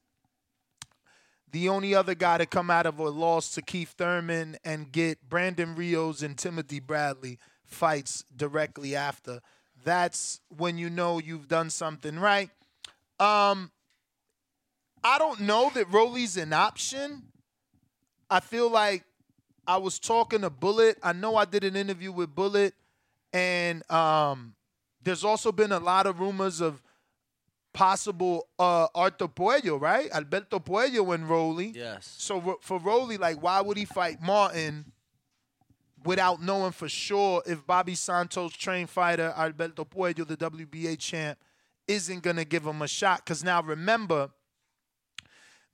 [1.52, 5.30] The only other guy to come out of a loss to Keith Thurman and get
[5.30, 9.42] Brandon Rios and Timothy Bradley fights directly after.
[9.84, 12.50] That's when you know you've done something right.
[13.20, 13.72] Um,
[15.04, 17.24] I don't know that Rolly's an option.
[18.30, 19.04] I feel like
[19.68, 20.98] I was talking to Bullet.
[21.04, 22.74] I know I did an interview with Bullet,
[23.34, 24.54] and um,
[25.04, 26.82] there's also been a lot of rumors of
[27.74, 30.10] possible uh, Arthur Puello, right?
[30.12, 31.72] Alberto Puello and Rolly.
[31.76, 32.14] Yes.
[32.18, 34.92] So for Rolly, like, why would he fight Martin
[36.04, 41.38] without knowing for sure if Bobby Santos, trained fighter Alberto Puello, the WBA champ,
[41.88, 43.24] isn't gonna give him a shot?
[43.24, 44.30] Because now remember,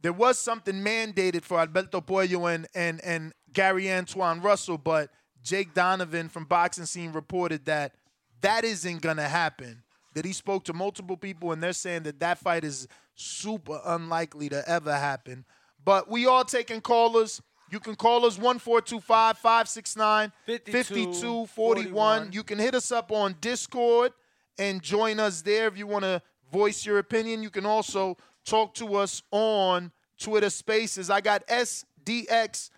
[0.01, 5.09] there was something mandated for Alberto Puello and and and Gary Antuanne Russell, but
[5.41, 7.95] Jake Donovan from Boxing Scene reported that
[8.41, 9.83] that isn't gonna happen.
[10.13, 14.49] That he spoke to multiple people and they're saying that that fight is super unlikely
[14.49, 15.45] to ever happen.
[15.83, 17.41] But we are taking callers.
[17.69, 22.31] You can call us 1425 569 5241.
[22.31, 24.13] You can hit us up on Discord
[24.57, 26.21] and join us there if you want to
[26.51, 27.43] voice your opinion.
[27.43, 31.09] You can also talk to us on Twitter Spaces.
[31.09, 32.69] I got SDX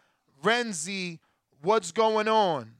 [0.44, 1.20] Renzi.
[1.62, 2.72] What's going on?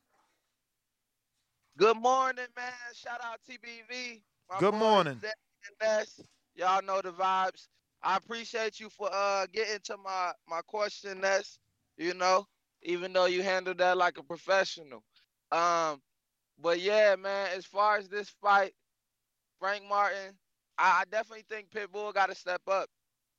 [1.78, 2.72] Good morning, man.
[2.94, 4.22] Shout out TBV.
[4.50, 5.20] My Good morning.
[5.22, 5.36] Zach
[5.82, 6.20] Ness.
[6.56, 7.68] Y'all know the vibes.
[8.02, 11.60] I appreciate you for uh getting to my my question, Ness.
[12.00, 12.48] You know,
[12.84, 15.04] even though you handled that like a professional.
[15.52, 16.02] Um,
[16.60, 17.50] but yeah, man.
[17.56, 18.74] As far as this fight,
[19.60, 20.38] Frank Martin,
[20.78, 22.90] I, I definitely think Pitbull got to step up.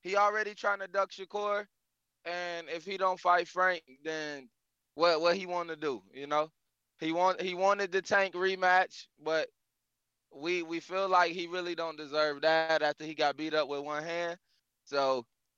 [0.01, 1.65] He already trying to duck Shakur,
[2.25, 4.49] and if he don't fight Frank, then
[4.95, 6.01] what what he want to do?
[6.13, 6.51] You know,
[6.99, 9.49] he want he wanted the tank rematch, but
[10.33, 13.67] we we feel like he really don't deserve that after he got beat up with
[13.67, 14.25] one hand.
[14.73, 15.17] So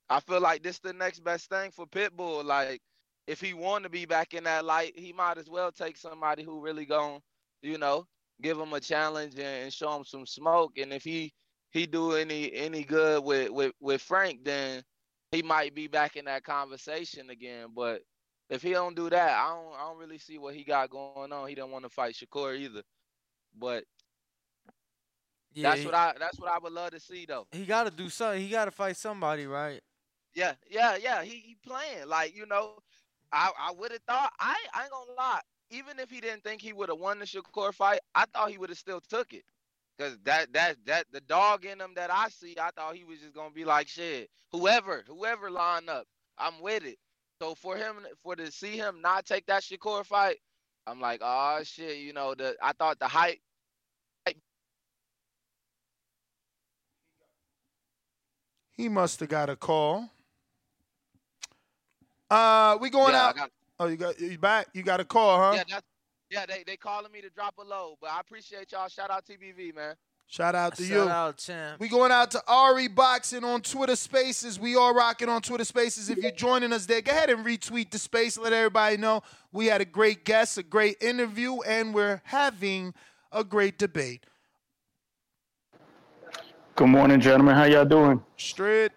[0.10, 2.44] I feel like this the next best thing for Pitbull.
[2.44, 2.82] Like
[3.28, 6.44] if he want to be back in that light, he might as well take somebody
[6.44, 7.22] who really gon'
[7.62, 8.08] you know
[8.42, 10.78] give him a challenge and, and show him some smoke.
[10.78, 11.34] And if he
[11.72, 14.84] he do any any good with with with Frank, then
[15.32, 17.70] he might be back in that conversation again.
[17.76, 18.02] But
[18.50, 21.18] if he don't do that, I don't I don't really see what he got going
[21.18, 21.36] on.
[21.36, 22.70] He don't want to fight Shakur either.
[23.46, 23.86] But
[25.54, 27.48] Yeah, that's he- what I that's what I would love to see though.
[27.52, 28.42] He got to do something.
[28.42, 29.82] He got to fight somebody, right?
[30.34, 31.24] Yeah, yeah, yeah.
[31.24, 32.74] He he playing like you know.
[33.34, 35.42] I I would have thought I I ain't gonna lie.
[35.72, 38.60] Even if he didn't think he would have won the Shakur fight, I thought he
[38.60, 39.44] would have still took it.
[40.00, 43.20] Cause that that that the dog in him that I see, I thought he was
[43.20, 44.30] just gonna be like shit.
[44.52, 46.06] Whoever whoever line up,
[46.38, 46.98] I'm with it.
[47.42, 50.38] So for him for to see him not take that Shakur fight,
[50.88, 51.98] I'm like, oh shit.
[52.00, 53.40] You know the I thought the hype
[58.74, 60.13] He must have got a call.
[62.34, 63.36] Uh, we going Yeah, out.
[63.36, 64.68] got- oh, you got you back?
[64.74, 65.54] You got a call, huh?
[65.58, 65.86] Yeah, that's
[66.32, 66.46] yeah.
[66.48, 68.88] They they calling me to drop a load, but I appreciate y'all.
[68.88, 69.96] Shout out TBV, man.
[70.26, 70.88] Shout out to you.
[70.90, 71.10] Shout you.
[71.12, 71.80] out, champ.
[71.80, 74.58] We going out to Ari Boxing on Twitter Spaces.
[74.60, 76.10] We are rocking on Twitter Spaces.
[76.10, 78.36] If you're joining us there, go ahead and retweet the space.
[78.38, 82.96] Let everybody know we had a great guest, a great interview, and we're having
[83.32, 84.26] a great debate.
[86.76, 87.54] Good morning, gentlemen.
[87.54, 88.24] How y'all doing?
[88.38, 88.92] Straight.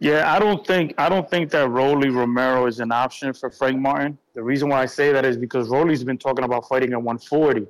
[0.00, 3.78] Yeah, I don't think I don't think that Rolly Romero is an option for Frank
[3.78, 4.18] Martin.
[4.34, 7.66] The reason why I say that is because Rolly's been talking about fighting at 140.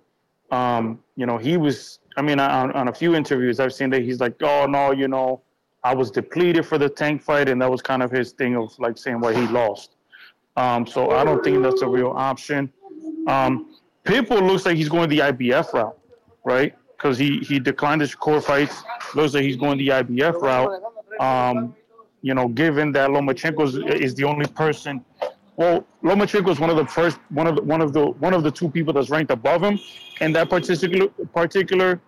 [0.50, 1.98] Um, you know, he was.
[2.16, 5.08] I mean, on, on a few interviews I've seen that he's like, "Oh no, you
[5.08, 5.42] know,
[5.82, 8.76] I was depleted for the tank fight, and that was kind of his thing of
[8.78, 9.96] like saying why he lost.
[10.56, 12.72] Um, so I don't think that's a real option.
[13.26, 13.74] Um,
[14.04, 15.98] Pitbull looks like he's going the IBF route,
[16.44, 16.74] right?
[16.96, 18.82] Because he he declined Shakur fights.
[19.14, 20.82] Looks like he's going the IBF route.
[21.20, 21.74] Um,
[22.24, 25.04] you know, given that Lomachenko is, is the only person.
[25.56, 28.42] Well, Lomachenko is one of the first, one of the, one of the one of
[28.42, 29.78] the two people that's ranked above him
[30.22, 32.00] in that particular particular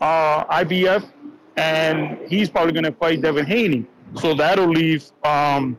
[0.00, 1.08] uh, IBF,
[1.56, 3.86] and he's probably going to fight Devin Haney.
[4.20, 5.78] So that'll leave um,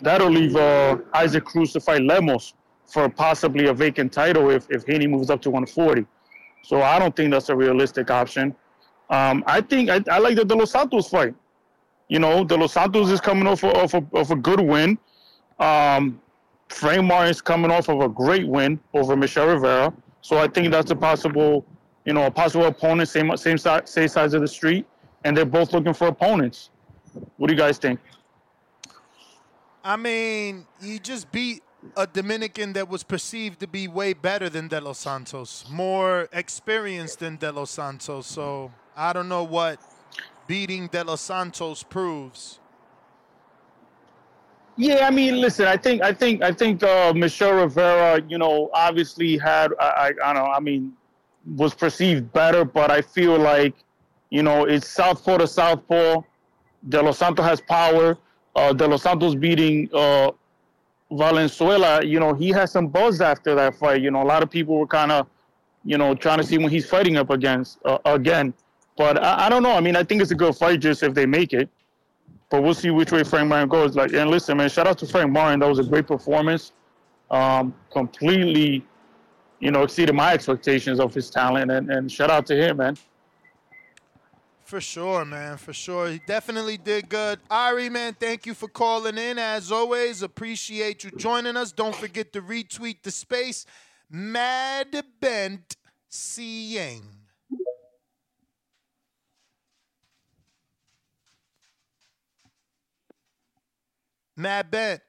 [0.00, 2.54] that'll leave uh, Isaac Cruz to fight Lemos
[2.86, 6.04] for possibly a vacant title if if Haney moves up to 140.
[6.64, 8.56] So I don't think that's a realistic option.
[9.10, 11.36] Um, I think I, I like the De Los Santos fight.
[12.12, 14.98] You know, De Los Santos is coming off, of, of, a good win.
[15.58, 16.20] Um,
[16.68, 19.94] Frank Martin's coming off of a great win over Michel Rivera.
[20.20, 21.64] So I think that's a possible,
[22.04, 24.84] you know, a possible opponent, same same same sides of the street,
[25.24, 26.68] and they're both looking for opponents.
[27.38, 27.98] What do you guys think?
[29.82, 31.62] I mean, you just beat
[31.96, 37.20] a Dominican that was perceived to be way better than De Los Santos, more experienced
[37.20, 38.26] than De Los Santos.
[38.26, 39.80] So I don't know what
[40.46, 42.60] beating De Los Santos proves.
[44.76, 48.70] Yeah, I mean, listen, I think, I think, I think uh, Michel Rivera, you know,
[48.72, 50.92] obviously had, I, I, I don't know, I mean,
[51.56, 53.74] was perceived better, but I feel like,
[54.30, 56.22] you know, it's Southpaw to Southpaw.
[56.88, 58.16] De Los Santos has power.
[58.56, 60.30] Uh, De Los Santos beating uh,
[61.10, 64.00] Valenzuela, you know, he had some buzz after that fight.
[64.00, 65.26] You know, a lot of people were kind of,
[65.84, 68.54] you know, trying to see when he's fighting up against uh, again.
[69.02, 69.72] But I, I, don't know.
[69.72, 71.68] I mean, I think it's a good fight just if they make it.
[72.50, 73.96] But we'll see which way Frank Martin goes.
[73.96, 75.58] Like, and listen, man, shout out to Frank Martin.
[75.58, 76.70] That was a great performance.
[77.28, 78.86] Um, completely,
[79.58, 81.72] you know, exceeded my expectations of his talent.
[81.72, 82.96] And, and shout out to him, man.
[84.62, 85.56] For sure, man.
[85.56, 86.08] For sure.
[86.08, 87.40] He definitely did good.
[87.50, 89.36] Ari, man, thank you for calling in.
[89.36, 91.72] As always, appreciate you joining us.
[91.72, 93.66] Don't forget to retweet the space.
[94.08, 95.74] Mad Bent
[96.08, 97.21] Seeing.
[104.36, 105.00] Mad Bent.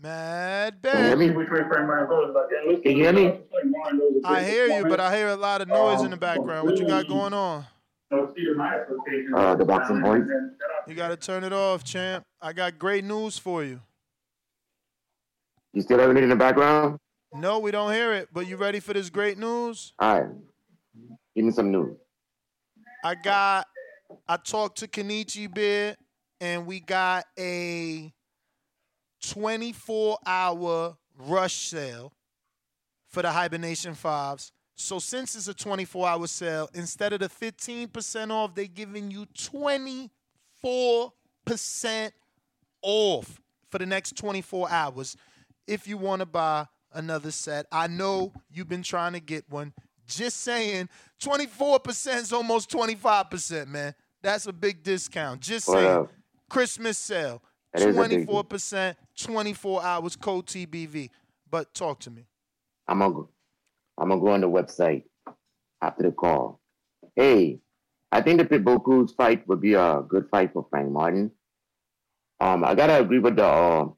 [0.00, 1.18] Mad Ben.
[1.18, 3.40] Can you hear me?
[4.24, 6.68] I hear you, but I hear a lot of noise in the background.
[6.68, 7.66] What you got going on?
[8.10, 10.22] Uh, the boxing voice.
[10.86, 12.24] You got to turn it off, champ.
[12.40, 13.80] I got great news for you.
[15.72, 16.98] You still having it in the background?
[17.34, 18.28] No, we don't hear it.
[18.32, 19.92] But you ready for this great news?
[19.98, 20.30] All right.
[21.38, 21.96] Give me some news.
[23.04, 23.68] I got.
[24.26, 25.94] I talked to Kenichi Beer,
[26.40, 28.12] and we got a
[29.24, 32.12] 24 hour rush sale
[33.06, 34.50] for the Hibernation Fives.
[34.74, 39.24] So since it's a 24 hour sale, instead of the 15% off, they're giving you
[39.26, 40.10] 24%
[42.82, 43.40] off
[43.70, 45.16] for the next 24 hours
[45.68, 47.66] if you want to buy another set.
[47.70, 49.72] I know you've been trying to get one.
[50.08, 50.88] Just saying,
[51.22, 53.94] 24% is almost 25%, man.
[54.22, 55.40] That's a big discount.
[55.40, 56.08] Just saying.
[56.48, 57.42] Christmas sale.
[57.76, 61.10] 24%, 24 hours, code TBV.
[61.50, 62.26] But talk to me.
[62.88, 63.24] I'm gonna
[63.98, 65.04] I'm gonna go on the website
[65.82, 66.60] after the call.
[67.14, 67.60] Hey,
[68.10, 71.30] I think the Pitbull Cruz fight would be a good fight for Frank Martin.
[72.40, 73.88] Um, I gotta agree with the uh,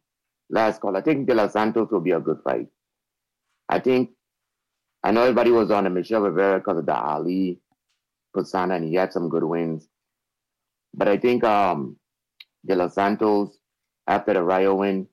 [0.48, 0.96] last call.
[0.96, 2.66] I think De Los Santos will be a good fight.
[3.68, 4.10] I think
[5.02, 7.60] I know everybody was on the Michel Rivera because of the Ali
[8.34, 9.88] persona, and he had some good wins.
[10.94, 11.96] But I think um,
[12.66, 13.58] De Los Santos
[14.06, 15.08] after the Rayo win,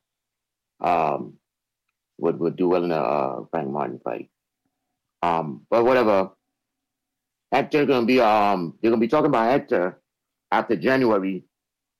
[0.82, 1.38] um,
[2.18, 4.30] would would do well in a uh, Frank Martin fight.
[5.24, 6.32] Um, but whatever.
[7.52, 10.02] Hector gonna be um they're gonna be talking about Hector
[10.52, 11.46] after January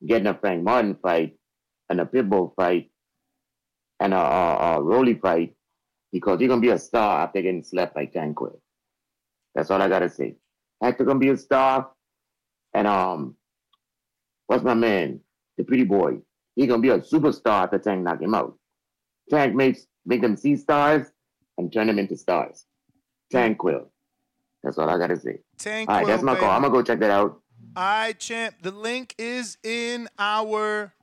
[0.06, 1.38] getting a Frank Martin fight
[1.90, 2.92] and a Pitbull fight
[4.00, 5.57] and a, a, a fight
[6.12, 8.60] because he's gonna be a star after getting slept by Tanquil.
[9.56, 10.36] That's all I gotta say.
[10.82, 11.90] Hector gonna be a star,
[12.74, 13.36] and um,
[14.48, 15.20] what's my man,
[15.58, 16.20] the pretty boy?
[16.56, 18.58] He gonna be a superstar after Tank knock him out.
[19.30, 21.08] Tank makes make them see stars
[21.58, 22.66] and turn them into stars.
[23.34, 23.88] Tanquil.
[24.64, 25.40] That's all I gotta say.
[25.58, 25.88] Tanquil.
[25.90, 26.46] All right, that's my baby.
[26.46, 26.52] call.
[26.52, 27.42] I'm gonna go check that out.
[27.76, 28.56] All right, champ.
[28.62, 30.94] The link is in our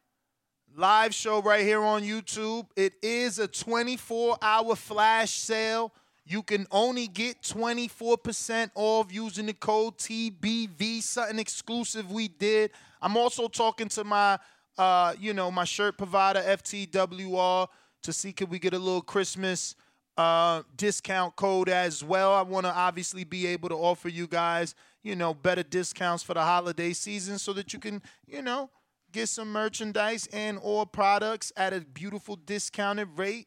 [0.77, 2.67] live show right here on YouTube.
[2.77, 5.93] It is a 24 hour flash sale.
[6.27, 12.71] You can only get 24% off using the code TBV, something exclusive we did.
[13.01, 14.39] I'm also talking to my,
[14.79, 17.69] uh, you know, my shirt provider, FTWR,
[18.03, 19.77] to see could we get a little Christmas
[20.17, 22.33] uh, discount code as well.
[22.33, 26.35] I want to obviously be able to offer you guys, you know, better discounts for
[26.35, 28.71] the holiday season so that you can, you know,
[29.15, 33.47] get some merchandise and or products at a beautiful discounted rate.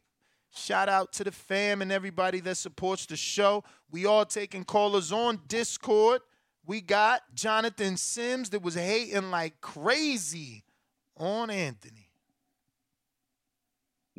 [0.49, 3.65] Shout out to the fam and everybody that supports the show.
[3.91, 6.21] We all taking callers on Discord.
[6.65, 10.63] We got Jonathan Sims that was hating like crazy
[11.17, 12.11] on Anthony.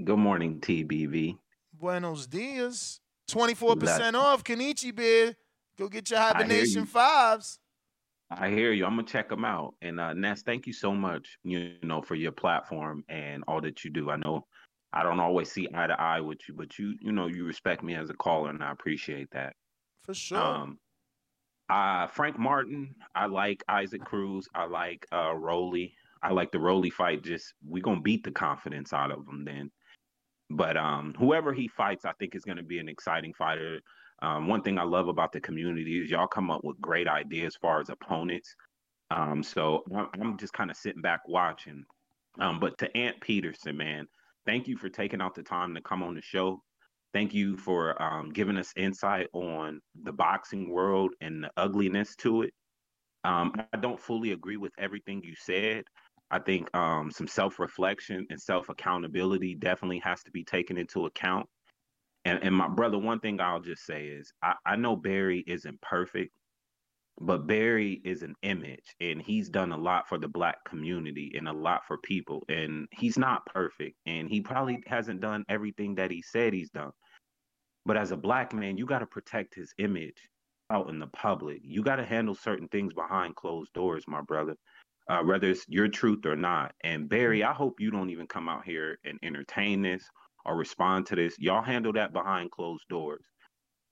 [0.05, 1.39] Good morning, TBV.
[1.73, 3.01] Buenos dias.
[3.31, 5.35] 24% off Kenichi beer.
[5.79, 7.59] Go get your hibernation fives.
[8.31, 8.85] I hear you.
[8.85, 9.75] I'm gonna check them out.
[9.81, 11.39] And uh, Ness, thank you so much.
[11.45, 14.11] You know for your platform and all that you do.
[14.11, 14.47] I know
[14.93, 17.83] I don't always see eye to eye with you, but you you know you respect
[17.83, 19.55] me as a caller, and I appreciate that.
[20.05, 20.39] For sure.
[20.39, 20.79] Um,
[21.71, 22.95] uh, Frank Martin.
[23.15, 24.49] I like Isaac Cruz.
[24.55, 25.95] I like uh, Rolly.
[26.23, 27.23] I like the Rolly fight.
[27.23, 29.71] Just we gonna beat the confidence out of him then.
[30.51, 33.81] But um, whoever he fights, I think is going to be an exciting fighter.
[34.21, 37.55] Um, one thing I love about the community is y'all come up with great ideas
[37.55, 38.55] as far as opponents.
[39.11, 39.85] Um, so
[40.21, 41.85] I'm just kind of sitting back watching.
[42.41, 44.07] Um, but to Ant Peterson, man,
[44.45, 46.63] thank you for taking out the time to come on the show.
[47.15, 52.43] Thank you for um, giving us insight on the boxing world and the ugliness to
[52.43, 52.53] it.
[53.25, 55.85] Um, I don't fully agree with everything you said.
[56.31, 61.07] I think um, some self reflection and self accountability definitely has to be taken into
[61.07, 61.47] account.
[62.29, 65.81] And, and my brother, one thing I'll just say is I, I know Barry isn't
[65.81, 66.33] perfect,
[67.19, 71.49] but Barry is an image and he's done a lot for the black community and
[71.49, 72.45] a lot for people.
[72.51, 76.93] And he's not perfect and he probably hasn't done everything that he said he's done.
[77.87, 80.29] But as a black man, you got to protect his image
[80.71, 81.61] out in the public.
[81.63, 84.55] You got to handle certain things behind closed doors, my brother
[85.09, 86.75] uh, whether it's your truth or not.
[86.85, 90.05] And Barry, I hope you don't even come out here and entertain this
[90.45, 91.37] or respond to this.
[91.39, 93.25] Y'all handle that behind closed doors.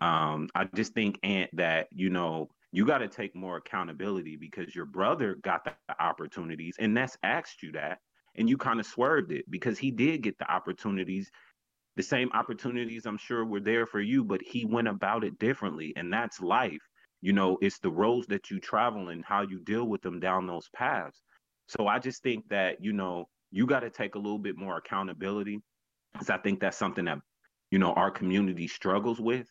[0.01, 4.75] Um, I just think, Ant, that you know you got to take more accountability because
[4.75, 7.99] your brother got the opportunities, and Ness asked you that,
[8.35, 11.31] and you kind of swerved it because he did get the opportunities.
[11.97, 15.95] The same opportunities I'm sure were there for you, but he went about it differently,
[15.97, 16.83] and that's life
[17.23, 20.47] you know it's the roads that you travel and how you deal with them down
[20.47, 21.23] those paths
[21.67, 24.77] so i just think that you know you got to take a little bit more
[24.77, 25.61] accountability
[26.17, 27.19] because i think that's something that
[27.71, 29.49] you know our community struggles with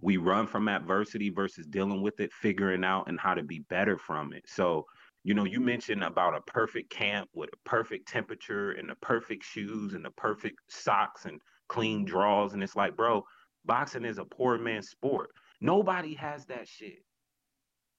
[0.00, 3.98] we run from adversity versus dealing with it figuring out and how to be better
[3.98, 4.84] from it so
[5.24, 9.44] you know you mentioned about a perfect camp with a perfect temperature and the perfect
[9.44, 13.22] shoes and the perfect socks and clean draws and it's like bro
[13.64, 15.30] boxing is a poor man's sport
[15.60, 17.04] Nobody has that shit.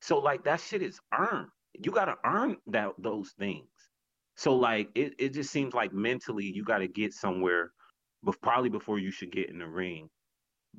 [0.01, 1.49] So like that shit is earned.
[1.73, 3.69] You gotta earn that those things.
[4.35, 7.71] So like it, it just seems like mentally you gotta get somewhere,
[8.23, 10.09] but probably before you should get in the ring.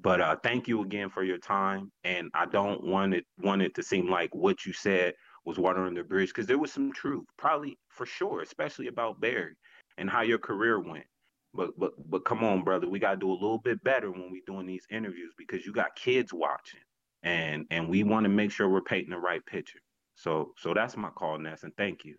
[0.01, 1.91] But uh thank you again for your time.
[2.05, 5.15] And I don't want it want it to seem like what you said
[5.45, 9.21] was water under the bridge because there was some truth, probably for sure, especially about
[9.21, 9.55] Barry
[9.99, 11.07] and how your career went.
[11.55, 14.43] But but but come on, brother, we gotta do a little bit better when we
[14.47, 16.81] doing these interviews because you got kids watching,
[17.23, 19.81] and and we want to make sure we're painting the right picture.
[20.17, 22.17] So so that's my call, Ness, and thank you.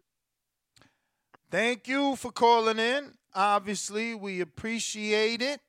[1.54, 3.12] Thank you for calling in.
[3.36, 5.60] Obviously, we appreciate it.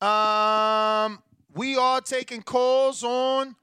[0.00, 1.20] Um,
[1.52, 3.56] we are taking calls on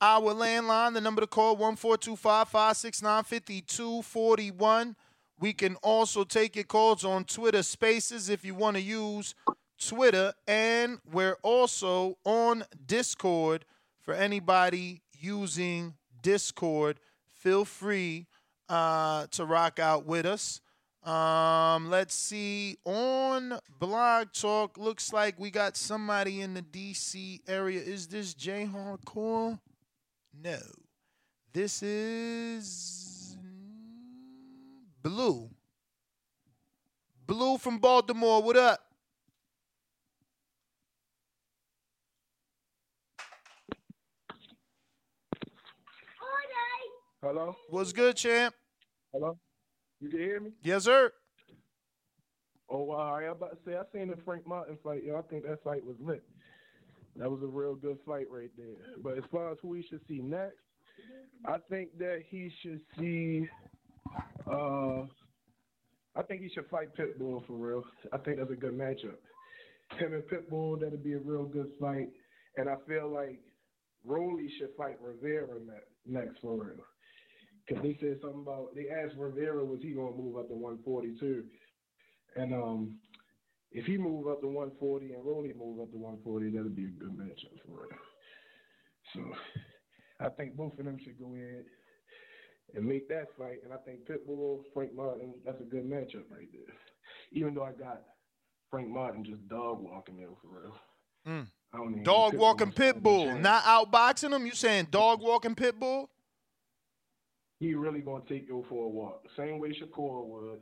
[0.00, 0.94] our landline.
[0.94, 4.96] The number to call 1425 569 5241.
[5.38, 9.36] We can also take your calls on Twitter Spaces if you want to use
[9.80, 10.32] Twitter.
[10.48, 13.64] And we're also on Discord
[14.00, 16.98] for anybody using Discord.
[17.24, 18.26] Feel free
[18.68, 20.60] uh, to rock out with us.
[21.04, 22.76] Um, let's see.
[22.84, 27.80] On Blog Talk, looks like we got somebody in the DC area.
[27.80, 29.58] Is this J Hardcore?
[30.42, 30.58] No.
[31.52, 33.36] This is
[35.02, 35.48] Blue.
[37.26, 38.80] Blue from Baltimore, what up?
[47.20, 47.56] Hello?
[47.68, 48.54] What's good, champ?
[49.12, 49.36] Hello?
[50.00, 50.50] You can hear me?
[50.62, 51.12] Yes, sir.
[52.70, 52.90] Oh.
[52.90, 55.02] I about to say, I seen the Frank Martin fight.
[55.04, 56.22] Yo, I think that fight was lit.
[57.16, 58.76] That was a real good fight right there.
[59.02, 60.58] But as far as who he should see next,
[61.46, 63.48] I think that he should see
[64.50, 65.02] uh,
[66.16, 67.84] I think he should fight Pitbull for real.
[68.12, 69.18] I think that's a good matchup.
[69.98, 72.08] Him and Pitbull, that'd be a real good fight.
[72.56, 73.38] And I feel like
[74.04, 75.58] Rolly should fight Rivera
[76.06, 76.84] next for real.
[77.68, 80.54] Because they said something about, they asked Rivera, was he going to move up to
[80.54, 81.44] 142?
[82.36, 82.98] And um,
[83.72, 87.00] if he move up to 140 and Rolly move up to 140, that'll be a
[87.00, 87.90] good matchup for it.
[89.14, 89.20] So
[90.20, 91.64] I think both of them should go in
[92.74, 93.58] and make that fight.
[93.64, 96.74] And I think Pitbull, Frank Martin, that's a good matchup right there.
[97.32, 98.02] Even though I got
[98.70, 100.74] Frank Martin just dog walking there for real.
[101.26, 101.46] Mm.
[101.72, 104.46] I don't Dog walking Pitbull, not outboxing him.
[104.46, 106.08] You saying dog walking pit bull?
[107.58, 109.22] He really gonna take you for a walk.
[109.36, 110.60] Same way Shakur would.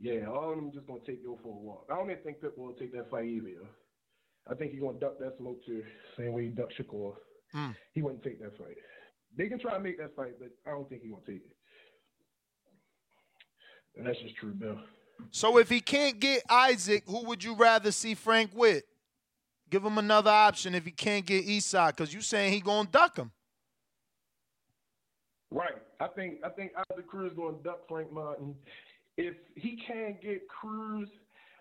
[0.00, 1.86] Yeah, all of them just gonna take you for a walk.
[1.90, 3.66] I don't even think Pitbull will take that fight either.
[4.50, 5.82] I think he's gonna duck that smoke too.
[6.16, 7.14] Same way he ducked Shakur.
[7.54, 7.74] Mm.
[7.94, 8.76] He wouldn't take that fight.
[9.36, 11.56] They can try to make that fight, but I don't think he gonna take it.
[13.96, 14.78] And that's just true, Bill.
[15.32, 18.84] So if he can't get Isaac, who would you rather see Frank with?
[19.70, 23.16] Give him another option if he can't get Eastside, because you saying he gonna duck
[23.16, 23.32] him.
[25.50, 25.74] Right.
[26.00, 28.54] I think I think Isaac Cruz gonna duck Frank Martin.
[29.16, 31.08] If he can't get Cruz,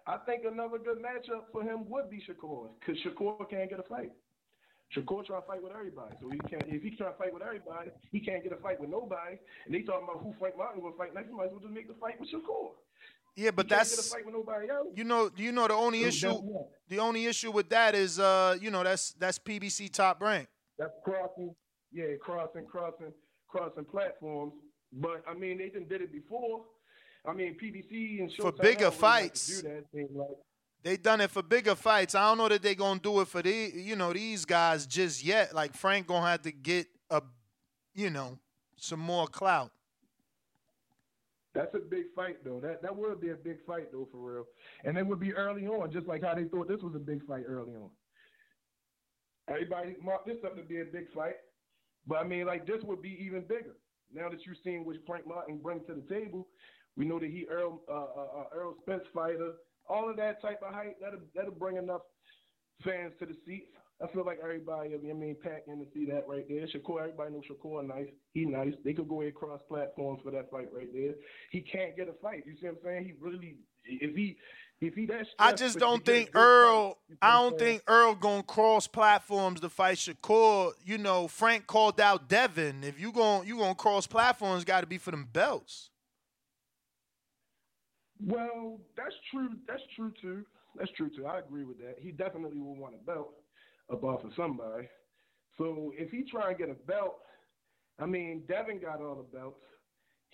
[0.05, 3.83] I think another good matchup for him would be Shakur, because Shakur can't get a
[3.83, 4.11] fight.
[4.95, 6.63] Shakur try to fight with everybody, so he can't.
[6.67, 9.37] If he try to fight with everybody, he can't get a fight with nobody.
[9.65, 11.27] And they talking about who Frank Martin will fight next.
[11.27, 12.71] He might as well just make the fight with Shakur.
[13.35, 14.87] Yeah, but he can't get a that's fight with nobody else.
[14.95, 16.41] you know you know the only So issue
[16.89, 20.47] the only issue with that is uh you know that's that's PBC top rank.
[20.79, 21.53] That's crossing,
[21.91, 23.13] yeah, crossing, crossing,
[23.57, 24.53] crossing platforms.
[24.93, 26.61] But I mean, they done did it before.
[27.25, 29.61] I mean, PBC and For bigger really fights.
[29.61, 30.37] do that thing like.
[30.83, 32.15] They done it for bigger fights.
[32.15, 35.23] I don't know that they gonna do it for the you know these guys just
[35.23, 35.53] yet.
[35.53, 37.21] Like Frank gonna have to get a
[37.93, 38.37] you know
[38.77, 39.71] some more clout.
[41.53, 42.59] That's a big fight though.
[42.61, 44.45] That that would be a big fight though for real.
[44.85, 47.25] And it would be early on, just like how they thought this was a big
[47.25, 47.89] fight early on.
[49.49, 51.35] Everybody marked this up to be a big fight.
[52.07, 53.75] But I mean like this would be even bigger.
[54.13, 56.47] Now that you've seen what Frank Martin brings to the table,
[56.95, 59.53] we know that he Errol uh, uh, uh, Errol Spence fighter,
[59.89, 62.01] all of that type of height, that'll that'll bring enough
[62.83, 63.67] fans to the seats.
[63.99, 66.67] I feel like everybody, I mean, pack in to see that right there.
[66.67, 68.07] Shakur, everybody knows Shakur nice.
[68.33, 68.73] He nice.
[68.85, 71.13] They could go ahead cross platforms for that fight right there.
[71.49, 72.43] He can't get a fight.
[72.45, 73.05] You see what I'm saying?
[73.05, 73.55] He really,
[73.85, 74.37] if he,
[74.79, 75.27] if he that.
[75.39, 76.97] I just don't think Errol.
[77.09, 80.73] fight, I don't think Errol gonna cross platforms to fight Shakur.
[80.85, 82.83] You know, Frank called out Devin.
[82.83, 85.89] If you gon' you gonna cross platforms, got to be for them belts.
[88.23, 89.49] Well, that's true.
[89.67, 90.45] That's true too.
[90.77, 91.25] That's true too.
[91.25, 91.95] I agree with that.
[91.99, 93.33] He definitely will want a belt
[93.91, 94.87] up off of somebody.
[95.57, 97.15] So if he try and get a belt,
[97.99, 99.63] I mean, Devin got all the belts.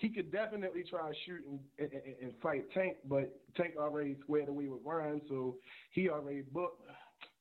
[0.03, 4.49] He could definitely try to shoot and, and, and- fight Tank, but Tank already squared
[4.49, 5.55] away with Ryan, so
[5.91, 6.81] he already booked.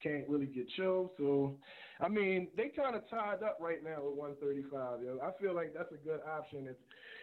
[0.00, 1.10] Can't really get chilled.
[1.18, 1.56] So,
[2.00, 5.02] I mean, they kind of tied up right now with 135.
[5.02, 5.18] Yo.
[5.20, 6.76] I feel like that's a good option if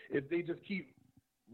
[0.10, 0.94] if they just keep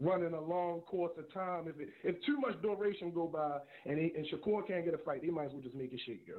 [0.00, 1.66] running a long course of time.
[1.68, 3.58] If it, if too much duration go by
[3.90, 6.00] and he, and Shakur can't get a fight, they might as well just make it
[6.06, 6.36] shake, yo.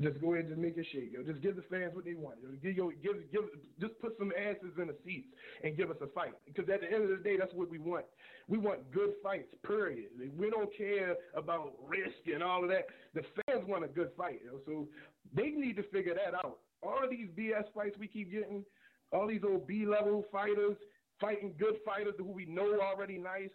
[0.00, 1.22] Just go ahead and just make it shake, yo.
[1.22, 2.36] Just give the fans what they want.
[2.42, 2.50] Yo.
[2.62, 3.42] Give, yo, give, give,
[3.80, 5.28] just put some asses in the seats
[5.62, 6.32] and give us a fight.
[6.46, 8.06] Because at the end of the day, that's what we want.
[8.48, 10.10] We want good fights, period.
[10.38, 12.86] We don't care about risk and all of that.
[13.14, 14.60] The fans want a good fight, yo.
[14.64, 14.88] So
[15.34, 16.58] they need to figure that out.
[16.82, 18.64] All of these BS fights we keep getting,
[19.12, 20.76] all these old B level fighters
[21.20, 23.50] fighting good fighters who we know already nice,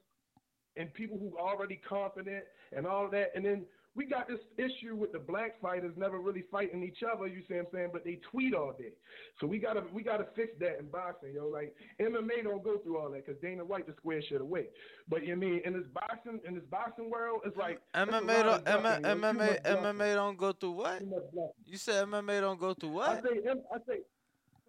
[0.78, 3.32] and people who already confident and all that.
[3.36, 7.28] And then we got this issue with the black fighters never really fighting each other.
[7.28, 7.90] You see what I'm saying?
[7.92, 8.94] But they tweet all day.
[9.42, 11.48] So we gotta we gotta fix that in boxing, yo.
[11.50, 14.68] Like MMA don't go through all that because Dana White just square shit away.
[15.10, 18.44] But you know I mean in this boxing in this boxing world, it's like MMA
[18.44, 19.62] don't ducking, MMA.
[19.62, 21.00] MMA don't go through what?
[21.00, 21.50] Too much ducking.
[21.66, 23.24] You said MMA don't go through I what?
[23.26, 24.00] say M- I say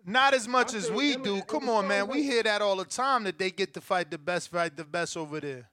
[0.05, 1.37] Not as much as we do.
[1.39, 2.07] it Come was on, man.
[2.07, 4.77] so We hear that all the time that they get to fight the best, fight
[4.77, 5.69] the best over there.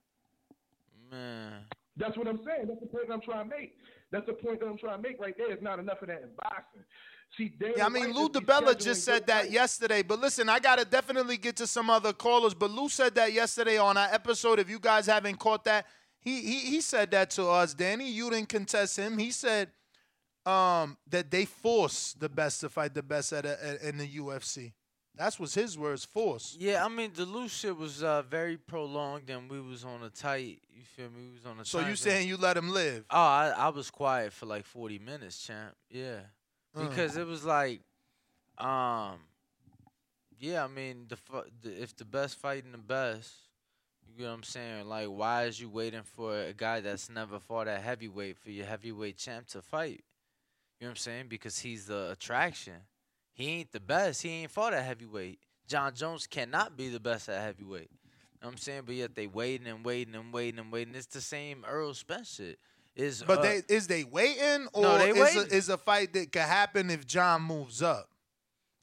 [1.12, 1.54] Man.
[1.98, 2.68] That's what I'm saying.
[2.68, 3.76] That's the point I'm trying to make.
[4.12, 5.52] That's the point that I'm trying to make right there.
[5.52, 6.82] It's not enough of that in boxing.
[7.38, 9.54] See, Dana Yeah, I mean, Lou just be DiBella just said that fights.
[9.54, 10.02] yesterday.
[10.02, 12.54] But listen, I gotta definitely get to some other callers.
[12.54, 14.60] But Lou said that yesterday on our episode.
[14.60, 15.86] If you guys haven't caught that,
[16.22, 18.10] he he he said that to us, Danny.
[18.10, 19.18] You didn't contest him.
[19.18, 19.70] He said
[20.50, 24.08] um, that they force the best to fight the best at, a, at in the
[24.08, 24.74] UFC.
[25.16, 26.06] That's was his words.
[26.06, 26.56] Force.
[26.58, 30.10] Yeah, I mean the loose shit was uh, very prolonged and we was on a
[30.10, 30.62] tight.
[30.74, 31.28] You feel me?
[31.28, 31.66] We was on a.
[31.66, 33.04] So you saying you let him live?
[33.10, 35.76] Oh, I, I was quiet for like forty minutes, champ.
[35.90, 36.20] Yeah,
[36.74, 36.88] Uh.
[36.88, 37.82] because it was like,
[38.58, 39.20] um,
[40.40, 40.64] yeah.
[40.64, 41.18] I mean, the,
[41.64, 43.34] the if the best fighting the best,
[44.08, 44.88] you get what I'm saying?
[44.88, 48.66] Like, why is you waiting for a guy that's never fought at heavyweight for your
[48.68, 50.02] heavyweight champ to fight?
[50.80, 51.26] You know what I'm saying?
[51.28, 52.76] Because he's the attraction.
[53.34, 54.22] He ain't the best.
[54.22, 55.40] He ain't fought at heavyweight.
[55.68, 57.90] Jon Jones cannot be the best at heavyweight.
[57.92, 58.08] You
[58.42, 58.84] know what I'm saying?
[58.86, 60.96] But yet they waiting and waiting and waiting and waiting.
[60.96, 62.60] It's the same Errol Spence shit.
[62.96, 63.24] is.
[63.28, 65.36] But uh, they is they waiting or No, they is.
[65.36, 68.10] A, is a fight that could happen if Jon moves up?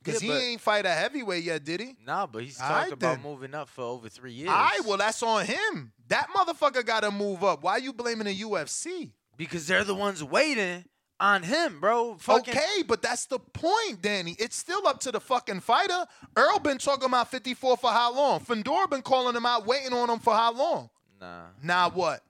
[0.03, 1.97] Because Yeah, he ain't fight a heavyweight yet, did he?
[2.07, 3.23] Nah, but he's right, about then.
[3.23, 4.51] moving up for over three years.
[4.51, 5.93] All right, well that's on him.
[6.09, 7.63] That motherfucker got to move up.
[7.63, 9.13] Why you blaming the UFC?
[9.37, 10.85] because they're the ones waiting
[11.21, 12.17] on him, bro.
[12.19, 14.37] Fucking, Okay, but that's the point, Danny.
[14.39, 16.07] It's still up to the fucking fighter.
[16.37, 18.41] Errol been talking about 54 for how long?
[18.41, 20.91] Fedor been calling him out, waiting on him for how long?
[21.21, 21.45] Nah.
[21.63, 22.23] Now what?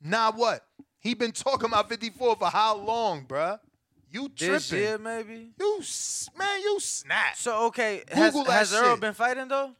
[0.00, 0.64] Now what?
[0.98, 3.58] He been talking about 54 for how long, bruh?
[4.10, 4.52] You tripping?
[4.54, 5.50] This year, maybe.
[5.58, 5.82] You
[6.38, 7.36] man, you snap.
[7.36, 9.00] So okay, has, Google has Errol shit.
[9.00, 9.72] been fighting though?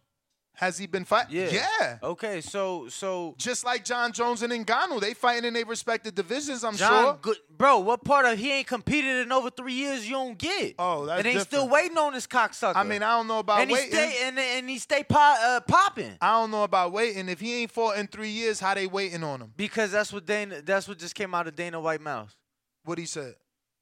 [0.57, 1.37] Has he been fighting?
[1.37, 1.67] Yeah.
[1.81, 1.99] Yeah.
[2.03, 6.65] Okay, so so Just like Jon Jones and Ngannou, they fighting in their respective divisions.
[6.65, 7.19] I'm John, sure.
[7.21, 7.79] good, bro.
[7.81, 10.09] What part of he ain't competed in over three years?
[10.09, 10.77] You don't get.
[10.79, 12.73] Oh, that's and they still waiting on this cocksucker.
[12.75, 13.91] I mean, I don't know about and he waiting.
[13.93, 17.29] stay and and he stay pop, uh, popping I don't know about waiting.
[17.29, 19.53] If he ain't fought in three years, how they waiting on him?
[19.59, 20.63] because that's what Dana.
[20.63, 22.35] That's what just came out of Dana White mouth.
[22.85, 23.35] What he said.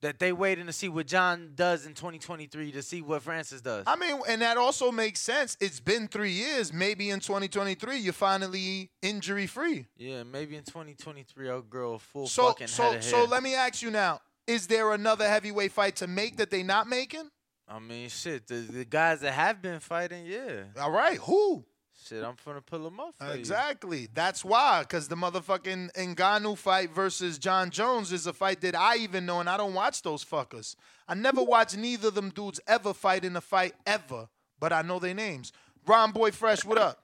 [0.04, 3.84] That they waiting to see what Jon does in 2023 to see what Francis does.
[3.86, 5.56] I mean, and that also makes sense.
[5.60, 6.72] It's been three years.
[6.74, 9.86] Maybe in 2023, you're finally injury free.
[9.96, 13.26] yeah, maybe in 2023 I'll grow a full So, fucking so, head of so hair.
[13.28, 16.86] let me ask you now: Is there another heavyweight fight to make that they not
[16.86, 17.30] making?
[17.66, 18.46] I mean, shit.
[18.46, 20.64] The, the guys that have been fighting, yeah.
[20.78, 21.64] All right, who?
[22.06, 23.32] Shit, I'm finna pull them up for you.
[23.32, 24.08] Exactly.
[24.12, 28.96] That's why, because the motherfucking Ngannou fight versus Jon Jones is a fight that I
[28.96, 30.76] even know, and I don't watch those fuckers.
[31.08, 34.28] I never watched neither of them dudes ever fight in a fight ever,
[34.60, 35.50] but I know their names.
[35.86, 37.00] Ron Boy Fresh, what up?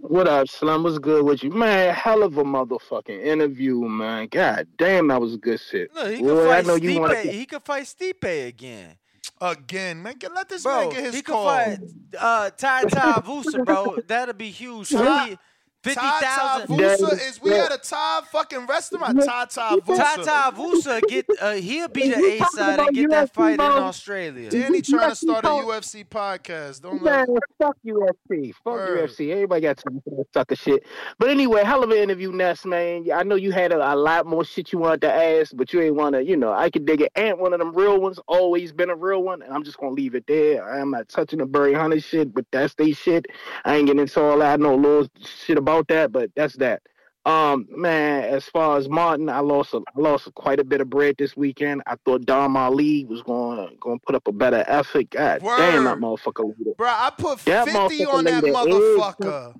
[0.00, 0.84] What up, Slim?
[0.84, 1.50] What's good with you?
[1.50, 4.28] Man, hell of a motherfucking interview, man.
[4.30, 5.92] God damn, that was a good shit.
[5.92, 8.96] Look, he Boy, could I fight know you wanna- He could fight Stipe again.
[9.40, 11.46] Again, man, get- let this Bro, man get his he could call.
[11.46, 11.78] fight
[12.18, 13.98] uh, Ty Ty Vusa, bro.
[14.06, 14.88] That'd be huge.
[14.92, 15.38] Ty- 50
[15.84, 16.66] 50,000.
[16.66, 19.22] Tuivasa is we at a Thai fucking restaurant.
[19.24, 19.96] Tai Tuivasa.
[19.96, 23.60] Ty Ty Vusa get uh, he'll be the A side and get that fight in
[23.60, 24.50] Australia.
[24.50, 26.82] Danny trying to start a UFC podcast.
[26.82, 28.52] Don't Man, let fuck UFC.
[28.54, 29.08] Fuck Word.
[29.08, 29.30] UFC.
[29.30, 30.84] Everybody got time for that sucker shit.
[31.18, 33.06] But anyway, hell of an interview, Ness, man.
[33.14, 35.80] I know you had a, a lot more shit you wanted to ask, but you
[35.80, 37.12] ain't want to, you know, I could dig it.
[37.16, 39.94] Ain't one of them real ones, always been a real one, and I'm just going
[39.94, 40.68] to leave it there.
[40.68, 43.26] I'm not touching the Barry Hunter shit, but that's they shit.
[43.64, 44.54] I ain't getting into all that.
[44.54, 46.82] I know a little shit about that, but that's that.
[47.24, 50.88] Um, man, as far as Martin, I lost a, I lost quite a bit of
[50.88, 51.82] bread this weekend.
[51.86, 55.10] I thought Dom Ali was going going to put up a better effort.
[55.10, 56.02] God damn, that Word.
[56.02, 56.54] motherfucker.
[56.76, 59.54] Bro, I put That 50 motherfucker on that motherfucker.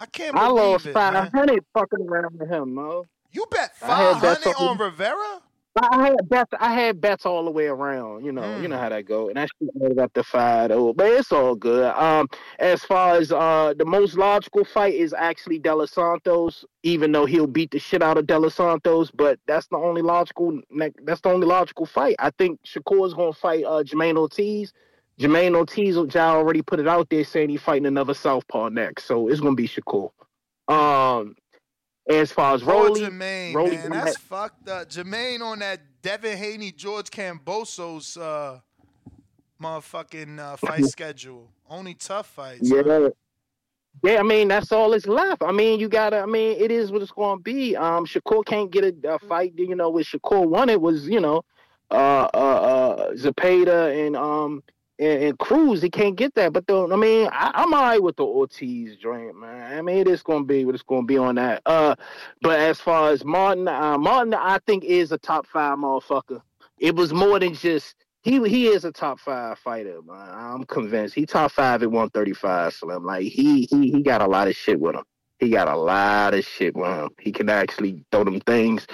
[0.00, 3.04] I can't I lost five hundred fucking around with him, mo.
[3.32, 5.40] You bet I had bets 500 on on- Rivera?
[5.76, 6.52] I had bets.
[6.60, 8.24] I had bets all the way around.
[8.24, 8.62] You know, Mm.
[8.62, 11.32] you know how that go, and that shit ended up to five oh, but it's
[11.32, 11.92] all good.
[11.96, 12.28] Um,
[12.60, 17.26] as far as uh, the most logical fight is actually De Los Santos, even though
[17.26, 20.60] he'll beat the shit out of De Los Santos, but that's the only logical.
[21.04, 22.16] That's the only logical fight.
[22.20, 24.72] I think Shakur's gonna fight uh Jermaine Ortiz.
[25.18, 29.28] Jermaine Ortiz, Ja already put it out there saying he's fighting another southpaw next, so
[29.28, 30.10] it's gonna be Shakur.
[30.68, 31.36] Um,
[32.08, 33.90] as far as Rolly, Jermaine, Rolly man.
[33.90, 34.88] That's that- fucked up.
[34.88, 38.60] Jermaine on that Devin Haney, George Kambosos' uh,
[39.60, 41.50] motherfucking uh, fight schedule.
[41.68, 42.70] Only tough fights.
[42.70, 43.08] Yeah.
[44.02, 45.42] Yeah, I mean that's all that's left.
[45.42, 46.18] I mean, you gotta.
[46.18, 47.76] I mean, it is what it's going to be.
[47.76, 49.54] Um, Shakur can't get a, a fight.
[49.56, 51.42] You know, with Shakur won it was you know,
[51.90, 54.62] uh, uh, uh Zapata and um
[54.98, 55.82] and, and Cruz.
[55.82, 56.52] He can't get that.
[56.52, 59.78] But the, I mean, I, I'm alright with the Ortiz joint, man.
[59.78, 61.62] I mean, it is going to be what it's to be on that.
[61.66, 61.94] Uh,
[62.42, 66.40] but as far as Martin, uh, Martin, I think is a top five motherfucker.
[66.78, 70.30] It was more than just he he is a top five fighter, man.
[70.32, 71.14] I'm convinced.
[71.14, 73.04] He top five at 135, Slim.
[73.04, 75.04] Like he he he got a lot of shit with him.
[75.38, 77.10] He got a lot of shit with him.
[77.20, 78.86] He can actually throw them things.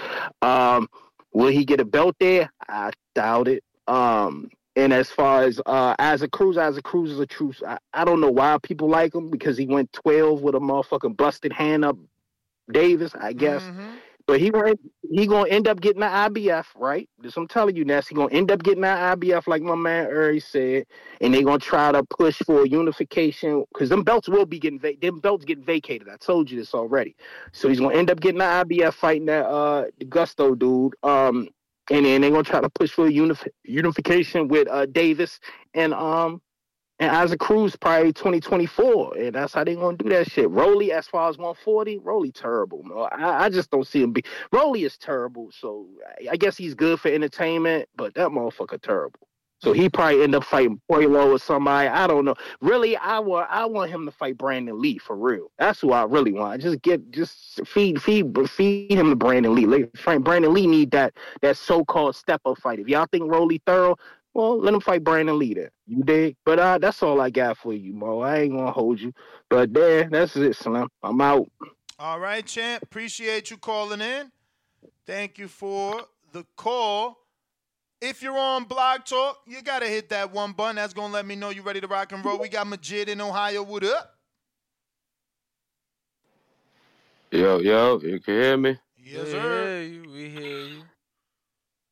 [0.42, 0.88] Um,
[1.32, 2.50] will he get a belt there?
[2.68, 3.62] I doubt it.
[3.86, 7.52] Um, and as far as uh Isaac Cruz, Isaac Cruz is a true.
[7.66, 11.16] I, I don't know why people like him because he went 12 with a motherfucking
[11.16, 11.96] busted hand up
[12.72, 13.70] Davis, I guess.
[14.26, 14.74] But he gonna
[15.10, 17.08] he gonna end up getting the IBF, right?
[17.18, 18.06] This I'm telling you, Ness.
[18.06, 20.86] He gonna end up getting that IBF, like my man Uri said,
[21.20, 24.94] and they gonna try to push for unification because them belts will be getting va-
[25.00, 26.08] them belts getting vacated.
[26.08, 27.16] I told you this already.
[27.52, 30.94] So he's gonna end up getting the IBF fighting that uh Gusto dude.
[31.02, 31.48] Um,
[31.90, 35.40] and then they're gonna try to push for unif- unification with uh Davis
[35.74, 36.40] and um
[37.00, 40.50] and Isaac Cruz probably 2024, and that's how they gonna do that shit.
[40.50, 42.82] Rolly, as far as 140, Rolly terrible.
[42.84, 44.22] No, I, I just don't see him be.
[44.52, 45.86] Rolly is terrible, so
[46.30, 49.29] I guess he's good for entertainment, but that motherfucker terrible.
[49.60, 51.88] So he probably end up fighting Puello or somebody.
[51.88, 52.34] I don't know.
[52.60, 55.50] Really, I want I want him to fight Brandon Lee for real.
[55.58, 56.62] That's who I really want.
[56.62, 59.66] Just get just feed feed feed him to Brandon Lee.
[59.66, 59.92] Like,
[60.24, 62.78] Brandon Lee need that that so called step up fight.
[62.80, 63.96] If y'all think Rolly thorough,
[64.32, 65.70] well, let him fight Brandon Lee there.
[65.86, 66.36] You dig?
[66.44, 68.20] But uh, that's all I got for you, Mo.
[68.20, 69.12] I ain't gonna hold you.
[69.50, 70.88] But there, that's it, Slim.
[71.02, 71.50] I'm out.
[71.98, 72.82] All right, champ.
[72.82, 74.32] Appreciate you calling in.
[75.06, 77.19] Thank you for the call.
[78.00, 80.76] If you're on Blog Talk, you gotta hit that one button.
[80.76, 82.38] That's gonna let me know you're ready to rock and roll.
[82.38, 83.62] We got Majid in Ohio.
[83.62, 84.14] What up?
[87.30, 88.78] Yo, yo, you can hear me?
[88.96, 89.40] Yes, sir.
[89.40, 90.10] hear you.
[90.10, 90.82] We hear you.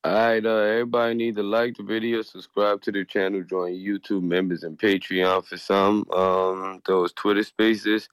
[0.06, 4.62] Alright, uh, everybody need to like the video, subscribe to the channel, join YouTube members
[4.62, 6.08] and Patreon for some.
[6.10, 8.08] Um, those Twitter spaces,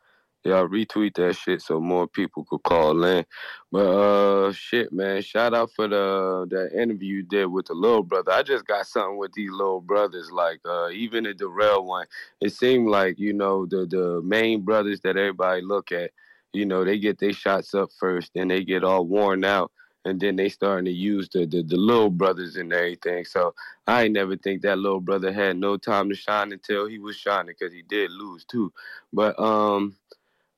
[0.45, 3.25] y'all retweet that shit so more people could call in.
[3.71, 8.03] But uh, shit, man, shout out for the that interview you did with the little
[8.03, 8.31] brother.
[8.33, 10.31] I just got something with these little brothers.
[10.31, 12.07] Like uh, even the Dirrell one,
[12.41, 16.11] it seemed like you know the the main brothers that everybody look at.
[16.53, 19.71] You know, they get their shots up first, then they get all worn out
[20.05, 23.25] and then they starting to use the, the the little brothers and everything.
[23.25, 23.53] So
[23.87, 27.15] I ain't never think that little brother had no time to shine until he was
[27.17, 28.71] shining because he did lose too.
[29.13, 29.95] But um,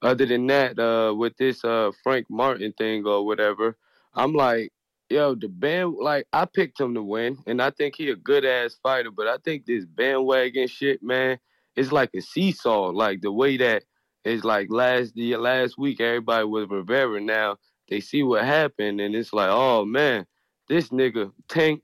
[0.01, 3.77] other than that, uh, with this uh Frank Martin thing or whatever,
[4.13, 4.71] I'm like,
[5.09, 8.45] yo, the band like I picked him to win, and I think he a good
[8.45, 9.11] ass fighter.
[9.11, 11.39] But I think this bandwagon shit, man,
[11.75, 12.89] it's like a seesaw.
[12.89, 13.83] Like the way that
[14.23, 17.57] it's like last the last week, everybody was Rivera now
[17.89, 20.25] they see what happened and it's like, oh man,
[20.67, 21.81] this nigga Tank,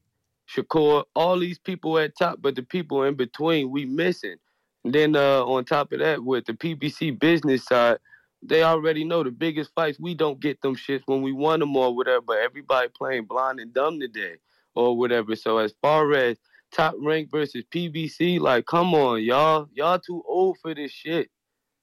[0.54, 4.36] Shakur, all these people at top, but the people in between we missing.
[4.84, 7.98] Then uh, on top of that, with the PBC business side,
[8.42, 11.76] they already know the biggest fights we don't get them shits when we won them
[11.76, 12.22] or whatever.
[12.22, 14.36] But everybody playing blind and dumb today
[14.76, 15.36] or whatever.
[15.36, 16.38] So as far as
[16.72, 21.30] top rank versus PBC, like come on, y'all, y'all too old for this shit.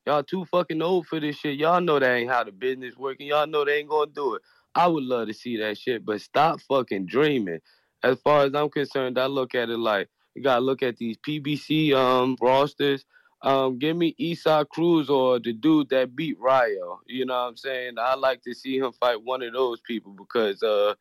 [0.06, 1.58] Y'all too fucking old for this shit.
[1.58, 3.28] Y'all know that ain't how the business working.
[3.28, 4.42] Y'all know they ain't gonna do it.
[4.74, 7.60] I would love to see that shit, but stop fucking dreaming.
[8.02, 11.16] As far as I'm concerned, I look at it like you gotta look at these
[11.18, 13.04] PBC um rosters.
[13.42, 17.00] Um, give me Esau Cruz or the dude that beat Rayo.
[17.06, 17.94] You know what I'm saying?
[17.98, 20.94] I like to see him fight one of those people because uh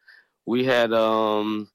[0.46, 1.70] we had um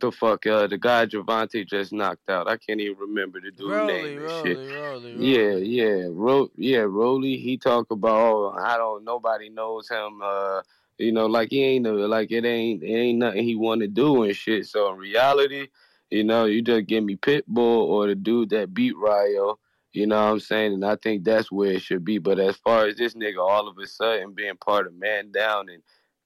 [0.00, 2.48] the fuck uh the guy Gervonta just knocked out.
[2.48, 4.72] I can't even remember the dude's Rolly, name Rolly, shit.
[4.74, 7.36] Rolly, Yeah, yeah, Ro- yeah, Roly.
[7.38, 10.20] He talk about oh, I don't nobody knows him.
[10.22, 10.62] Uh,
[10.98, 13.88] you know, like he ain't a- like it ain't it ain't nothing he want to
[13.88, 14.66] do and shit.
[14.66, 15.68] So in reality,
[16.10, 19.58] you know, you just give me Pitbull or the dude that beat Rayo.
[19.92, 20.74] You know what I'm saying?
[20.74, 22.18] And I think that's where it should be.
[22.18, 25.68] But as far as this nigga all of a sudden being part of Man Down
[25.68, 25.82] and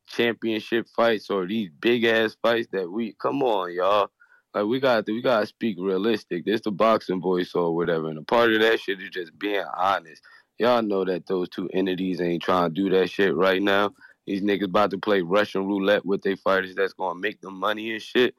[0.07, 4.11] championship fights or these big ass fights that we come on, y'all.
[4.55, 6.45] Like we got to we gotta speak realistic.
[6.45, 8.09] This the boxing voice or whatever.
[8.09, 10.23] And a part of that shit is just being honest.
[10.59, 13.95] Y'all know that those two entities ain't trying to do that shit right now.
[14.27, 17.93] These niggas about to play Russian roulette with their fighters that's gonna make them money
[17.93, 18.35] and shit.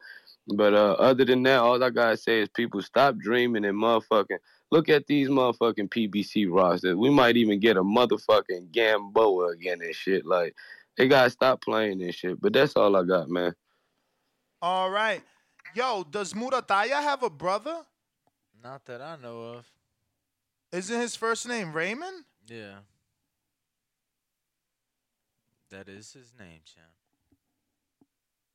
[0.47, 4.39] But uh, other than that, all I gotta say is people stop dreaming and motherfucking
[4.71, 6.95] look at these motherfucking PBC rosters.
[6.95, 10.25] We might even get a motherfucking Gamboa again and shit.
[10.25, 10.55] Like
[10.97, 12.41] they gotta stop playing this shit.
[12.41, 13.53] But that's all I got, man.
[14.61, 15.23] All right.
[15.73, 17.81] Yo, does Muratalla have a brother?
[18.61, 19.71] Not that I know of.
[20.71, 22.25] Isn't his first name Raymond?
[22.47, 22.79] Yeah.
[25.69, 26.87] That is his name, champ.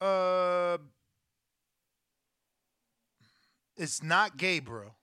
[0.01, 0.79] Uh,
[3.79, 4.95] it's not Gabriel.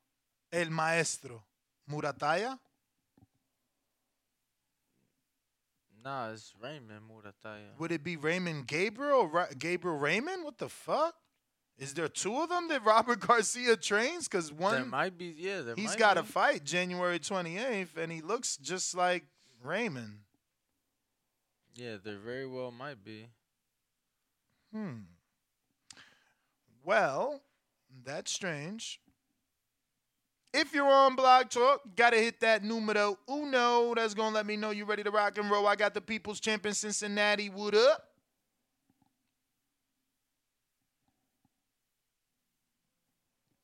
[0.52, 1.43] El Maestro.
[1.89, 2.57] Muratalla?
[6.03, 7.80] Nah, it's Raymond Muratalla.
[7.80, 9.22] Would it be Raymond Gabriel?
[9.22, 10.43] or Ra- Gabriel Raymond?
[10.43, 11.15] What the fuck?
[11.77, 14.27] Is there two of them that Robert Garcia trains?
[14.27, 15.61] Because one, there might be, yeah.
[15.61, 19.26] There he's got a fight January 28th, and he looks just like
[19.64, 20.19] Raymond.
[21.76, 23.27] Yeah, there very well might be.
[24.73, 24.99] Hmm.
[26.85, 27.41] Well,
[28.03, 28.99] that's strange.
[30.53, 33.93] If you're on Blog Talk, gotta hit that numero uno.
[33.93, 35.67] That's gonna let me know you're ready to rock and roll.
[35.67, 37.49] I got the People's Champion Cincinnati.
[37.49, 38.01] What up?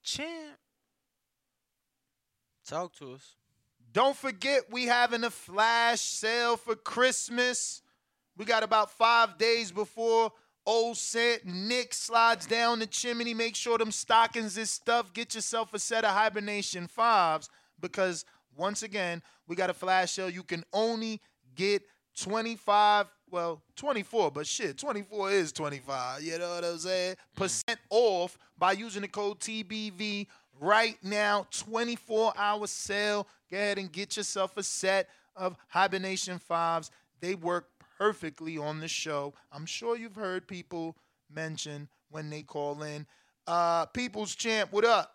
[0.03, 0.57] Champ.
[2.67, 3.35] Talk to us.
[3.93, 7.81] Don't forget, we having a flash sale for Christmas.
[8.37, 10.31] We got about five days before
[10.65, 11.45] old set.
[11.45, 13.33] Nick slides down the chimney.
[13.33, 15.13] Make sure them stockings is stuffed.
[15.13, 18.25] Get yourself a set of hibernation fives because
[18.55, 20.29] once again, we got a flash sale.
[20.29, 21.21] You can only
[21.55, 21.83] get
[22.19, 26.21] 25 well, 24, but shit, 24 is 25.
[26.21, 27.13] You know what I'm saying?
[27.13, 27.35] Mm.
[27.35, 30.27] Percent off by using the code TBV
[30.59, 31.47] right now.
[31.51, 33.25] 24 hour sale.
[33.49, 36.89] Go ahead and get yourself a set of Hibernation 5s.
[37.21, 37.69] They work
[38.01, 39.31] perfectly on the show.
[39.51, 40.97] I'm sure you've heard people
[41.31, 43.05] mention when they call in.
[43.45, 45.13] Uh, People's Champ, what up?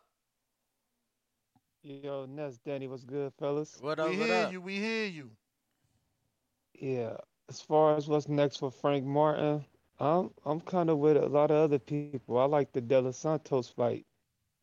[1.83, 3.77] Yo, Ness, Danny, what's good, fellas?
[3.81, 4.11] What up?
[4.11, 4.61] we hear you.
[4.61, 5.31] We hear you.
[6.79, 7.17] Yeah,
[7.49, 9.65] as far as what's next for Frank Martin,
[9.99, 12.39] I'm I'm kind of with a lot of other people.
[12.39, 14.07] I like the De Los Santos fight.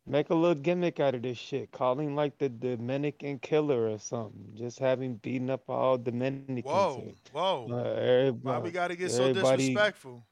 [0.05, 1.71] Make a little gimmick out of this shit.
[1.71, 4.53] Call him like the Dominican killer or something.
[4.53, 6.65] Just have him beating up all Dominicans.
[6.65, 7.67] Whoa, and, whoa.
[7.71, 10.25] uh, Why we got to get so disrespectful?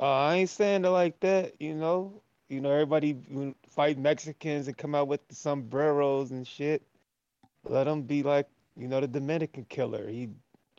[0.00, 2.22] Uh, I ain't saying it like that, you know.
[2.48, 6.82] You know, everybody fight Mexicans and come out with the sombreros and shit.
[7.64, 10.08] Let him be like, you know, the Dominican killer.
[10.08, 10.30] He,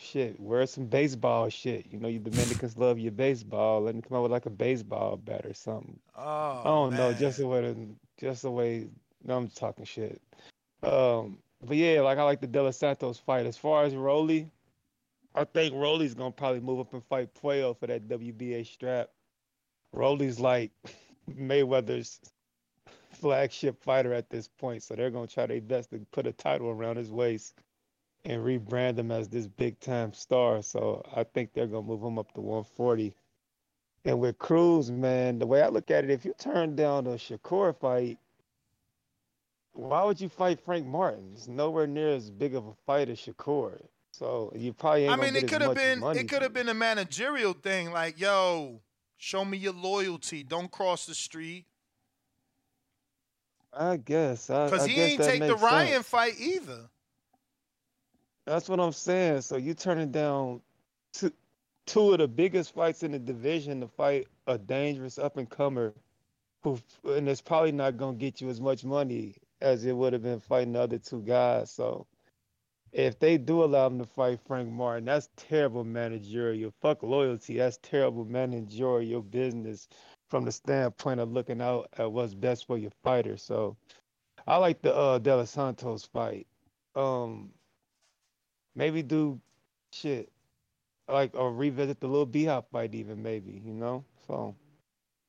[0.02, 1.86] shit, wear some baseball shit.
[1.92, 3.82] You know, you Dominicans love your baseball.
[3.82, 6.00] Let me come out with like a baseball bat or something.
[6.16, 7.76] Oh, I don't know, just the way, to,
[8.18, 8.88] just the way.
[9.24, 10.22] No, I'm talking shit.
[10.84, 13.46] Um, but yeah, like I like the De Los Santos fight.
[13.46, 14.50] As far as Rolly,
[15.36, 19.10] I think Rolly's gonna probably move up and fight Puello for that WBA strap.
[19.94, 20.72] Rolly's like
[21.32, 22.20] Mayweather's
[23.14, 26.70] flagship fighter at this point, so they're gonna try their best to put a title
[26.70, 27.54] around his waist
[28.26, 30.62] and rebrand him as this big time star.
[30.62, 33.14] So I think they're gonna move him up to 140.
[34.06, 37.12] And with Cruz, man, the way I look at it, if you turn down a
[37.12, 38.18] Shakur fight,
[39.74, 41.32] why would you fight Frank Martin?
[41.34, 43.80] It's nowhere near as big of a fight as Shakur.
[44.12, 46.70] So you probably ain't I mean, get it could have been it could have been
[46.70, 48.82] a managerial thing, like, yo,
[49.18, 50.44] show me your loyalty.
[50.44, 51.66] Don't cross the street.
[53.74, 54.50] I guess.
[54.50, 56.08] I, Because he ain't take the Ryan sense.
[56.08, 56.90] fight either.
[58.52, 59.44] That's what I'm saying.
[59.44, 60.60] So you turning down
[61.14, 61.32] two,
[61.86, 65.94] two of the biggest fights in the division to fight a dangerous up and comer,
[66.62, 70.24] who and it's probably not gonna get you as much money as it would have
[70.24, 71.72] been fighting the other two guys.
[71.72, 72.08] So
[72.92, 76.74] if they do allow him to fight Frank Martin, that's terrible managerial.
[76.82, 77.56] Fuck loyalty.
[77.58, 79.88] That's terrible managerial business
[80.30, 83.38] from the standpoint of looking out at what's best for your fighter.
[83.38, 83.78] So
[84.46, 86.48] I like the uh De Los Santos fight.
[86.96, 87.52] Um
[88.76, 89.40] maybe do
[89.92, 90.32] shit
[91.08, 94.04] like or revisit the little B hop fight even maybe, you know?
[94.28, 94.56] So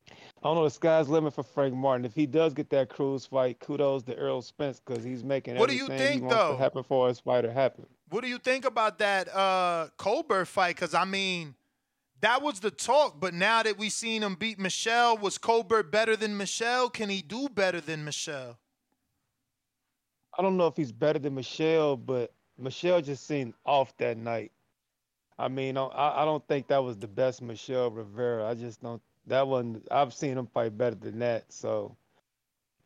[0.08, 0.14] I
[0.44, 0.64] don't know.
[0.64, 2.04] The sky's limit for Frank Martin.
[2.04, 5.70] If he does get that Cruz fight, kudos to Errol Spence because he's making What
[5.70, 6.52] do you think, though?
[6.52, 7.86] to happen for his fighter happen.
[8.10, 10.76] What do you think about that uh Colbert fight?
[10.76, 11.54] Because I mean,
[12.20, 16.16] that was the talk, but now that we've seen him beat Michel, was Colbert better
[16.16, 16.88] than Michel?
[16.90, 18.58] Can he do better than Michel?
[20.38, 24.52] I don't know if he's better than Michel, but Michel just seemed off that night.
[25.38, 28.48] I mean, I, I don't think that was the best Michel Rivera.
[28.48, 29.02] I just don't.
[29.26, 31.52] That one, I've seen him fight better than that.
[31.52, 31.96] So,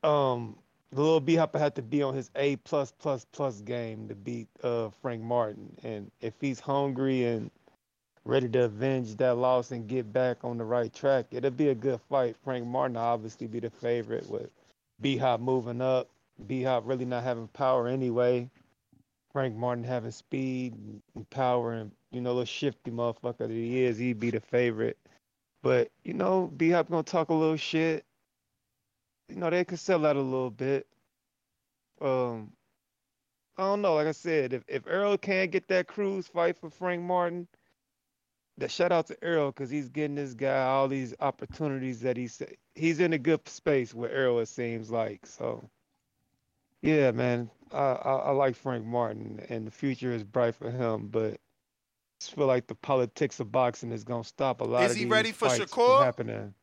[0.03, 0.57] um,
[0.93, 4.15] the little B Hopper had to be on his A plus plus plus game to
[4.15, 5.77] beat uh Frank Martin.
[5.83, 7.51] And if he's hungry and
[8.25, 11.75] ready to avenge that loss and get back on the right track, it'll be a
[11.75, 12.37] good fight.
[12.45, 14.51] Frank Martin obviously be the favorite with
[15.01, 16.09] B Hop moving up.
[16.47, 18.49] B Hop really not having power anyway.
[19.37, 20.75] Frank Martin having speed
[21.15, 24.97] and power and you know, little shifty motherfucker that he is, he'd be the favorite.
[25.63, 28.07] But, you know, B Hop gonna talk a little shit.
[29.29, 30.87] You know, they could sell that a little bit.
[32.01, 32.51] Um
[33.59, 36.71] I don't know, like I said, if, if Errol can't get that Cruz fight for
[36.71, 37.47] Frank Martin,
[38.57, 42.41] the shout out to Errol because he's getting this guy all these opportunities that he's
[42.75, 45.27] he's in a good space with Errol, it seems like.
[45.27, 45.69] So
[46.81, 51.09] yeah, man, I, I I like Frank Martin, and the future is bright for him.
[51.09, 51.37] But I
[52.21, 55.05] just feel like the politics of boxing is gonna stop a lot Is of he
[55.05, 56.05] these ready for Shakur?
[56.05, 56.55] happening.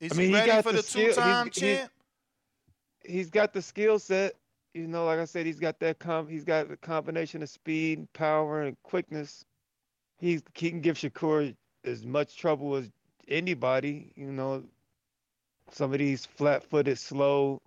[0.00, 1.90] Is I mean, he he ready got for the the, he's- two-time he's- champ?
[3.06, 4.34] He's got the skill set.
[4.72, 8.08] You know, like I said, he's got that com- he's got the combination of speed,
[8.12, 9.44] power, and quickness.
[10.18, 12.90] He's he can give Shakur as much trouble as
[13.28, 14.10] anybody.
[14.16, 14.64] You know,
[15.70, 17.60] some of these flat-footed, slow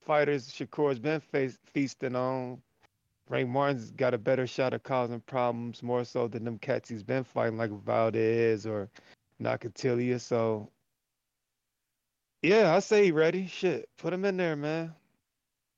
[0.00, 1.20] fighters Shakur's been
[1.72, 2.60] feasting on.
[3.28, 7.04] Frank Martin's got a better shot of causing problems more so than them cats he's
[7.04, 8.88] been fighting like Valdez or
[9.40, 10.20] Nakathila.
[10.20, 10.68] So
[12.42, 13.46] yeah, I say he ready.
[13.46, 14.92] Shit, put him in there, man.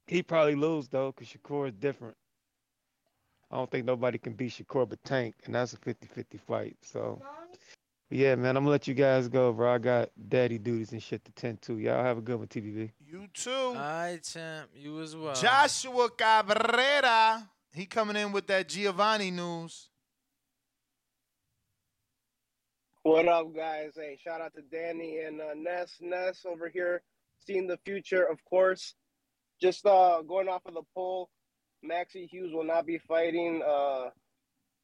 [0.07, 2.17] He probably lose though, cause Shakur is different.
[3.51, 6.77] I don't think nobody can beat Shakur but Tank, and that's a 50-50 fight.
[6.81, 7.21] So
[8.13, 9.73] yeah, man, I'm gonna let you guys go, bro.
[9.75, 11.79] I got daddy duties and shit to tend to.
[11.79, 12.91] Y'all have a good one, TBV.
[13.07, 13.51] You too.
[13.51, 14.69] All right, champ.
[14.77, 15.35] You as well.
[15.35, 19.89] Joshua Cabrera He coming in with that Giovanni news.
[23.03, 23.93] What up, guys?
[23.97, 25.97] Hey, shout out to Danny and uh, Ness.
[26.01, 27.03] Ness over here,
[27.47, 28.95] seeing the future, of course.
[29.61, 31.31] Just uh, going off of the poll,
[31.85, 34.11] Maxi Hughes will not be fighting uh,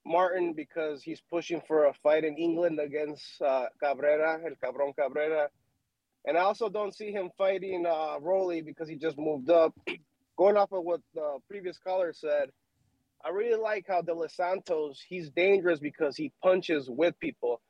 [0.08, 5.48] Martin because he's pushing for a fight in England against uh, Cabrera, El Cabron Cabrera.
[6.24, 8.18] And I also don't see him fighting uh,
[8.64, 9.72] because he just moved up.
[10.36, 12.50] going off of what the previous caller said,
[13.24, 17.60] I really like how De Los Santos, he's dangerous because he punches with people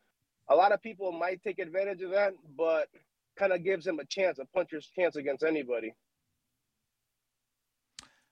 [0.48, 2.88] a lot of people might take advantage of that, but
[3.36, 5.94] kind of gives him a chance, a puncher's chance against anybody.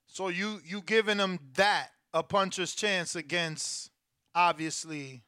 [0.07, 3.91] So you you giving him that a puncher's chance against
[4.37, 5.25] obviously,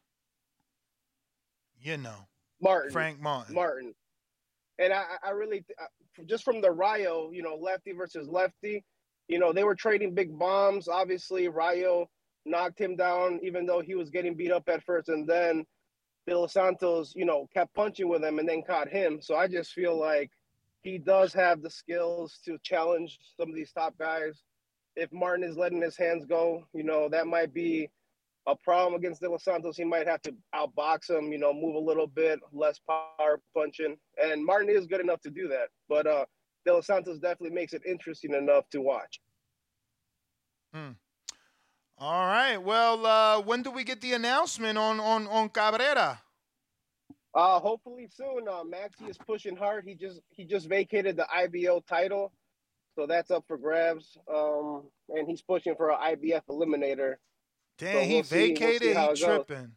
[1.80, 2.28] you know,
[2.60, 3.54] Martin, Frank Martin.
[3.54, 3.94] Martin,
[4.78, 5.64] and I I really
[6.26, 8.84] just from the Rayo, you know, lefty versus lefty,
[9.26, 10.86] you know, they were trading big bombs.
[10.86, 12.08] Obviously, Rayo
[12.44, 15.64] knocked him down, even though he was getting beat up at first, and then
[16.26, 19.20] De Los Santos, you know, kept punching with him and then caught him.
[19.20, 20.30] So I just feel like
[20.82, 24.42] he does have the skills to challenge some of these top guys.
[24.96, 27.88] If Martin is letting his hands go, you know, that might be
[28.48, 29.76] a problem against De Los Santos.
[29.76, 33.96] He might have to outbox him, you know, move a little bit, less power punching.
[34.22, 35.68] And Martin is good enough to do that.
[35.88, 36.24] But uh
[36.64, 39.20] De Los Santos definitely makes it interesting enough to watch.
[40.74, 40.92] Hmm.
[41.98, 42.56] All right.
[42.56, 46.20] Well, uh, when do we get the announcement on on on Cabrera?
[47.34, 48.48] Uh, hopefully soon.
[48.48, 49.84] Uh, Maxi is pushing hard.
[49.86, 52.32] He just he just vacated the IBO title,
[52.94, 54.16] so that's up for grabs.
[54.32, 57.16] Um, and he's pushing for an IBF eliminator.
[57.78, 58.96] Damn, So he we'll we'll vacated.
[58.96, 59.72] he tripping.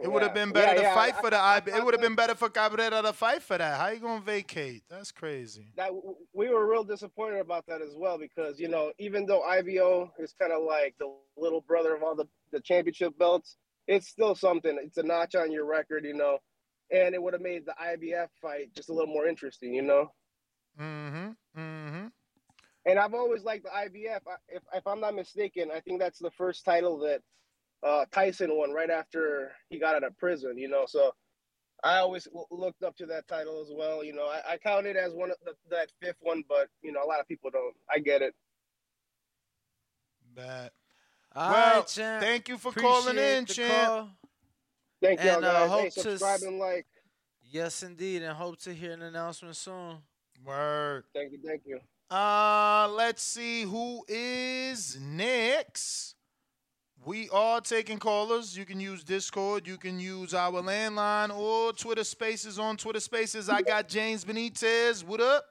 [0.00, 1.70] It would have been better Yeah, to yeah, fight I- for the I- IB.
[1.70, 3.78] It would have been better for Cabrera to fight for that.
[3.80, 4.82] How you gonna vacate?
[4.90, 5.68] That's crazy.
[5.76, 5.90] that
[6.32, 10.34] we were real disappointed about that as well because you know even though IBO is
[10.38, 13.56] kind of like the little brother of all the, the championship belts,
[13.86, 14.76] it's still something.
[14.82, 16.38] It's a notch on your record, you know,
[16.90, 20.10] and it would have made the IBF fight just a little more interesting, you know.
[20.78, 21.60] Mm-hmm.
[21.60, 22.06] Mm-hmm.
[22.86, 24.20] And I've always liked the IBF.
[24.48, 27.22] If if I'm not mistaken, I think that's the first title that
[27.82, 30.58] uh, Tyson won right after he got out of prison.
[30.58, 31.12] You know, so
[31.82, 34.04] I always l- looked up to that title as well.
[34.04, 36.92] You know, I, I count it as one of the, that fifth one, but you
[36.92, 37.74] know, a lot of people don't.
[37.90, 38.34] I get it.
[40.34, 40.72] Bad.
[41.34, 42.22] All well, right, champ.
[42.22, 43.88] thank you for calling in, the champ.
[43.88, 44.10] call.
[45.02, 45.70] Thank y'all And, uh, guys.
[45.70, 46.86] hope hey, to subscribe s- and like.
[47.42, 49.98] Yes, indeed, and hope to hear an announcement soon.
[50.44, 51.04] Word.
[51.14, 51.38] Thank you.
[51.44, 51.80] Thank you.
[52.14, 56.14] Uh, let's see who is next.
[57.04, 58.56] We are taking callers.
[58.56, 59.66] You can use Discord.
[59.66, 62.56] You can use our landline or Twitter Spaces.
[62.56, 65.02] On Twitter Spaces, I got James Benitez.
[65.02, 65.44] What up?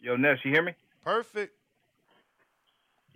[0.00, 0.72] Yo, Ness, you hear me?
[1.04, 1.57] Perfect.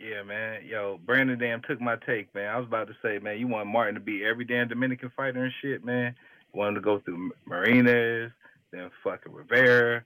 [0.03, 0.63] Yeah, man.
[0.69, 2.49] Yo, Brandon damn took my take, man.
[2.49, 5.45] I was about to say, man, you want Martin to be every damn Dominican fighter
[5.45, 6.17] and shit, man.
[6.53, 8.33] You want him to go through Martinez,
[8.73, 10.03] then fucking Rivera,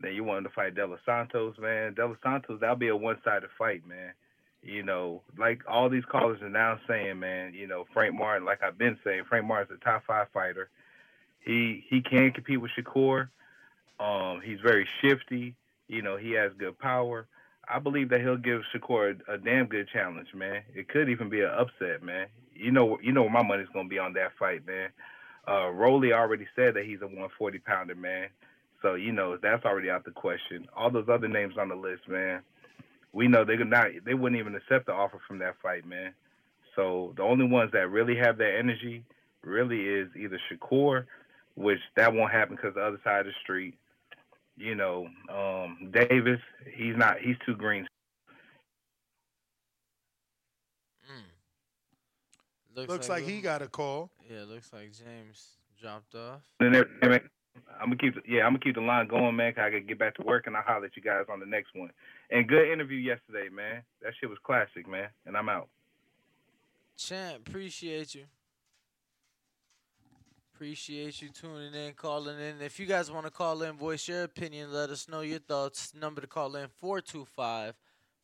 [0.00, 1.92] then you want him to fight De Los Santos, man.
[1.92, 4.12] De Los Santos, that'll be a one-sided fight, man.
[4.62, 7.52] You know, like all these callers are now saying, man.
[7.52, 10.70] You know, Frank Martin, like I've been saying, Frank Martin's a top five fighter.
[11.40, 13.28] He he can compete with Shakur.
[14.00, 15.54] Um, he's very shifty.
[15.86, 17.26] You know, he has good power.
[17.68, 20.62] I believe that he'll give Shakur a, a damn good challenge, man.
[20.74, 22.26] It could even be an upset, man.
[22.54, 24.90] You know, you know my money's gonna be on that fight, man.
[25.46, 25.70] Uh,
[26.12, 28.28] already said that he's a 140 pounder, man.
[28.82, 30.66] So you know that's already out the question.
[30.76, 32.42] All those other names on the list, man.
[33.12, 33.88] We know they're not.
[34.04, 36.12] They wouldn't even accept the offer from that fight, man.
[36.76, 39.04] So the only ones that really have that energy
[39.42, 41.06] really is either Shakur,
[41.54, 43.76] which that won't happen because the other side of the street.
[44.56, 46.40] You know, um, Davis,
[46.74, 47.18] he's not.
[47.18, 47.86] He's too green.
[52.76, 54.10] Looks, like, he got a call.
[54.28, 56.40] Yeah, looks like James dropped off.
[56.58, 57.30] And everything,
[57.80, 58.14] I'm gonna keep.
[58.26, 59.54] Yeah, I'm gonna keep the line going, man.
[59.54, 61.46] 'cause I gotta get back to work, and I'll holler at you guys on the
[61.46, 61.92] next one.
[62.30, 63.84] And good interview yesterday, man.
[64.02, 65.08] That shit was classic, man.
[65.24, 65.68] And I'm out.
[66.96, 68.26] Champ, appreciate you.
[70.64, 72.62] Appreciate you tuning in, calling in.
[72.62, 75.92] If you guys want to call in, voice your opinion, let us know your thoughts.
[75.94, 77.74] Number to call in 425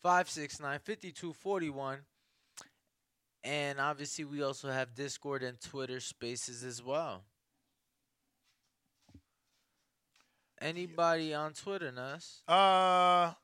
[0.02, 1.98] 569 5241.
[3.44, 7.24] And obviously, we also have Discord and Twitter spaces as well.
[10.62, 12.40] Anybody on Twitter, Nuss?
[12.48, 13.34] Uh,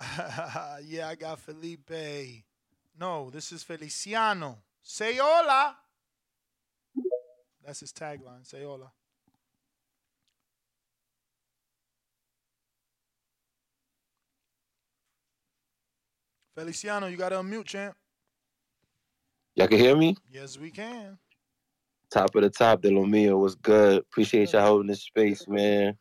[0.84, 2.42] yeah, I got Felipe.
[2.98, 4.58] No, this is Feliciano.
[4.82, 5.76] Say hola.
[7.66, 8.92] That's his tagline, Say hola,
[16.56, 17.96] Feliciano, you got to unmute, champ.
[19.56, 20.16] Y'all can hear me?
[20.30, 21.18] Yes, we can.
[22.12, 23.98] Top of the top, Delomio was good.
[23.98, 25.98] Appreciate y'all holding this space, man.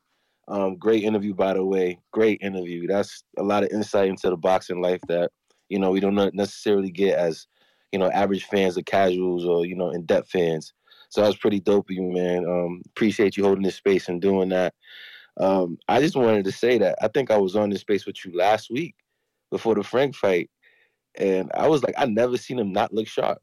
[0.48, 1.98] Um, great interview, by the way.
[2.12, 2.86] Great interview.
[2.86, 5.32] That's a lot of insight into the boxing life that
[5.70, 7.48] you know we don't necessarily get as
[7.92, 10.72] you know average fans or casuals or you know in depth fans.
[11.16, 12.46] So that was pretty dope of you, man.
[12.46, 14.74] Um, appreciate you holding this space and doing that.
[15.40, 18.18] Um, I just wanted to say that I think I was on this space with
[18.26, 18.96] you last week
[19.50, 20.50] before the Frank fight,
[21.18, 23.42] and I was like, I never seen him not look sharp.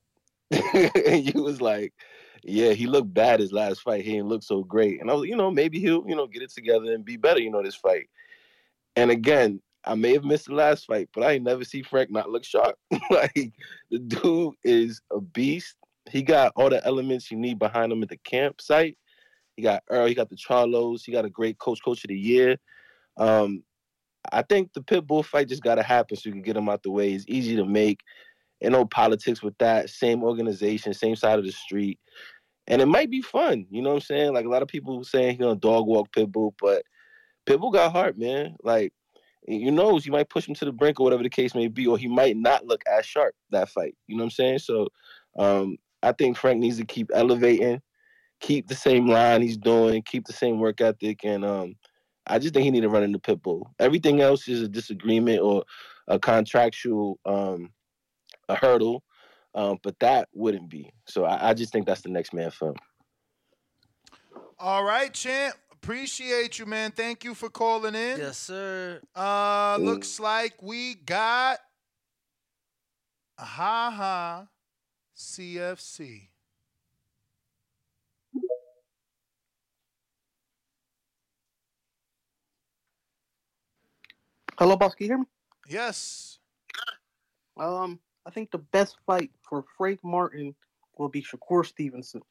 [0.50, 1.94] and you was like,
[2.42, 4.04] yeah, he looked bad his last fight.
[4.04, 5.00] He didn't look so great.
[5.00, 7.40] And I was, you know, maybe he'll, you know, get it together and be better,
[7.40, 8.10] you know, this fight.
[8.96, 12.10] And again, I may have missed the last fight, but I ain't never see Frank
[12.10, 12.76] not look sharp.
[13.10, 13.52] like
[13.90, 15.76] the dude is a beast.
[16.12, 18.98] He got all the elements you need behind him at the campsite.
[19.56, 22.18] He got Errol, he got the Charlos, he got a great coach, coach of the
[22.18, 22.56] year.
[23.16, 23.62] Um,
[24.30, 26.90] I think the Pitbull fight just gotta happen so you can get him out the
[26.90, 27.12] way.
[27.12, 28.00] It's easy to make.
[28.60, 29.90] And no politics with that.
[29.90, 31.98] Same organization, same side of the street.
[32.68, 33.66] And it might be fun.
[33.70, 34.32] You know what I'm saying?
[34.34, 36.84] Like a lot of people saying he's gonna dog walk Pitbull, but
[37.46, 38.56] Pitbull got heart, man.
[38.62, 38.92] Like
[39.48, 41.86] you knows you might push him to the brink or whatever the case may be,
[41.86, 43.96] or he might not look as sharp that fight.
[44.06, 44.58] You know what I'm saying?
[44.60, 44.88] So
[45.36, 47.80] um, I think Frank needs to keep elevating,
[48.40, 51.76] keep the same line he's doing, keep the same work ethic, and um,
[52.26, 53.64] I just think he need to run into Pitbull.
[53.78, 55.64] Everything else is a disagreement or
[56.08, 57.70] a contractual um,
[58.48, 59.02] a hurdle,
[59.54, 60.92] um, but that wouldn't be.
[61.06, 62.76] So I, I just think that's the next man for him.
[64.58, 65.56] All right, champ.
[65.72, 66.92] Appreciate you, man.
[66.92, 68.18] Thank you for calling in.
[68.18, 69.00] Yes, sir.
[69.16, 71.58] Uh, looks like we got
[73.36, 74.46] ha ha
[75.16, 76.28] CFC.
[84.58, 84.94] Hello, boss.
[84.94, 85.24] Can you hear me?
[85.68, 86.38] Yes.
[87.58, 90.54] Um, I think the best fight for Frank Martin
[90.96, 92.22] will be Shakur Stevenson.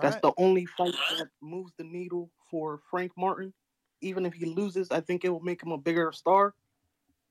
[0.00, 3.52] That's the only fight that moves the needle for Frank Martin.
[4.00, 6.54] Even if he loses, I think it will make him a bigger star.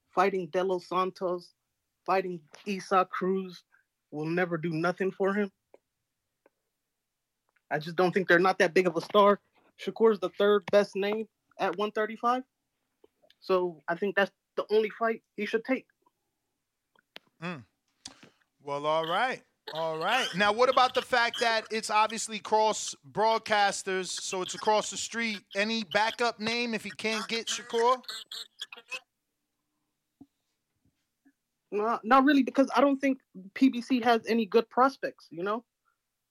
[0.09, 1.53] Fighting De Los Santos,
[2.05, 3.63] fighting Isa Cruz
[4.11, 5.51] will never do nothing for him.
[7.69, 9.39] I just don't think they're not that big of a star.
[9.79, 11.27] Shakur's the third best name
[11.59, 12.43] at 135.
[13.39, 15.85] So I think that's the only fight he should take.
[17.43, 17.63] Mm.
[18.63, 19.41] Well, all right.
[19.73, 20.27] All right.
[20.35, 25.39] Now, what about the fact that it's obviously cross broadcasters, so it's across the street?
[25.55, 28.01] Any backup name if he can't get Shakur?
[31.71, 33.19] No, not really, because I don't think
[33.53, 35.27] PBC has any good prospects.
[35.29, 35.63] You know,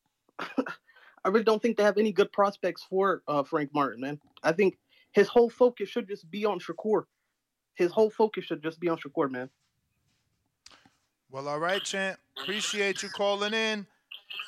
[0.39, 4.01] I really don't think they have any good prospects for uh, Frank Martin.
[4.01, 4.79] Man, I think
[5.13, 7.05] his whole focus should just be on Shakur.
[7.75, 9.51] His whole focus should just be on Shakur, man.
[11.31, 12.19] Well, all right, champ.
[12.41, 13.87] Appreciate you calling in.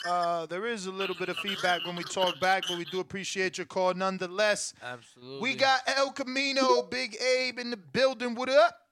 [0.06, 3.01] Uh, there is a little bit of feedback when we talk back, but we do
[3.01, 4.73] appreciate your call nonetheless.
[4.82, 5.40] Absolutely.
[5.40, 8.35] We got El Camino, Big Abe in the building.
[8.35, 8.88] What up?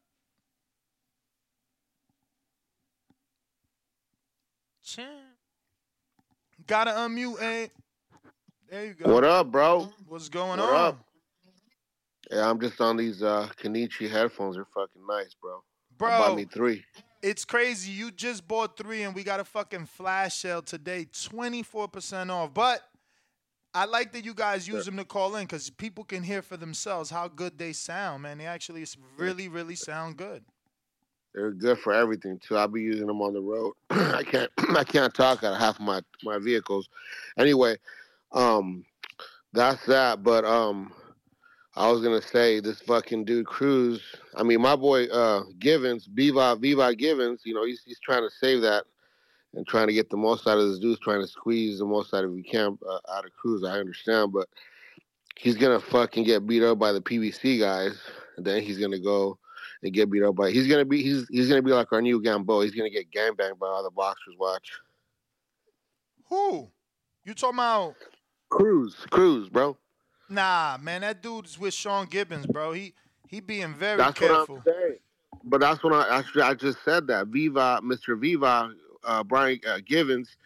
[6.66, 7.70] Gotta unmute, Abe.
[8.70, 9.12] There you go.
[9.12, 9.88] What up, bro?
[10.06, 10.74] What's going What on?
[10.74, 10.98] up?
[12.30, 14.56] Yeah, I'm just on these uh Kenichi headphones.
[14.56, 15.56] They're fucking nice, bro.
[15.56, 15.60] I
[15.98, 16.18] Bro.
[16.18, 16.84] bought me three.
[17.22, 17.92] It's crazy.
[17.92, 22.30] You just bought three, and we got a fucking flash sale today, twenty four percent
[22.30, 22.52] off.
[22.52, 22.82] But
[23.74, 26.56] I like that you guys use them to call in because people can hear for
[26.56, 28.22] themselves how good they sound.
[28.22, 28.84] Man, they actually
[29.16, 30.44] really, really sound good.
[31.36, 32.56] They're good for everything too.
[32.56, 33.74] I'll be using them on the road.
[33.90, 36.88] I can't I can't talk out of half my my vehicles.
[37.38, 37.76] Anyway,
[38.32, 38.84] um
[39.52, 40.22] that's that.
[40.22, 40.94] But um
[41.76, 44.00] I was gonna say this fucking dude Cruz.
[44.34, 48.34] I mean my boy uh Gibbons, Viva Viva Gibbons, you know, he's he's trying to
[48.34, 48.84] save that
[49.52, 52.14] and trying to get the most out of this dude, trying to squeeze the most
[52.14, 53.62] out of he can uh, out of Cruz.
[53.62, 54.48] I understand, but
[55.36, 57.98] he's gonna fucking get beat up by the PBC guys,
[58.38, 59.38] and then he's gonna go
[59.82, 60.50] and get beat up by.
[60.50, 62.64] He's gonna be he's he's gonna be like our new Gambo.
[62.64, 64.34] He's gonna get gang banged by all the boxers.
[64.38, 64.70] Watch.
[66.28, 66.68] Who?
[67.24, 67.94] You talking about?
[68.48, 69.76] Cruz, Cruz, bro.
[70.28, 72.72] Nah, man, that dude's with Sean Gibbons, bro.
[72.72, 72.94] He
[73.28, 74.56] he being very That's careful.
[74.56, 74.96] what I'm saying.
[75.44, 78.18] But that's what I actually I just said that Viva, Mr.
[78.18, 78.72] Viva,
[79.04, 80.36] uh, Brian uh, Gibbons.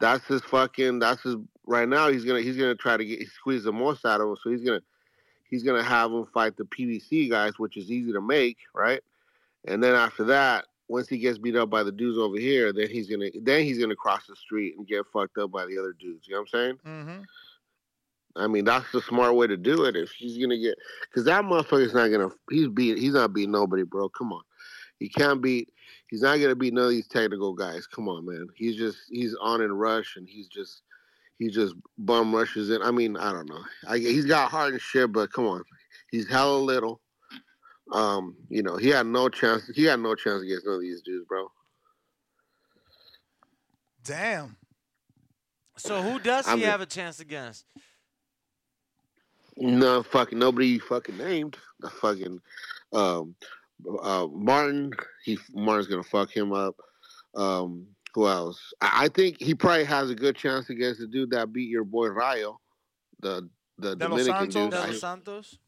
[0.00, 0.98] That's his fucking.
[0.98, 1.36] That's his.
[1.66, 4.36] Right now, he's gonna he's gonna try to get squeeze the most out of him.
[4.42, 4.82] So he's gonna
[5.54, 9.00] he's gonna have him fight the PBC guys, which is easy to make, right?
[9.66, 12.90] And then after that, once he gets beat up by the dudes over here, then
[12.90, 15.92] he's gonna then he's gonna cross the street and get fucked up by the other
[15.92, 16.26] dudes.
[16.26, 16.78] You know what I'm saying?
[16.84, 17.22] Mm-hmm.
[18.36, 19.94] I mean, that's the smart way to do it.
[19.94, 20.76] If he's gonna get,
[21.08, 22.30] because that motherfucker's not gonna.
[22.50, 22.98] He's beat.
[22.98, 24.08] He's not beating nobody, bro.
[24.08, 24.42] Come on.
[24.98, 25.68] He can't beat.
[26.08, 27.86] He's not gonna beat none of these technical guys.
[27.86, 28.48] Come on, man.
[28.56, 30.82] He's just he's on and rush, and he's just
[31.38, 32.82] he just bum rushes in.
[32.82, 33.62] I mean, I don't know.
[33.88, 35.62] I, he's got heart and shit, but come on,
[36.10, 37.00] he's hella little.
[37.92, 39.68] Um, you know, he had no chance.
[39.74, 41.48] He had no chance against none of these dudes, bro.
[44.04, 44.56] Damn.
[45.76, 47.66] So who does he I mean- have a chance against?
[49.56, 52.40] No fucking nobody fucking named the fucking
[52.92, 53.36] um
[54.02, 54.90] uh Martin.
[55.24, 56.74] He Martin's gonna fuck him up.
[57.36, 58.72] Um who else?
[58.80, 62.08] I, think he probably has a good chance against the dude that beat your boy
[62.08, 62.60] Rayo,
[63.20, 64.54] the the De Dominican Santos.
[64.54, 64.70] dude.
[64.70, 65.58] De Los Santos.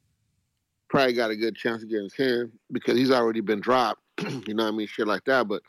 [0.89, 4.01] probably got a good chance against him because he's already been dropped.
[4.47, 4.87] you know what I mean?
[4.87, 5.49] Shit like that.
[5.49, 5.63] But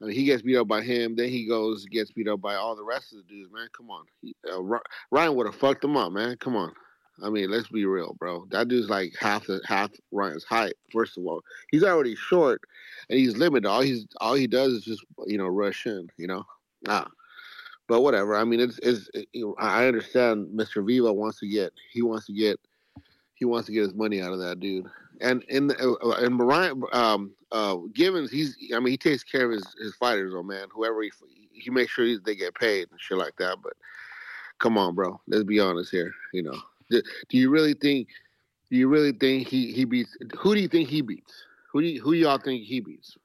[0.00, 1.16] I mean, he gets beat up by him.
[1.16, 3.50] Then he goes gets beat up by all the rest of the dudes.
[3.52, 4.04] Man, come on.
[4.20, 4.62] He, uh,
[5.10, 6.36] Ryan would have fucked him up, man.
[6.36, 6.72] Come on.
[7.22, 8.46] I mean, let's be real, bro.
[8.50, 10.74] That dude's like half the half Ryan's height.
[10.90, 12.62] First of all, he's already short,
[13.10, 13.66] and he's limited.
[13.66, 16.08] All he's all he does is just you know rush in.
[16.16, 16.46] You know,
[16.88, 17.08] ah.
[17.88, 18.36] But whatever.
[18.36, 19.10] I mean, it's it's.
[19.12, 20.48] It, I understand.
[20.54, 20.86] Mr.
[20.86, 21.72] Viva wants to get.
[21.92, 22.58] He wants to get
[23.42, 24.86] he wants to get his money out of that dude.
[25.20, 29.46] And in the, uh, and Mariah, um, uh, Gibbons, he's I mean he takes care
[29.46, 30.68] of his, his fighters, oh man.
[30.72, 31.10] Whoever he
[31.52, 33.56] he makes sure they get paid and shit like that.
[33.60, 33.72] But
[34.60, 36.12] come on, bro, let's be honest here.
[36.32, 36.62] You know,
[36.92, 38.08] do, do you really think?
[38.70, 40.16] Do you really think he he beats?
[40.38, 41.32] Who do you think he beats?
[41.72, 43.16] Who do you, who y'all think he beats?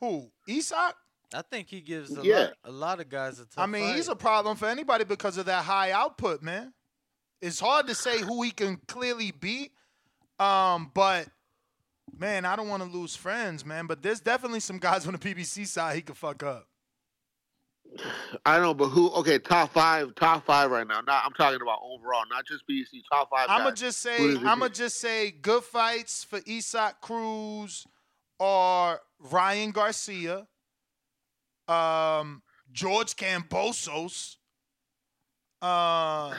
[0.00, 0.30] Who?
[0.48, 0.94] Isaac?
[1.32, 2.38] I think he gives a Yeah.
[2.38, 3.96] lot, a lot of guys a tough I mean, fight.
[3.96, 6.72] he's a problem for anybody because of that high output, man.
[7.40, 9.72] It's hard to say who he can clearly beat.
[10.38, 11.28] Um, but
[12.16, 13.86] man, I don't want to lose friends, man.
[13.86, 16.68] But there's definitely some guys on the PBC side he could fuck up.
[18.46, 19.10] I don't know, but who?
[19.10, 21.00] Okay, top five, top five right now.
[21.00, 23.02] Not I'm talking about overall, not just BC.
[23.10, 23.46] Top five.
[23.48, 27.86] I'm gonna just say I'm gonna just say good fights for Isaac Cruz
[28.38, 30.46] or Ryan Garcia,
[31.68, 32.42] um,
[32.72, 34.36] George Kambosos.
[35.62, 36.34] Uh,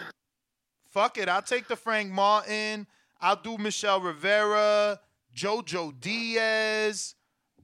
[0.91, 2.88] fuck it, I'll take the Frank Martin.
[3.19, 4.99] I'll do Michel Rivera,
[5.36, 7.15] Jojo Diaz.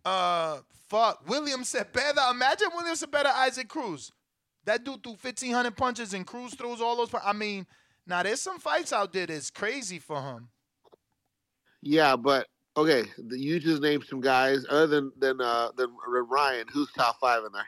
[0.03, 0.59] Uh,
[0.91, 2.31] fuck William Cepeda.
[2.31, 4.11] Imagine William Cepeda, Isaac Cruz.
[4.65, 7.09] That dude threw 1,500 punches and Cruz throws all those.
[7.23, 7.65] I mean,
[8.05, 10.49] now there's some fights out there that's crazy for him.
[11.81, 12.47] Yeah, but
[12.77, 15.89] okay, you just named some guys other than than uh than,
[16.30, 16.68] Ryan.
[16.72, 17.65] Who's top five in there?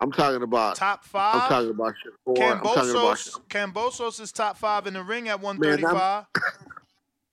[0.00, 1.42] I'm talking about top five.
[1.42, 2.52] I'm talking about Shakur.
[2.52, 5.80] I'm talking about Kambosos, Kambosos is top five in the ring at Man,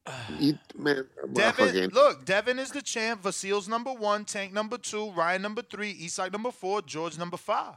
[0.40, 0.78] 135.
[0.78, 1.06] man.
[1.34, 3.22] Devin, look, Devin is the champ.
[3.22, 7.76] Vasyl's number one, Tank number two, Ryan number three, Isaac number four, George number five.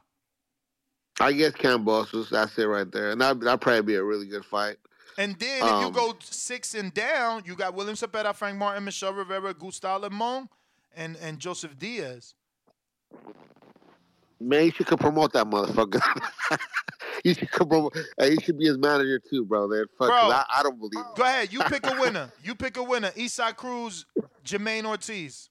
[1.21, 2.31] I guess Kambosos.
[2.31, 4.77] That's it right there, and that that probably be a really good fight.
[5.19, 8.85] And then if you Um, go six and down, you got William Cepeda, Frank Martin,
[8.85, 10.49] Michel Rivera, Gustavo Lemos,
[10.97, 12.35] and and Joseph Diaz.
[14.49, 16.01] Man, you should could promote that motherfucker.
[17.25, 17.97] you should could promote.
[18.19, 19.69] Hey, you should be his manager too, bro.
[19.69, 20.17] Man, fuck, Bro.
[20.17, 20.93] I, I don't believe.
[21.07, 21.17] it.
[21.17, 22.31] Go ahead, you pick a winner.
[22.43, 23.11] you pick a winner.
[23.19, 24.07] Isaac Cruz,
[24.45, 25.49] Jermaine Ortiz.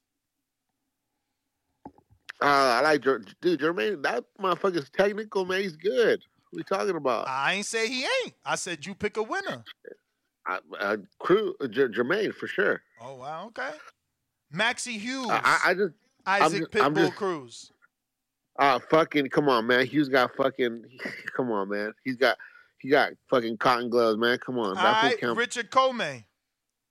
[2.40, 4.02] Uh, I like Jer- dude Jermaine.
[4.02, 5.62] That motherfucker's technical, man.
[5.62, 6.20] He's good.
[6.50, 7.28] What you talking about?
[7.28, 8.34] I ain't say he ain't.
[8.44, 9.64] I said you pick a winner.
[10.46, 12.82] I, uh, crew Jer- Jermaine for sure.
[13.00, 13.70] Oh wow, okay.
[14.52, 15.94] Maxi Hughes, I, I- I just
[16.26, 17.71] I'm Isaac just- Pitbull just- Cruz.
[18.58, 19.86] Uh, fucking come on, man.
[19.86, 20.84] Hughes got fucking.
[21.36, 21.92] Come on, man.
[22.04, 22.36] He's got
[22.78, 24.38] he got fucking cotton gloves, man.
[24.38, 24.74] Come on.
[24.74, 25.36] That's what right.
[25.36, 26.24] Richard Commey.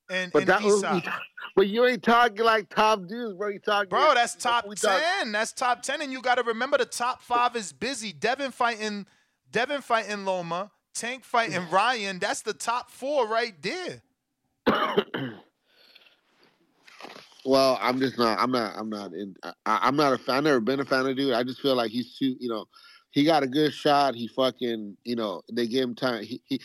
[0.10, 0.84] And, But and that was,
[1.56, 3.48] but you ain't talking like top dudes, bro.
[3.48, 4.76] You talking, Bro, that's top ten.
[4.76, 8.12] talk- That's top ten, and you got to remember the top five is busy.
[8.12, 9.06] Devin fighting,
[9.52, 12.20] Devin fighting Loma, Tank fighting Ryan.
[12.20, 14.02] That's the top four right there.
[17.46, 18.40] Well, I'm just not.
[18.40, 18.76] I'm not.
[18.78, 19.14] I'm not.
[19.14, 20.38] In, I, I'm not a fan.
[20.38, 21.34] I've never been a fan of dude.
[21.34, 22.36] I just feel like he's too.
[22.40, 22.66] You know,
[23.12, 24.16] he got a good shot.
[24.16, 24.98] He fucking.
[25.04, 26.24] You know, they gave him time.
[26.24, 26.62] He he,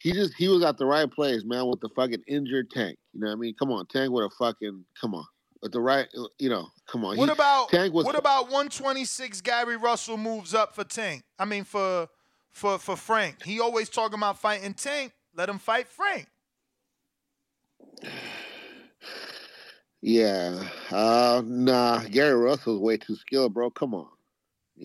[0.00, 2.98] he just he was at the right place, man, with the fucking injured tank.
[3.14, 3.54] You know what I mean?
[3.58, 4.84] Come on, tank with a fucking.
[5.00, 5.24] Come on,
[5.62, 6.06] with the right.
[6.38, 7.16] You know, come on.
[7.16, 8.04] What He- about tank was?
[8.04, 9.40] what about 126?
[9.40, 11.22] Gary Russell moves up for Tank.
[11.38, 12.08] I mean for
[12.50, 13.44] for for Frank.
[13.44, 15.12] He always talking about fighting Tank.
[15.34, 16.28] Let him fight Frank.
[20.00, 20.62] Yeah.
[20.90, 22.00] Uh, nah.
[22.10, 23.70] Gary Russell's way too skilled, bro.
[23.70, 24.08] Come on.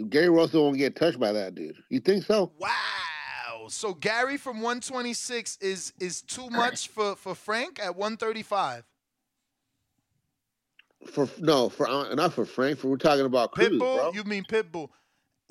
[0.09, 1.75] Gary Russell won't get touched by that dude.
[1.89, 2.51] You think so?
[2.57, 3.67] Wow.
[3.67, 8.83] So Gary from 126 is is too much for for Frank at 135.
[11.11, 12.79] For no, for uh, not for Frank.
[12.79, 14.11] For we're talking about Cruz, Pitbull, bro.
[14.13, 14.89] you mean Pitbull?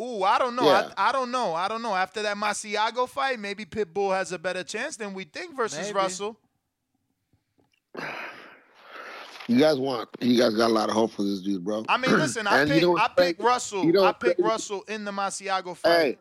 [0.01, 0.65] Ooh, I don't know.
[0.65, 0.91] Yeah.
[0.97, 1.55] I, I don't know.
[1.55, 1.95] I don't know.
[1.95, 5.93] After that Magsayo fight, maybe Pitbull has a better chance than we think versus Maybe.
[5.95, 6.39] Russell.
[9.49, 10.09] You guys want?
[10.21, 11.85] You guys got a lot of hope for this dude, bro.
[11.89, 13.37] I mean, listen, I And you know I crazy?
[13.41, 13.85] Russell.
[13.85, 14.41] You know I picked?
[14.41, 15.91] Russell in the Magsayo fight.
[15.91, 16.19] Hey,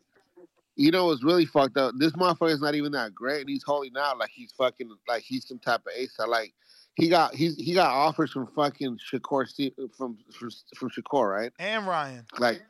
[0.76, 1.94] you know what's really fucked up?
[1.98, 5.24] This motherfucker is not even that great, and he's holding out like he's fucking like
[5.24, 6.16] he's some type of ace.
[6.20, 6.54] I like
[6.96, 9.48] he got he's he got offers from fucking Shakur
[9.96, 11.52] from from from Shakur, right?
[11.60, 12.26] And Ryan.
[12.40, 12.62] Like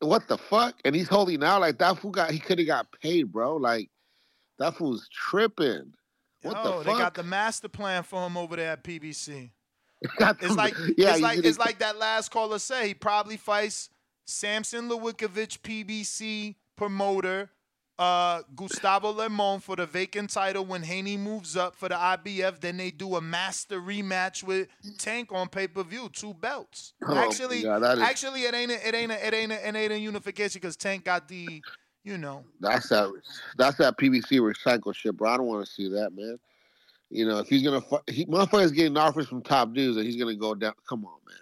[0.00, 0.76] what the fuck?
[0.84, 3.56] And he's holding out like that fool got he could have got paid, bro.
[3.56, 3.90] Like
[4.58, 5.92] that fool's tripping.
[6.42, 9.50] What Yo, the Oh, they got the master plan for him over there at PBC.
[10.40, 12.86] It's like yeah, it's like it's like that last caller said.
[12.86, 13.90] He probably fights
[14.26, 17.50] Samson Lewickovich, PBC promoter,
[17.98, 22.60] uh, Gustavo Lemos for the vacant title when Haney moves up for the IBF.
[22.60, 24.68] Then they do a master rematch with
[24.98, 26.94] Tank on pay per view, two belts.
[27.06, 29.74] Oh actually, God, is- actually, it ain't a, it ain't a, it ain't a, it
[29.74, 31.60] ain't a unification because Tank got the,
[32.04, 33.10] you know, That's that.
[33.56, 35.30] That's that PBC recycle shit, bro.
[35.30, 36.38] I don't want to see that, man.
[37.10, 40.16] You know, if he's gonna, fu- he, motherfuckers getting offers from top dudes, and he's
[40.16, 40.74] gonna go down.
[40.88, 41.36] Come on, man.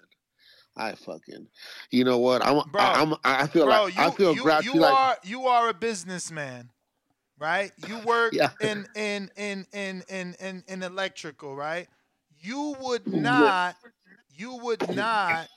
[0.77, 1.49] I fucking,
[1.91, 2.45] you know what?
[2.45, 4.65] I'm, Bro, I, I'm, I feel bro, like you, I feel you, grouchy.
[4.65, 6.71] you like are you are a businessman,
[7.39, 7.73] right?
[7.77, 8.51] You work Yeah.
[8.61, 11.89] in, in in in in in in electrical, right?
[12.41, 13.77] You would not
[14.37, 15.49] you would not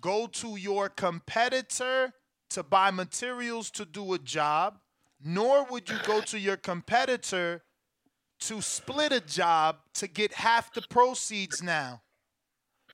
[0.00, 2.12] go to your competitor
[2.50, 4.78] to buy materials to do a job,
[5.24, 7.62] nor would you go to your competitor
[8.48, 12.02] to split a job to get half the proceeds now.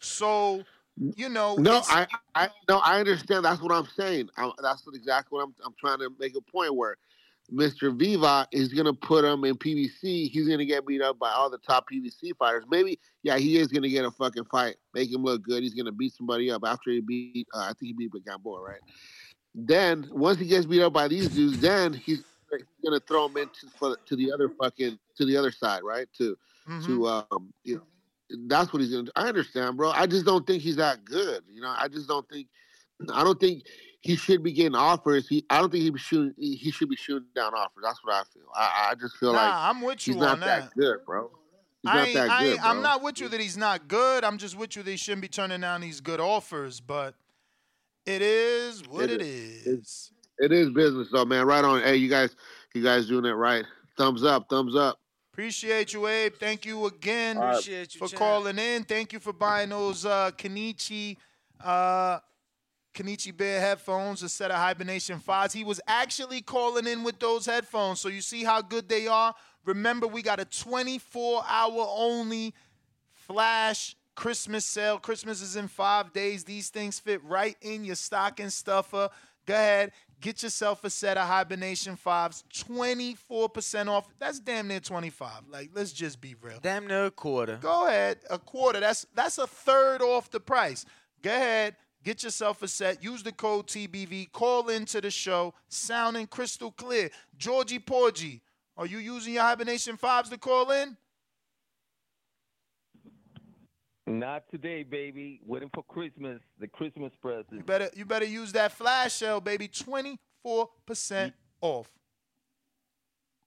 [0.01, 0.63] So,
[0.97, 3.45] you know, no, I, I, no, I understand.
[3.45, 4.29] That's what I'm saying.
[4.37, 6.97] I, that's what exactly what I'm, I'm trying to make a point where
[7.53, 7.97] Mr.
[7.97, 10.31] Viva is gonna put him in PBC.
[10.31, 12.65] He's gonna get beat up by all the top PBC fighters.
[12.71, 15.63] Maybe, yeah, he is gonna get a fucking fight, make him look good.
[15.63, 17.49] He's gonna beat somebody up after he beat.
[17.53, 18.81] Uh, I think he beat Gamboa, right?
[19.55, 22.23] Then once he gets beat up by these dudes, then he's
[22.85, 26.07] gonna throw him into for, to the other fucking to the other side, right?
[26.19, 26.37] To
[26.87, 27.83] to um, you know,
[28.49, 29.13] that's what he's gonna do.
[29.17, 29.91] I understand, bro.
[29.91, 31.43] I just don't think he's that good.
[31.53, 32.49] You know, I just don't think.
[33.13, 33.65] I don't think
[34.01, 35.27] he should be getting offers.
[35.29, 36.35] He, I don't think he be shooting.
[36.39, 37.83] He should be shooting down offers.
[37.83, 38.43] That's what I feel.
[38.55, 40.63] I, I just feel Nah, like I'm with you he's not on that.
[40.65, 40.75] that.
[40.77, 41.31] good, bro.
[41.83, 44.23] He's I not I good, ain't, I'm not with you that he's not good.
[44.23, 46.81] I'm just with you that he shouldn't be turning down these good offers.
[46.81, 47.15] But
[48.05, 49.67] it is what It it is.
[49.67, 50.13] is.
[50.41, 51.47] It is business, though, man.
[51.47, 51.83] Right on.
[51.83, 52.35] Hey, you guys,
[52.75, 53.65] you guys doing it right.
[53.97, 54.99] Thumbs up, thumbs up.
[55.33, 56.35] Appreciate you, Abe.
[56.35, 57.51] Thank you again All right.
[57.53, 58.19] Appreciate you, for champ.
[58.19, 58.85] calling in.
[58.85, 61.19] Thank you for buying those uh, Kenichi
[61.63, 62.19] uh,
[62.95, 65.53] Kenichi Bear headphones, a set of Hibernation fives.
[65.53, 69.35] He was actually calling in with those headphones, so you see how good they are.
[69.65, 72.55] Remember, we got a 24 hour only
[73.13, 74.99] flash Christmas sale.
[74.99, 76.45] Christmas is in five days.
[76.45, 79.11] These things fit right in your stocking stuffer.
[79.47, 82.45] Go ahead, get yourself a set of Hibernation fives.
[82.53, 84.09] 24% off.
[84.19, 85.31] That's damn near 25.
[85.51, 86.59] Like, let's just be real.
[86.61, 87.59] Damn near a quarter.
[87.61, 88.81] Go ahead, a quarter.
[88.81, 90.85] That's that's a third off the price.
[91.23, 93.03] Go ahead, get yourself a set.
[93.03, 94.33] Use the code TBV.
[94.33, 97.11] Call into the show, sounding crystal clear.
[97.37, 98.43] Georgie Porgy,
[98.77, 100.97] are you using your hibernation fives to call in?
[104.11, 105.41] Not today, baby.
[105.47, 107.47] Waiting for Christmas, the Christmas present.
[107.53, 109.69] You better you better use that flash sale, baby.
[109.69, 110.19] 24%
[111.61, 111.89] off.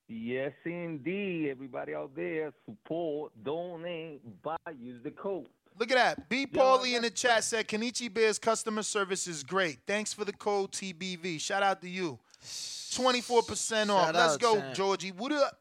[0.07, 1.49] Yes, indeed.
[1.49, 5.47] Everybody out there, support, donate, buy, use the code.
[5.77, 6.29] Look at that.
[6.29, 6.45] B.
[6.45, 9.79] Paulie in the chat said Kenichi Bears customer service is great.
[9.87, 11.41] Thanks for the code TBV.
[11.41, 12.19] Shout out to you.
[12.43, 14.13] 24% off.
[14.13, 14.75] Let's out, go, champ.
[14.75, 15.11] Georgie.
[15.11, 15.57] What up?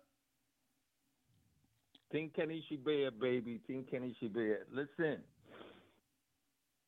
[2.12, 3.60] Team Kenichi Bear, baby.
[3.66, 4.60] Team Kenichi Bear.
[4.72, 5.18] Listen.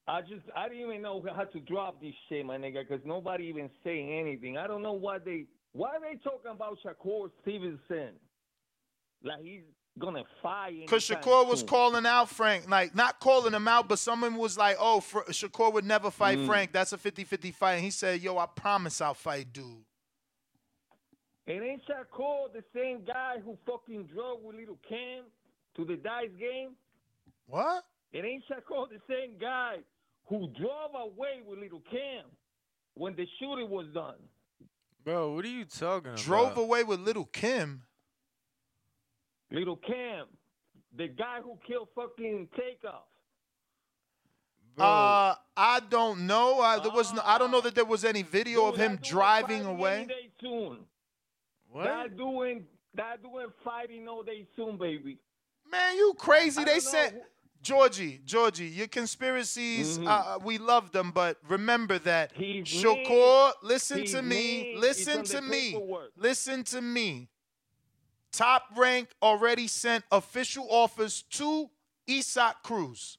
[0.06, 3.44] I just, I didn't even know how to drop this shit, my nigga, because nobody
[3.44, 4.58] even saying anything.
[4.58, 8.10] I don't know why they, why are they talking about Shakur Stevenson?
[9.22, 9.62] Like he's
[9.98, 10.72] gonna fire.
[10.82, 11.68] Because Shakur was soon.
[11.68, 15.72] calling out Frank, like not calling him out, but someone was like, oh, Fr- Shakur
[15.72, 16.46] would never fight Mm.
[16.46, 16.72] Frank.
[16.72, 17.74] That's a 50 50 fight.
[17.76, 19.83] And he said, yo, I promise I'll fight dude.
[21.46, 25.24] It ain't Shakur the same guy who fucking drove with little Cam
[25.76, 26.70] to the dice game.
[27.46, 27.84] What?
[28.12, 29.76] It ain't Shakur the same guy
[30.26, 32.24] who drove away with little Cam
[32.94, 34.16] when the shooting was done.
[35.04, 36.20] Bro, what are you talking about?
[36.22, 37.82] Drove away with little Kim.
[39.50, 40.26] Little Cam,
[40.96, 43.04] the guy who killed fucking Takeoff.
[44.78, 46.60] Uh, I don't know.
[46.60, 49.66] I, there was no, I don't know that there was any video of him driving
[49.66, 49.98] away.
[49.98, 50.78] Any day soon.
[51.74, 51.86] What?
[51.86, 55.18] That doing, that doing fighting all day soon, baby.
[55.68, 56.60] Man, you crazy.
[56.60, 57.22] I They don't said,
[57.62, 60.06] Georgie, Georgie, your conspiracies, Mhm.
[60.06, 63.68] uh, we love them, but remember that He's Shakur, me.
[63.68, 64.76] listen He's to me, me.
[64.76, 66.12] listen It's to me, paperwork.
[66.16, 67.28] listen to me.
[68.30, 71.68] Top Rank already sent official offers to
[72.08, 73.18] Isaac Cruz.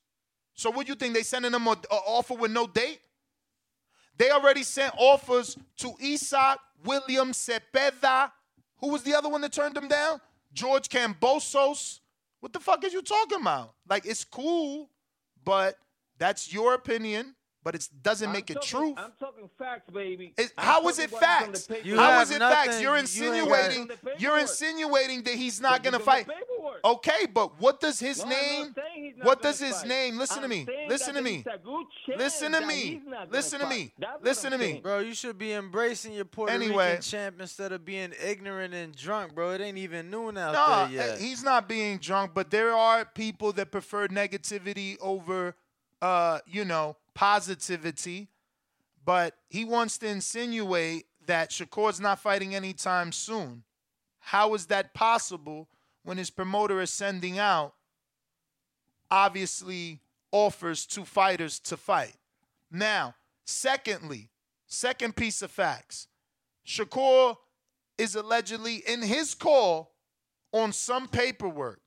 [0.54, 3.02] So what do you think they sending them an offer with no date?
[4.16, 8.32] They already sent offers to Isaac William Cepeda.
[8.80, 10.20] Who was the other one that turned them down?
[10.54, 12.00] George Kambosos.
[12.40, 13.74] What the fuck is you talking about?
[13.90, 14.90] Like it's cool,
[15.44, 15.78] but
[16.18, 17.36] that's your opinion.
[17.66, 18.94] But it doesn't I'm make it talking- truth.
[19.00, 20.34] I'm talking facts, baby.
[20.38, 21.68] It's- I'm how is it what's on the facts?
[21.68, 21.88] paper.
[21.88, 22.80] You How have is it nothing- facts?
[22.80, 23.92] You're you ain't got- insinuating.
[24.20, 26.28] You're insinuating that he's not gonna fight.
[26.84, 28.62] Okay, but what does his No, name?
[28.68, 29.88] not saying he's not What does his fight.
[29.88, 30.18] name?
[30.20, 30.68] Listen to I'm me.
[30.88, 31.38] Listen to me.
[31.38, 32.76] it's a good chance Listen to me.
[32.76, 33.94] he's not gonna Listen to me.
[34.22, 34.80] Listen to me.
[34.82, 36.90] Bro, you should be embracing your Puerto Anyway.
[36.90, 39.52] Rican champ instead of being ignorant and drunk, bro.
[39.54, 41.20] It ain't even noon out No, there yet.
[41.20, 45.56] he's not being drunk, but there are people that prefer negativity over,
[46.04, 48.28] uh, you know, positivity.
[49.04, 53.64] But he wants to insinuate that Shakur's not fighting anytime soon.
[54.20, 55.68] How is that possible
[56.04, 57.74] when his promoter is sending out,
[59.10, 60.02] obviously,
[60.32, 62.16] offers to fighters to fight?
[62.72, 63.16] Now,
[63.46, 64.30] secondly,
[64.68, 66.08] second piece of facts
[66.66, 67.38] Shakur
[67.98, 69.94] is allegedly in his call
[70.52, 71.80] on some paperwork.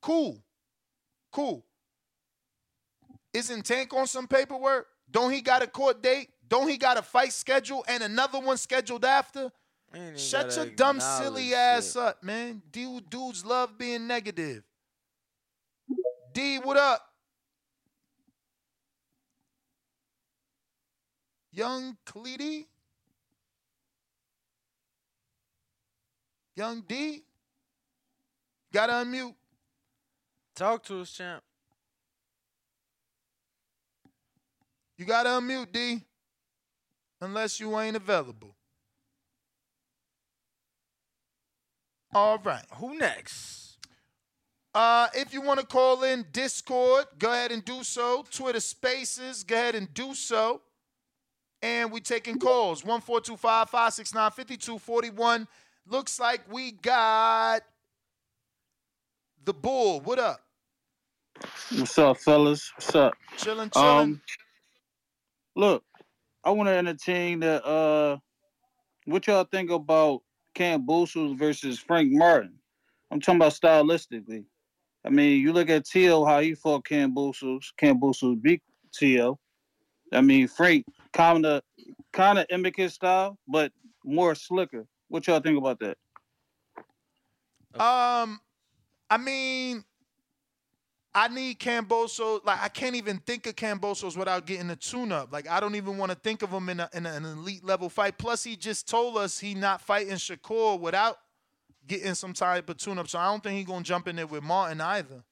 [0.00, 0.42] Cool.
[1.32, 1.64] Cool.
[3.34, 4.86] Isn't Tank on some paperwork?
[5.10, 6.30] Don't he got a court date?
[6.48, 9.50] Don't he got a fight schedule and another one scheduled after?
[10.16, 12.62] Shut your dumb, silly ass up, man.
[12.70, 14.62] Dude, dudes love being negative.
[16.34, 17.02] D, what up?
[21.52, 22.66] Young Cleety?
[26.54, 27.22] Young D?
[28.72, 29.34] Gotta unmute.
[30.54, 31.42] Talk to us, champ.
[34.98, 36.02] You gotta unmute, D.
[37.20, 38.56] Unless you ain't available.
[42.12, 42.64] All right.
[42.76, 43.76] Who next?
[44.74, 48.26] Uh, if you want to call in Discord, go ahead and do so.
[48.30, 50.60] Twitter Spaces, go ahead and do so.
[51.62, 52.82] And we taking calls.
[52.82, 55.46] 14255695241.
[55.86, 57.62] Looks like we got
[59.44, 60.00] the bull.
[60.00, 60.40] What up?
[61.76, 62.70] What's up, fellas?
[62.76, 63.14] What's up?
[63.36, 64.02] Chillin', chillin'.
[64.02, 64.20] Um,
[65.58, 65.84] look,
[66.44, 67.66] I want to entertain that.
[67.66, 68.18] Uh,
[69.04, 70.22] what y'all think about
[70.54, 72.54] Kambosos versus Frank Martin?
[73.10, 74.44] I'm talking about stylistically.
[75.04, 77.64] I mean, you look at Teo, how he fought Kambosos.
[77.76, 78.62] Cam Bosos beat
[78.92, 79.38] Teo.
[80.12, 81.62] I mean, Frank kind of
[82.12, 82.46] kind of
[82.76, 83.72] his style, but
[84.04, 84.86] more slicker.
[85.08, 85.96] What y'all think about that?
[87.80, 88.40] Um,
[89.10, 89.84] I mean,
[91.14, 92.44] I need Camboso.
[92.44, 95.32] Like, I can't even think of Kambosos without getting a tune-up.
[95.32, 97.64] Like, I don't even want to think of him in, a, in a- an elite
[97.64, 98.18] level fight.
[98.18, 101.18] Plus, he just told us he not fighting Shakur without
[101.86, 103.08] getting some type of tune-up.
[103.08, 105.24] So I don't think he gonna jump in there with Martin either.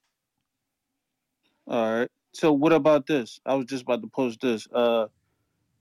[1.69, 2.11] All right.
[2.33, 3.41] So what about this?
[3.47, 4.69] I was just about to post this.
[4.73, 5.07] Uh,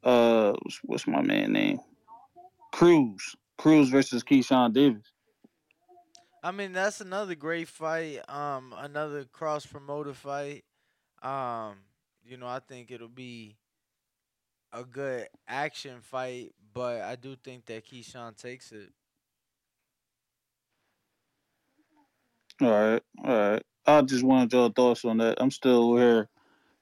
[0.03, 1.79] uh, what's, what's my man name?
[2.73, 3.35] Cruz.
[3.57, 5.11] Cruz versus Keyshawn Davis.
[6.45, 8.19] I mean, that's another great fight.
[8.29, 10.63] Um, another cross promoter fight.
[11.23, 11.77] Um,
[12.23, 13.55] you know, I think it'll be
[14.71, 18.91] a good action fight, but I do think that Keyshawn takes it.
[22.61, 23.63] All right, all right.
[23.87, 25.41] I just wanted your thoughts on that.
[25.41, 26.29] I'm still here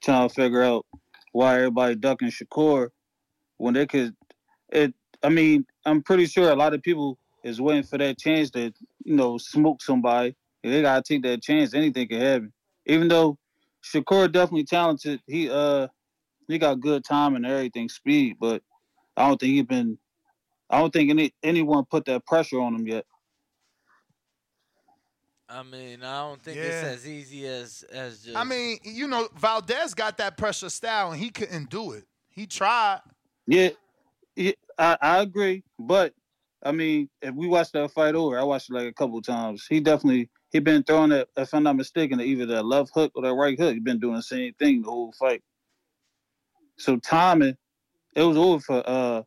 [0.03, 0.85] trying to figure out
[1.31, 2.89] why everybody ducking Shakur
[3.59, 4.13] when they could.
[4.73, 4.93] It.
[5.23, 8.73] I mean, I'm pretty sure a lot of people is waiting for that chance to,
[9.03, 10.35] you know, smoke somebody.
[10.63, 11.73] They gotta take that chance.
[11.73, 12.53] Anything can happen.
[12.85, 13.37] Even though
[13.83, 15.87] Shakur definitely talented, he uh
[16.47, 18.61] he got good time and everything, speed, but
[19.17, 19.97] I don't think he been.
[20.69, 23.05] I don't think any anyone put that pressure on him yet.
[25.49, 28.37] I mean, I don't think it's as easy as as just.
[28.37, 32.05] I mean, you know, Valdez got that pressure style and he couldn't do it.
[32.29, 33.01] He tried.
[33.45, 33.69] Yeah,
[34.35, 35.63] yeah I, I agree.
[35.77, 36.13] But
[36.65, 39.65] I mean, if we watched that fight over, I watched it like a couple times.
[39.67, 41.27] He definitely he been throwing that.
[41.35, 43.73] If I'm not mistaken, either that left hook or that right hook.
[43.73, 45.43] He been doing the same thing the whole fight.
[46.77, 47.57] So timing,
[48.15, 49.23] it was over for uh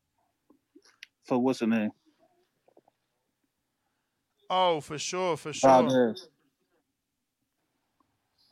[1.25, 1.91] for what's her name?
[4.49, 5.71] Oh, for sure, for sure.
[5.71, 6.29] Valdez.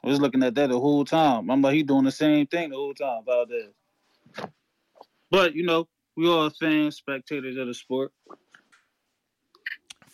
[0.02, 1.50] I was looking at that the whole time.
[1.50, 3.72] I'm like, he doing the same thing the whole time, Valdez.
[5.30, 8.12] But you know, we all fans, spectators of the sport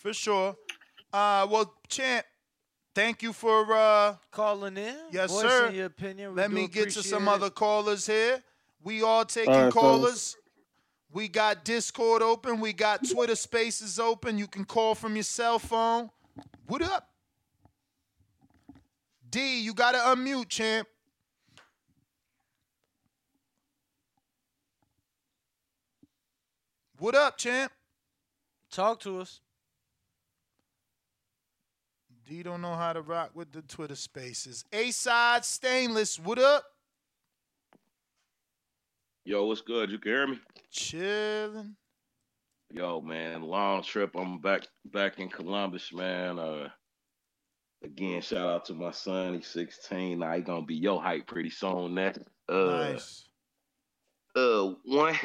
[0.00, 0.56] for sure.
[1.12, 2.24] Uh, well, champ,
[2.94, 4.96] thank you for uh, calling in.
[5.10, 5.70] Yes, Voicing sir.
[5.70, 6.30] Your opinion.
[6.30, 7.30] We Let me get to some it.
[7.30, 8.42] other callers here.
[8.82, 10.36] We all taking all right, callers.
[11.12, 12.60] We got Discord open.
[12.60, 14.38] We got Twitter Spaces open.
[14.38, 16.10] You can call from your cell phone.
[16.66, 17.08] What up?
[19.28, 20.88] D, you gotta unmute, champ.
[26.98, 27.72] What up, champ?
[28.70, 29.40] Talk to us.
[32.30, 34.64] D don't know how to rock with the Twitter spaces.
[34.72, 36.16] A side stainless.
[36.16, 36.62] What up?
[39.24, 39.90] Yo, what's good?
[39.90, 40.38] You can hear me?
[40.70, 41.74] Chilling.
[42.72, 44.14] Yo, man, long trip.
[44.14, 46.38] I'm back back in Columbus, man.
[46.38, 46.68] Uh
[47.82, 49.34] again, shout out to my son.
[49.34, 50.20] He's 16.
[50.20, 51.96] Now he gonna be your height pretty soon.
[51.96, 52.18] That
[52.48, 53.28] uh Nice.
[54.36, 55.16] uh one.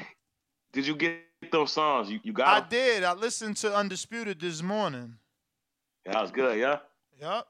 [0.74, 1.20] Did you get
[1.52, 2.10] those songs?
[2.10, 2.66] You you got I 'em?
[2.68, 3.04] did.
[3.04, 5.18] I listened to Undisputed this morning.
[6.08, 6.80] That was good, yeah?
[7.20, 7.48] Yup.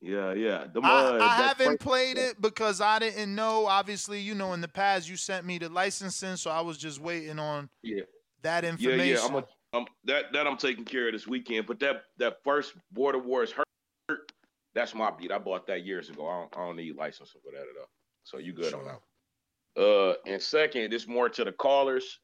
[0.00, 0.66] Yeah, yeah.
[0.72, 3.66] Them, I, uh, I that haven't Frank- played it because I didn't know.
[3.66, 7.00] Obviously, you know, in the past you sent me the licensing, so I was just
[7.00, 8.02] waiting on Yeah.
[8.42, 9.06] that information.
[9.16, 9.24] yeah.
[9.24, 11.66] I'm, a, I'm that that I'm taking care of this weekend.
[11.66, 14.32] But that that first Border Wars hurt.
[14.74, 15.32] That's my beat.
[15.32, 16.28] I bought that years ago.
[16.28, 17.88] I don't, I don't need licensing for that at all.
[18.24, 19.82] So you good on that.
[19.82, 22.18] Uh, and second, this more to the callers.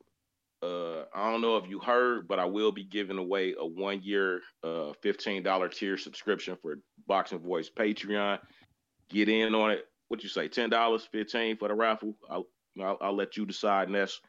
[0.63, 4.01] Uh, I don't know if you heard, but I will be giving away a one
[4.03, 6.77] year, uh, fifteen dollar tier subscription for
[7.09, 8.39] Boxing Voice Patreon.
[9.11, 9.87] Get in on it.
[10.09, 10.49] What you say?
[10.49, 12.15] Ten dollars, fifteen for the raffle.
[12.31, 12.47] I'll,
[12.81, 13.89] I'll I'll let you decide.
[13.89, 14.21] And that's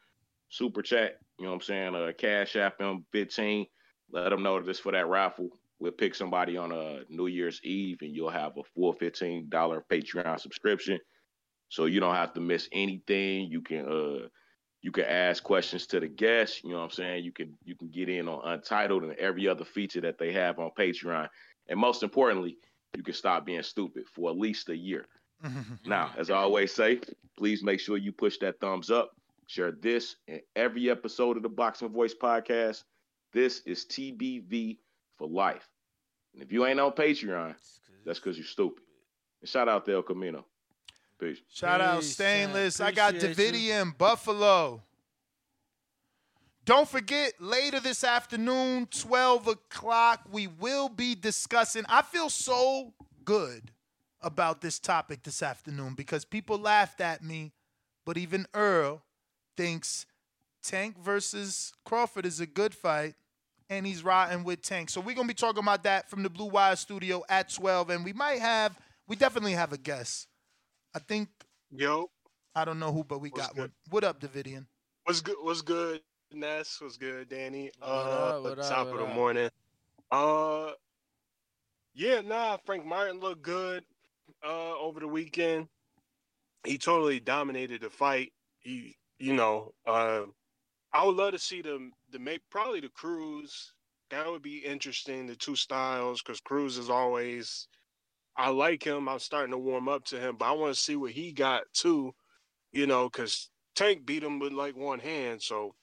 [0.48, 1.18] super chat.
[1.38, 1.94] You know what I'm saying?
[1.94, 3.66] Uh, cash app them fifteen.
[4.10, 5.50] Let them know that it's for that raffle.
[5.78, 9.84] We'll pick somebody on a New Year's Eve, and you'll have a full fifteen dollar
[9.88, 10.98] Patreon subscription.
[11.68, 13.50] So you don't have to miss anything.
[13.50, 14.28] You can uh
[14.84, 16.62] you can ask questions to the guests.
[16.62, 17.24] You know what I'm saying?
[17.24, 20.58] You can you can get in on Untitled and every other feature that they have
[20.58, 21.26] on Patreon.
[21.68, 22.58] And most importantly,
[22.94, 25.06] you can stop being stupid for at least a year.
[25.86, 27.00] Now, as I always say,
[27.38, 29.12] please make sure you push that thumbs up.
[29.46, 32.84] Share this and every episode of the Boxing Voice podcast.
[33.32, 34.76] This is TBV
[35.16, 35.66] for life.
[36.34, 37.54] And if you ain't on Patreon,
[38.04, 38.82] that's because you're stupid.
[39.40, 40.44] And shout out to El Camino.
[41.18, 41.38] Peace.
[41.52, 42.80] Shout out Peace, Stainless.
[42.80, 43.52] I got Appreciate you.
[43.52, 44.82] Davidia in Buffalo.
[46.64, 51.84] Don't forget, later this afternoon, 12 o'clock, we will be discussing.
[51.88, 52.94] I feel so
[53.24, 53.70] good
[54.22, 57.52] about this topic this afternoon because people laughed at me,
[58.06, 59.02] but even Errol
[59.58, 60.06] thinks
[60.62, 63.14] Tank versus Crawford is a good fight,
[63.68, 64.88] and he's riding with Tank.
[64.88, 68.04] So we're gonna be talking about that from the Blue Wire Studio at 12, and
[68.04, 70.28] we might have, we definitely have a guest.
[70.94, 71.28] I think.
[71.70, 72.10] Yo.
[72.54, 73.60] I don't know who, but we got good?
[73.60, 73.72] one.
[73.90, 74.66] What up, Davidian?
[75.04, 75.36] What's good?
[75.40, 76.00] What's good,
[76.32, 76.78] Ness?
[76.80, 77.70] What's good, Danny?
[77.78, 79.14] What uh, up, what up, top what of the up?
[79.14, 79.50] morning.
[80.12, 80.70] Uh,
[81.94, 82.58] yeah, nah.
[82.64, 83.84] Frank Martin looked good.
[84.46, 85.68] Uh, over the weekend,
[86.64, 88.32] he totally dominated the fight.
[88.60, 90.22] He, you know, uh,
[90.92, 91.92] I would love to see them.
[92.12, 93.72] The make probably the Cruz.
[94.10, 95.26] That would be interesting.
[95.26, 97.66] The two styles, because Cruz is always.
[98.36, 99.08] I like him.
[99.08, 101.62] I'm starting to warm up to him, but I want to see what he got
[101.72, 102.14] too.
[102.72, 105.42] You know, because Tank beat him with like one hand.
[105.42, 105.74] So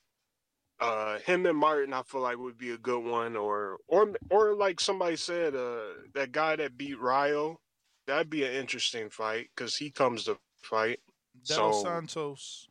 [0.80, 4.56] uh him and Martin I feel like would be a good one or or or
[4.56, 5.82] like somebody said uh
[6.16, 7.60] that guy that beat Rayo
[8.08, 11.00] that'd be an interesting fight cuz he comes to fight.
[11.46, 12.68] Del so Santos.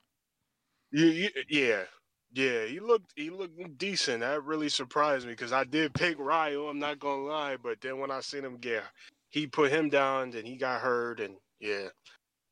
[0.90, 1.84] you, you, yeah.
[2.32, 4.20] Yeah, he looked he looked decent.
[4.20, 7.80] That really surprised me cuz I did pick Rayo, I'm not going to lie, but
[7.80, 8.82] then when I seen him yeah,
[9.30, 11.88] he put him down and he got hurt and yeah.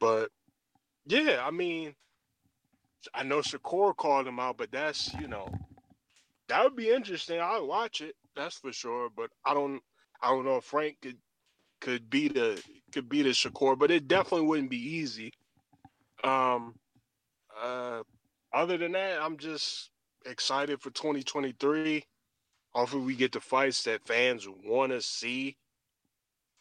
[0.01, 0.31] But
[1.07, 1.95] yeah, I mean
[3.15, 5.49] I know Shakur called him out, but that's you know
[6.49, 7.41] that would be interesting.
[7.41, 9.09] I'd watch it, that's for sure.
[9.15, 9.83] But I don't
[10.23, 11.19] I don't know if Frank could
[11.81, 12.61] could beat a
[12.93, 15.33] could beat a Shakur, but it definitely wouldn't be easy.
[16.25, 16.75] Um
[17.61, 18.03] uh
[18.53, 19.91] other than that, I'm just
[20.25, 22.05] excited for 2023.
[22.73, 25.57] Hopefully we get the fights that fans want to see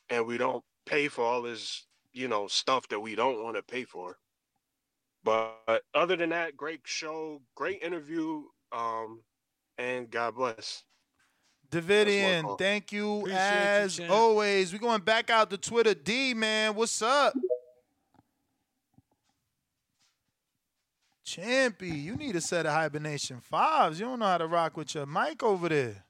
[0.10, 3.64] and we don't pay for all this, you know, stuff that we don't want to
[3.64, 4.18] pay for.
[5.24, 9.22] But other than that, great show, great interview, um,
[9.78, 10.84] and God bless.
[11.70, 14.12] Davidian, thank you Appreciate as champ.
[14.12, 14.72] always.
[14.72, 15.94] We're going back out to Twitter.
[15.94, 17.34] D, man, what's up?
[21.26, 24.00] Champy, you need a set of hibernation fives.
[24.00, 26.06] You don't know how to rock with your mic over there.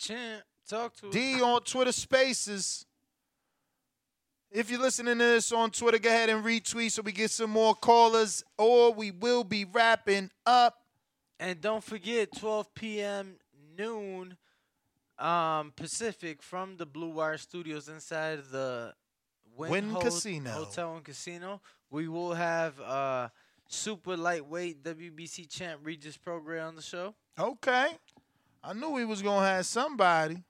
[0.00, 1.12] Champ, talk to us.
[1.12, 2.86] D on Twitter Spaces.
[4.50, 7.50] If you're listening to this on Twitter, go ahead and retweet so we get some
[7.50, 10.74] more callers, or we will be wrapping up.
[11.38, 13.36] And don't forget, 12 p.m.
[13.78, 14.36] noon
[15.18, 18.92] um, Pacific from the Blue Wire Studios inside the
[19.56, 20.50] Wynn, Wynn Ho- Casino.
[20.50, 21.60] Hotel and Casino.
[21.90, 23.28] We will have uh,
[23.68, 27.14] super lightweight WBC champ Regis Prograis on the show.
[27.38, 27.88] Okay.
[28.62, 30.42] I knew we was gonna have somebody.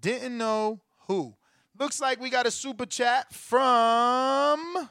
[0.00, 1.34] Didn't know who.
[1.78, 4.88] Looks like we got a super chat from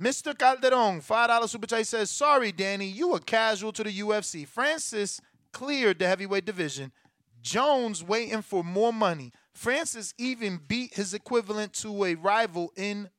[0.00, 0.36] Mr.
[0.36, 4.46] Calderon, $5 super chat says, Sorry, Danny, you were casual to the UFC.
[4.46, 5.20] Francis
[5.52, 6.92] cleared the heavyweight division.
[7.40, 9.32] Jones waiting for more money.
[9.52, 13.10] Francis even beat his equivalent to a rival in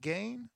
[0.00, 0.48] gain.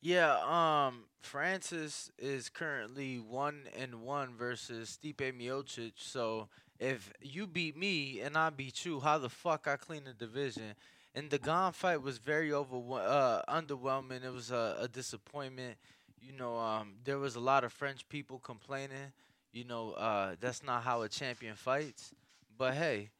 [0.00, 5.92] Yeah, um, Francis is currently one and one versus Stipe Miocic.
[5.96, 10.12] So if you beat me and I beat you, how the fuck I clean the
[10.12, 10.74] division?
[11.14, 14.24] And the Gane fight was very over uh, underwhelming.
[14.24, 15.76] It was a, a disappointment.
[16.20, 19.12] You know, um, there was a lot of French people complaining.
[19.52, 22.14] You know, uh, that's not how a champion fights.
[22.56, 23.10] But hey,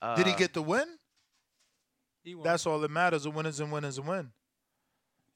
[0.00, 0.86] uh, Did he get the win?
[2.24, 2.44] He won.
[2.44, 3.26] That's all that matters.
[3.26, 4.32] A win is a win is a win.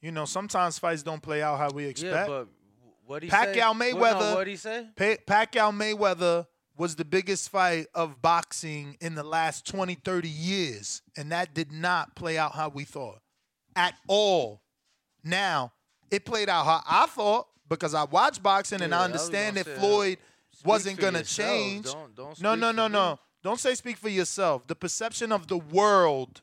[0.06, 2.14] You know, sometimes fights don't play out how we expect.
[2.14, 2.48] Yeah, but
[3.06, 3.92] what he Pacquiao say?
[3.92, 4.20] What- Mayweather.
[4.20, 4.86] no, what he say?
[4.94, 11.02] Pa- Pacquiao Mayweather was the biggest fight of boxing in the last 20, 30 years.
[11.16, 13.18] And that did not play out how we thought
[13.74, 14.62] at all.
[15.24, 15.72] Now,
[16.12, 19.56] it played out how I thought because I watched boxing and Yeah, I I understand
[19.56, 20.18] gonna that Floyd
[20.64, 21.86] wasn't going to change.
[21.86, 23.18] Don't- don't no, no, no, no.
[23.42, 24.68] Don't say speak for yourself.
[24.68, 26.42] The perception of the world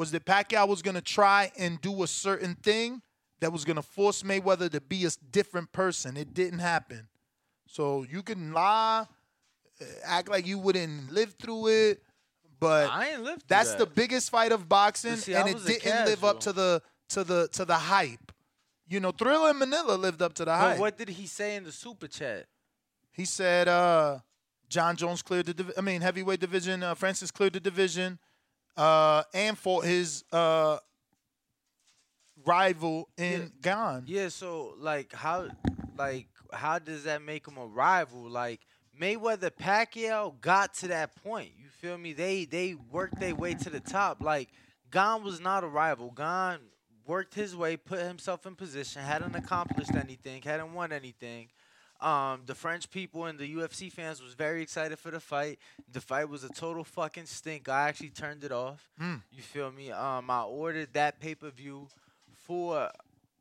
[0.00, 3.02] was that Pacquiao was going to try and do a certain thing
[3.40, 6.16] that was going to force Mayweather to be a different person.
[6.16, 7.08] It didn't happen.
[7.66, 9.04] So you can lie,
[9.80, 12.02] uh, act like you wouldn't live through it,
[12.58, 13.78] but I ain't lived through that's that.
[13.78, 17.48] the biggest fight of boxing, see, and it didn't live up to the to the
[17.52, 18.32] to the hype.
[18.88, 20.78] You know, Thrilla in Manila lived up to the But hype.
[20.78, 22.46] what did he say in the super chat?
[23.12, 24.20] He said uh,
[24.70, 26.82] Jon Jones cleared the div- I mean heavyweight division.
[26.82, 28.18] Uh, Francis cleared the division,
[28.76, 30.78] uh, and for his uh,
[32.44, 34.04] rival in Ghana.
[34.06, 35.48] Yeah, so like how
[35.96, 38.28] like how does that make him a rival?
[38.28, 38.60] Like
[38.98, 41.50] Mayweather Pacquiao got to that point.
[41.58, 42.12] You feel me?
[42.12, 44.22] They they worked their way to the top.
[44.22, 44.48] Like
[44.90, 46.10] Gane was not a rival.
[46.10, 46.60] Gane
[47.06, 51.48] worked his way, put himself in position, hadn't accomplished anything, hadn't won anything.
[52.00, 55.58] Um, the French people and the UFC fans was very excited for the fight.
[55.92, 57.68] The fight was a total fucking stink.
[57.68, 58.88] I actually turned it off.
[59.00, 59.22] Mm.
[59.30, 59.90] You feel me?
[59.90, 61.88] Um, I ordered that pay per view
[62.46, 62.88] for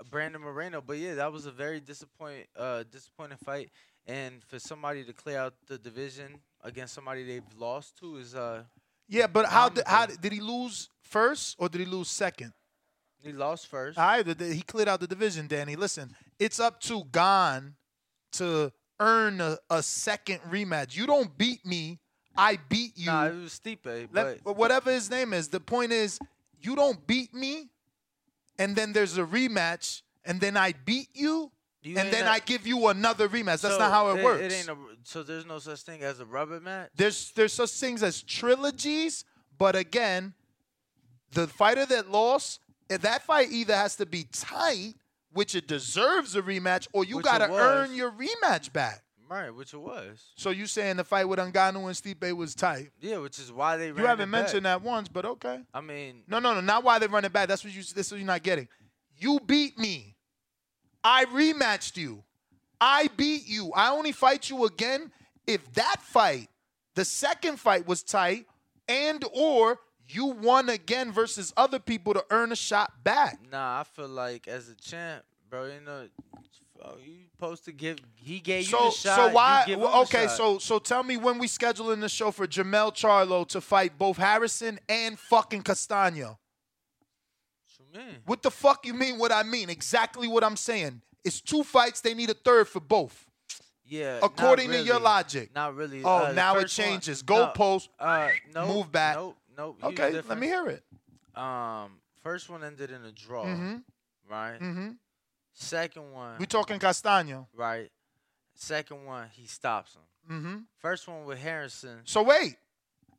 [0.09, 3.69] Brandon Moreno, but yeah, that was a very disappoint, uh, disappointing fight.
[4.05, 8.63] And for somebody to clear out the division against somebody they've lost to is uh,
[9.07, 12.53] Yeah, but how did, how did, he lose first or did he lose second?
[13.21, 13.97] he lost first.
[13.97, 15.75] All right, he cleared out the division, Danny.
[15.75, 17.75] Listen, it's up to Gane
[18.33, 20.95] to earn a, a second rematch.
[20.95, 21.99] You don't beat me,
[22.37, 23.07] I beat you.
[23.07, 26.19] Nah, it was Stipe, Let- but whatever his name is, the point is,
[26.61, 27.69] you don't beat me,
[28.57, 31.51] and then there's a rematch, and then I beat you,
[31.81, 33.61] You and then I give you another rematch.
[33.61, 34.41] That's So not how it, works.
[34.41, 36.89] It ain't a, so there's no such thing as a rubber match.
[36.95, 39.23] There's there's such things as trilogies,
[39.57, 40.33] but again,
[41.31, 42.59] the fighter that lost,
[42.89, 44.95] if that fight either has to be tight,
[45.31, 49.03] which it deserves a rematch, or you Which gotta earn your rematch back.
[49.29, 50.31] Right, which it was.
[50.37, 52.89] So you saying the fight with Ngannou and Stipe was tight?
[52.99, 54.41] Yeah, which is why they You ran haven't it back.
[54.41, 55.59] mentioned that once, but okay.
[55.71, 57.47] I mean, No, no, no, not why they run it back.
[57.47, 57.81] That's what you.
[57.81, 58.67] This is what you're not getting.
[59.17, 60.15] You beat me.
[61.03, 62.23] I rematched you.
[62.81, 63.71] I beat you.
[63.75, 65.11] I only fight you again
[65.45, 66.47] if that fight,
[66.95, 68.47] the second fight, was tight,
[68.87, 73.39] and or you won again versus other people to earn a shot back.
[73.51, 76.07] nah, I feel like as a champ, bro, you know,
[76.83, 77.99] oh, you supposed to give.
[78.15, 79.15] He gave you So, the shot.
[79.15, 79.75] so you why?
[79.77, 83.61] well, okay, so so tell me when we scheduling the show for Jermell Charlo to
[83.61, 86.39] fight both Harrison and fucking Castano.
[88.25, 89.17] What the fuck you mean?
[89.17, 89.69] What I mean?
[89.69, 91.01] Exactly what I'm saying.
[91.25, 92.01] It's two fights.
[92.01, 93.25] They need a third for both.
[93.83, 94.19] Yeah.
[94.21, 95.55] According not to your logic.
[95.55, 96.03] Not really.
[96.03, 97.23] Oh, Uh, now it first one- changes.
[97.27, 97.89] no, post.
[97.99, 98.67] Uh, no.
[98.67, 99.15] Move back.
[99.15, 99.37] Nope.
[99.59, 100.83] Okay, let me hear it.
[101.35, 103.45] Um, first one ended in a draw.
[103.45, 103.83] Mhm.
[104.29, 104.59] Right.
[104.59, 104.97] Mhm.
[105.53, 106.37] Second one.
[106.39, 107.47] We talking Castano.
[107.53, 107.91] Right.
[108.55, 110.01] Second one, he stops him.
[110.29, 110.57] Mm-hmm.
[110.79, 112.01] First one with Harrison.
[112.05, 112.57] So wait,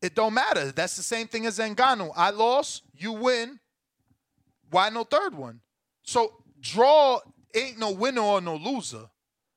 [0.03, 0.71] it don't matter.
[0.73, 2.13] That's the same thing as Ngannou.
[2.15, 3.59] I lost, you win.
[4.71, 5.61] Why no third one?
[6.03, 7.21] So draw
[7.55, 9.11] ain't no winner or no loser.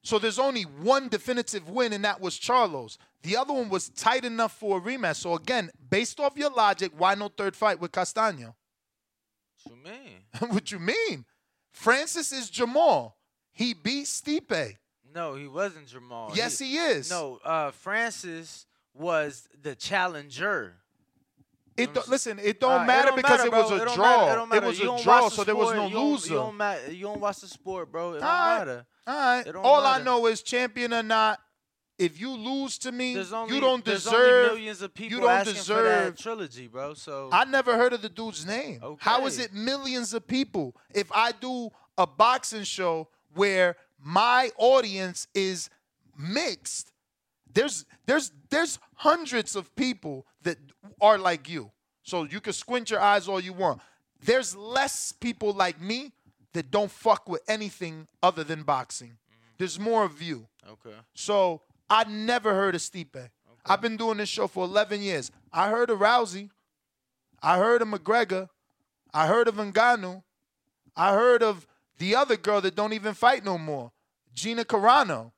[0.04, 2.98] So there's only one definitive win, and that was Charlo's.
[3.24, 5.16] The other one was tight enough for a rematch.
[5.16, 8.56] So again, based off your logic, why no third fight with Castano?
[9.64, 10.50] What you mean?
[10.52, 11.26] what you mean?
[11.72, 13.16] Francis is Jamal.
[13.54, 14.76] He beat Stipe.
[15.16, 16.32] No, he wasn't Jamal.
[16.36, 17.10] Yes, he is.
[17.10, 20.74] No, uh, Francis was the challenger.
[21.78, 22.40] It listen.
[22.40, 23.78] It don't Uh, matter don't because matter, it was bro.
[23.78, 24.26] a It draw.
[24.26, 24.42] matter.
[24.42, 26.30] It, It was You a draw, the so there was no You don't- loser.
[26.30, 28.14] You don't, ma- you don't watch the sport, bro.
[28.14, 28.58] It don't All right.
[28.60, 28.86] matter.
[29.08, 29.48] All right.
[29.48, 31.40] It don't All I know is champion or not.
[32.04, 34.52] If you lose to me, only, you don't deserve.
[34.52, 36.18] millions of people you don't asking for that deserve.
[36.18, 36.94] trilogy, bro.
[36.96, 38.82] So I never heard of the dude's name.
[39.00, 40.76] How is it millions of people?
[40.94, 45.70] If I do a boxing show where my audience is
[46.18, 46.92] mixed,
[47.54, 50.58] there's there's there's hundreds of people that
[51.00, 51.72] are like you.
[52.04, 53.80] So you can squint your eyes all you want.
[54.22, 56.12] There's less people like me
[56.52, 59.12] that don't fuck with anything other than boxing.
[59.12, 59.58] Mm.
[59.58, 60.48] There's more of you.
[60.70, 60.96] Okay.
[61.14, 63.30] So I never heard of Stipe.
[63.66, 65.32] I've been doing this show for 11 years.
[65.52, 66.50] I heard of Rousey.
[67.42, 68.50] I heard of McGregor.
[69.14, 70.24] I heard of Ngannou.
[70.96, 73.92] I heard of the other girl that don't even fight no more,
[74.34, 75.32] Gina Carano.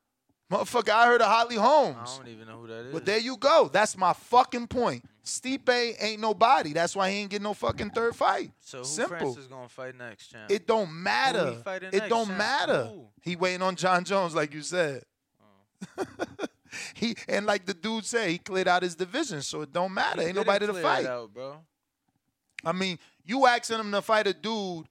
[0.52, 1.98] Motherfucker, I heard of Holly Holmes.
[2.14, 2.94] I don't even know who that is.
[2.94, 3.70] Well, there you go.
[3.72, 5.04] That's my fucking point.
[5.24, 6.72] Stipe ain't nobody.
[6.72, 8.52] That's why he ain't getting no fucking third fight.
[8.60, 9.18] So who Simple.
[9.18, 10.52] Francis gonna fight next, champ?
[10.52, 11.46] It don't matter.
[11.46, 12.38] Who he fighting It next, don't champ?
[12.38, 12.92] matter.
[13.24, 15.04] He waiting on Jon Jones, like you said.
[16.94, 20.22] he and like the dude said, he cleared out his division, so it don't matter.
[20.22, 21.06] He Ain't nobody to fight.
[21.06, 21.58] out, bro.
[22.64, 24.88] I mean, you asking him to fight a dude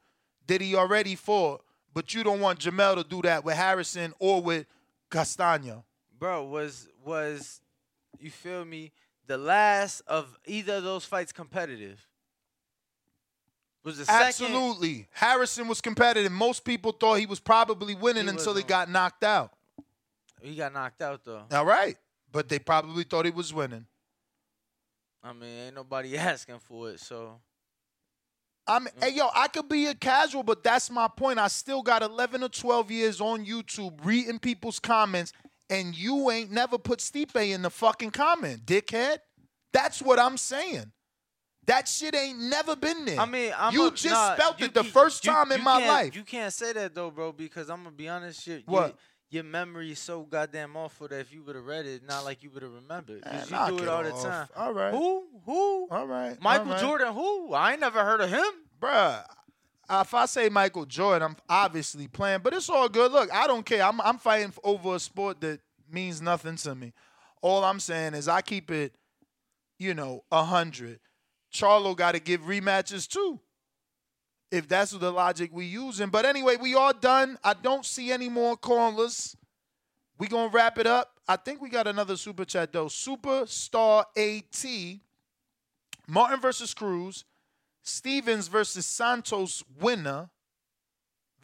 [0.46, 4.42] that he already fought, but you don't want Jamel to do that with Harrison or
[4.42, 4.66] with
[5.10, 5.82] Castaño.
[6.18, 7.60] Bro, was was
[8.20, 8.92] you feel me?
[9.26, 12.06] The last of either of those fights competitive?
[13.84, 14.26] Was the second?
[14.26, 15.08] Absolutely.
[15.12, 16.32] Harrison was competitive.
[16.32, 19.52] Most people thought he was probably winning He until he got knocked out.
[20.44, 21.42] He got knocked out though.
[21.50, 21.96] All right.
[22.30, 23.86] But they probably thought he was winning.
[25.22, 27.40] I mean, ain't nobody asking for it, so
[28.66, 31.38] I mean, hey, yo, I could be a casual, but that's my point.
[31.38, 35.32] I still got 11 or 12 years on YouTube reading people's comments,
[35.68, 39.18] and you ain't never put Stipe in the fucking comment, dickhead.
[39.72, 40.92] That's what I'm saying.
[41.66, 43.18] That shit ain't never been there.
[43.20, 45.62] I mean, I'm you a- just nah, spelt you it the first you- time in
[45.62, 46.14] my life.
[46.14, 48.46] You can't say that though, bro, because I'm gonna be honest.
[48.46, 48.96] Your, What?
[49.34, 52.42] Your, memory is so goddamn awful that if you would have read it, not like
[52.42, 53.24] you would have remembered.
[53.24, 54.48] Man, Because you do it it all the time.
[54.56, 54.92] All right.
[54.92, 55.24] Who?
[55.44, 55.88] Who?
[55.90, 56.40] All right.
[56.40, 56.80] Michael all right.
[56.80, 57.12] Jordan?
[57.14, 57.52] Who?
[57.52, 58.44] I ain't never heard of him.
[58.80, 59.24] Bruh,
[59.90, 63.12] if I say Michael Jordan, I'm obviously playing, but it's all good.
[63.12, 63.82] Look, I don't care.
[63.82, 66.92] I'm, I'm fighting over a sport that means nothing to me.
[67.42, 68.94] All I'm saying is I keep it,
[69.78, 71.00] you know, 100.
[71.52, 73.40] Charlo got to give rematches too,
[74.54, 76.08] if that's the logic we using.
[76.08, 77.38] But anyway, we all done.
[77.42, 79.36] I don't see any more callers.
[80.18, 81.10] We to wrap it up.
[81.26, 82.86] I think we got another super chat, though.
[82.86, 85.00] Superstar AT.
[86.06, 87.24] Martin versus Cruz.
[87.82, 90.30] Stevens versus Santos winner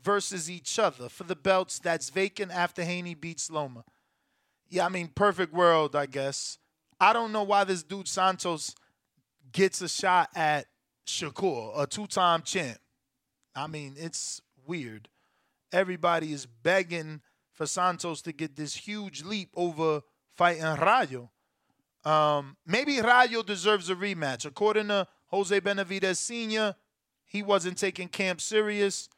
[0.03, 3.85] versus each other for the belts that's vacant after Haney beats Loma.
[4.69, 6.59] Yeah, I mean, perfect world, I guess.
[6.99, 8.75] I don't know why this dude Santos
[9.53, 10.67] gets a shot at
[11.07, 12.79] Shakur, a two time champ.
[13.55, 15.09] I mean, it's weird.
[15.73, 17.21] Everybody is begging
[17.53, 20.03] for Santos to get this huge leap over
[20.35, 21.31] fighting Rayo.
[22.05, 24.47] Um, maybe Rayo deserves a rematch.
[24.47, 26.75] According to Jose Benavidez Sr.,
[27.27, 29.09] he wasn't taking camp serious,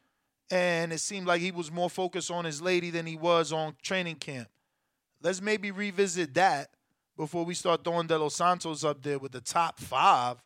[0.51, 3.75] and it seemed like he was more focused on his lady than he was on
[3.81, 4.49] training camp.
[5.21, 6.69] Let's maybe revisit that
[7.17, 10.37] before we start throwing De Los Santos up there with the top five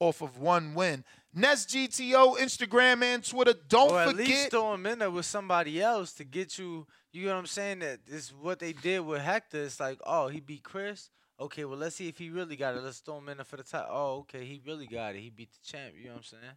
[0.00, 1.04] off of one win.
[1.34, 3.54] Nest GTO, Instagram and Twitter.
[3.68, 4.26] Don't or at forget.
[4.26, 6.86] least throw him in there with somebody else to get you.
[7.12, 7.80] You know what I'm saying?
[7.80, 9.62] That this what they did with Hector.
[9.62, 11.10] It's like, oh, he beat Chris.
[11.40, 12.82] Okay, well let's see if he really got it.
[12.82, 13.88] Let's throw him in there for the top.
[13.90, 15.20] Oh, okay, he really got it.
[15.20, 15.94] He beat the champ.
[15.96, 16.56] You know what I'm saying?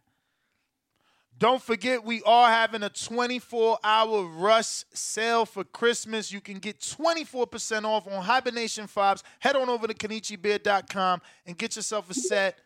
[1.38, 6.30] Don't forget, we are having a 24 hour rush sale for Christmas.
[6.30, 9.22] You can get 24% off on Hibernation Fobs.
[9.38, 12.58] Head on over to KenichiBeer.com and get yourself a set.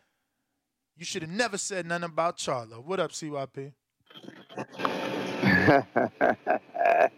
[0.97, 2.83] You should have never said nothing about Charlo.
[2.83, 3.73] What up, CYP?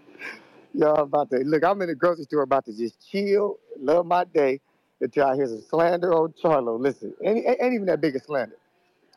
[0.74, 1.64] Y'all about to look.
[1.64, 4.60] I'm in the grocery store about to just chill, love my day
[5.00, 6.78] until I hear some slander on Charlo.
[6.78, 8.58] Listen, ain't, ain't even that big a slander.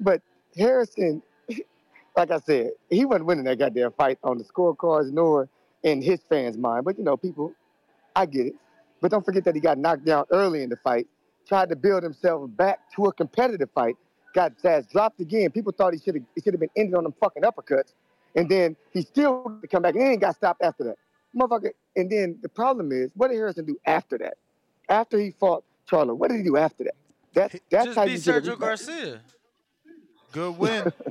[0.00, 0.23] But
[0.57, 1.23] Harrison,
[2.16, 5.49] like I said, he wasn't winning that goddamn fight on the scorecards nor
[5.82, 6.84] in his fans' mind.
[6.84, 7.52] But you know, people,
[8.15, 8.55] I get it.
[9.00, 11.08] But don't forget that he got knocked down early in the fight,
[11.49, 13.97] tried to build himself back to a competitive fight,
[14.35, 15.51] got his ass dropped again.
[15.51, 17.93] People thought he should have he should have been ended on them fucking uppercuts.
[18.35, 20.97] And then he still come back and then got stopped after that.
[21.36, 21.70] Motherfucker.
[21.97, 24.35] And then the problem is, what did Harrison do after that?
[24.89, 26.94] After he fought Charlo, what did he do after that?
[27.35, 28.61] That that's Just how beat you get a Sergio rematch.
[28.61, 29.20] Garcia.
[30.33, 30.93] Good win.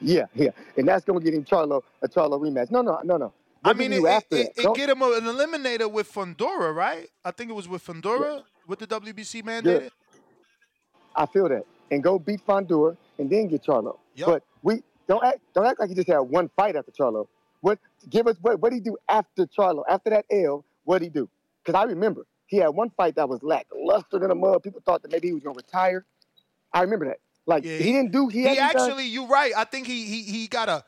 [0.00, 0.50] Yeah, yeah.
[0.76, 2.70] And that's gonna get him Charlo a Charlo rematch.
[2.70, 3.32] No, no, no, no.
[3.64, 6.74] I mean, he it, do it, it, it get him a- an eliminator with Fundora,
[6.74, 7.08] right?
[7.24, 9.90] I think it was with Fundora, with the WBC mandated.
[11.14, 11.64] I feel that.
[11.90, 13.98] And go beat Fundora and then get Charlo.
[14.26, 17.26] But we don't act don't act like he just had one fight after Charlo.
[17.60, 19.82] What give us what what he do after Charlo?
[19.88, 21.28] After that L, what he do?
[21.64, 24.62] Because I remember he had one fight that was lackluster than a mud.
[24.62, 26.04] People thought that maybe he was gonna retire.
[26.72, 27.18] I remember that.
[27.46, 29.52] Like Yeah, he didn't do he, He hadn't done- actually, you're right.
[29.56, 30.84] I think he he he got a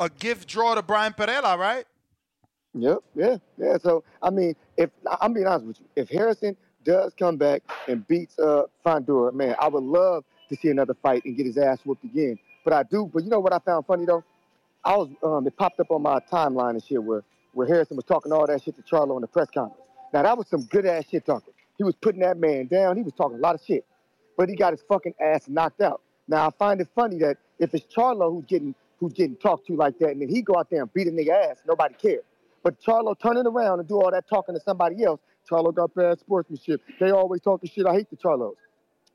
[0.00, 1.84] a gift draw to Bryant Perrella, right?
[2.74, 3.76] Yep, yeah, yeah.
[3.78, 8.06] So I mean, if I'm being honest with you, if Harrison does come back and
[8.06, 11.80] beats uh Fundora, man, I would love to see another fight and get his ass
[11.84, 12.38] whooped again.
[12.64, 13.10] But I do.
[13.12, 14.24] But you know what I found funny though?
[14.84, 17.22] I was um, it popped up on my timeline and shit where
[17.52, 19.82] where Harrison was talking all that shit to Charlo in the press conference.
[20.12, 21.54] Now that was some good ass shit talking.
[21.78, 22.96] He was putting that man down.
[22.96, 23.84] He was talking a lot of shit,
[24.36, 26.00] but he got his fucking ass knocked out.
[26.28, 29.76] Now I find it funny that if it's Charlo who's getting who's getting talked to
[29.76, 32.24] like that, and then he go out there and beat a nigga ass, nobody cares.
[32.62, 36.18] But Charlo turning around and do all that talking to somebody else, Charlo got bad
[36.20, 36.80] sportsmanship.
[37.00, 37.86] They always talking shit.
[37.86, 38.54] I hate the Charlos.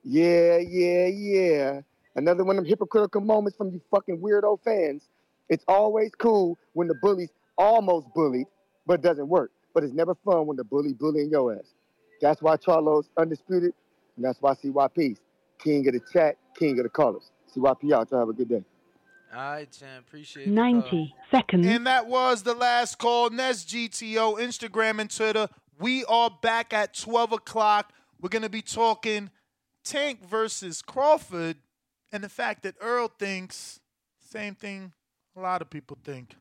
[0.04, 1.82] Yeah, yeah, yeah.
[2.16, 5.08] Another one of them hypocritical moments from you fucking weirdo fans.
[5.50, 8.48] It's always cool when the bully's almost bullied,
[8.86, 9.52] but doesn't work.
[9.74, 11.74] But it's never fun when the bully bullying your ass.
[12.22, 13.74] That's why Charlo's undisputed,
[14.16, 15.20] and that's why CYP's
[15.58, 17.32] king of the chat, king of the callers.
[17.56, 18.12] CYP out.
[18.12, 18.64] Y'all have a good day.
[19.34, 20.00] All right, Chan.
[20.00, 20.52] Appreciate it.
[20.52, 21.66] 90 seconds.
[21.68, 23.30] And that was the last call.
[23.30, 25.48] Nest GTO, Instagram and Twitter.
[25.80, 27.94] We are back at 12 o'clock.
[28.20, 29.30] We're going to be talking
[29.86, 31.56] Tank versus Crawford
[32.12, 33.80] and the fact that Earl thinks
[34.20, 34.92] same thing
[35.38, 36.36] a lot of people think.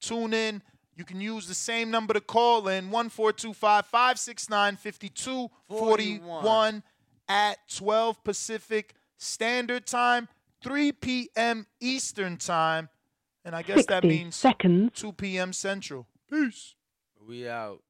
[0.00, 0.62] Tune in.
[0.96, 6.82] You can use the same number to call in 1425 569 5241
[7.28, 10.28] at 12 Pacific Standard Time,
[10.62, 11.66] 3 p.m.
[11.78, 12.88] Eastern Time.
[13.44, 14.92] And I guess that means seconds.
[14.94, 15.52] 2 p.m.
[15.52, 16.06] Central.
[16.30, 16.74] Peace.
[17.24, 17.82] We out.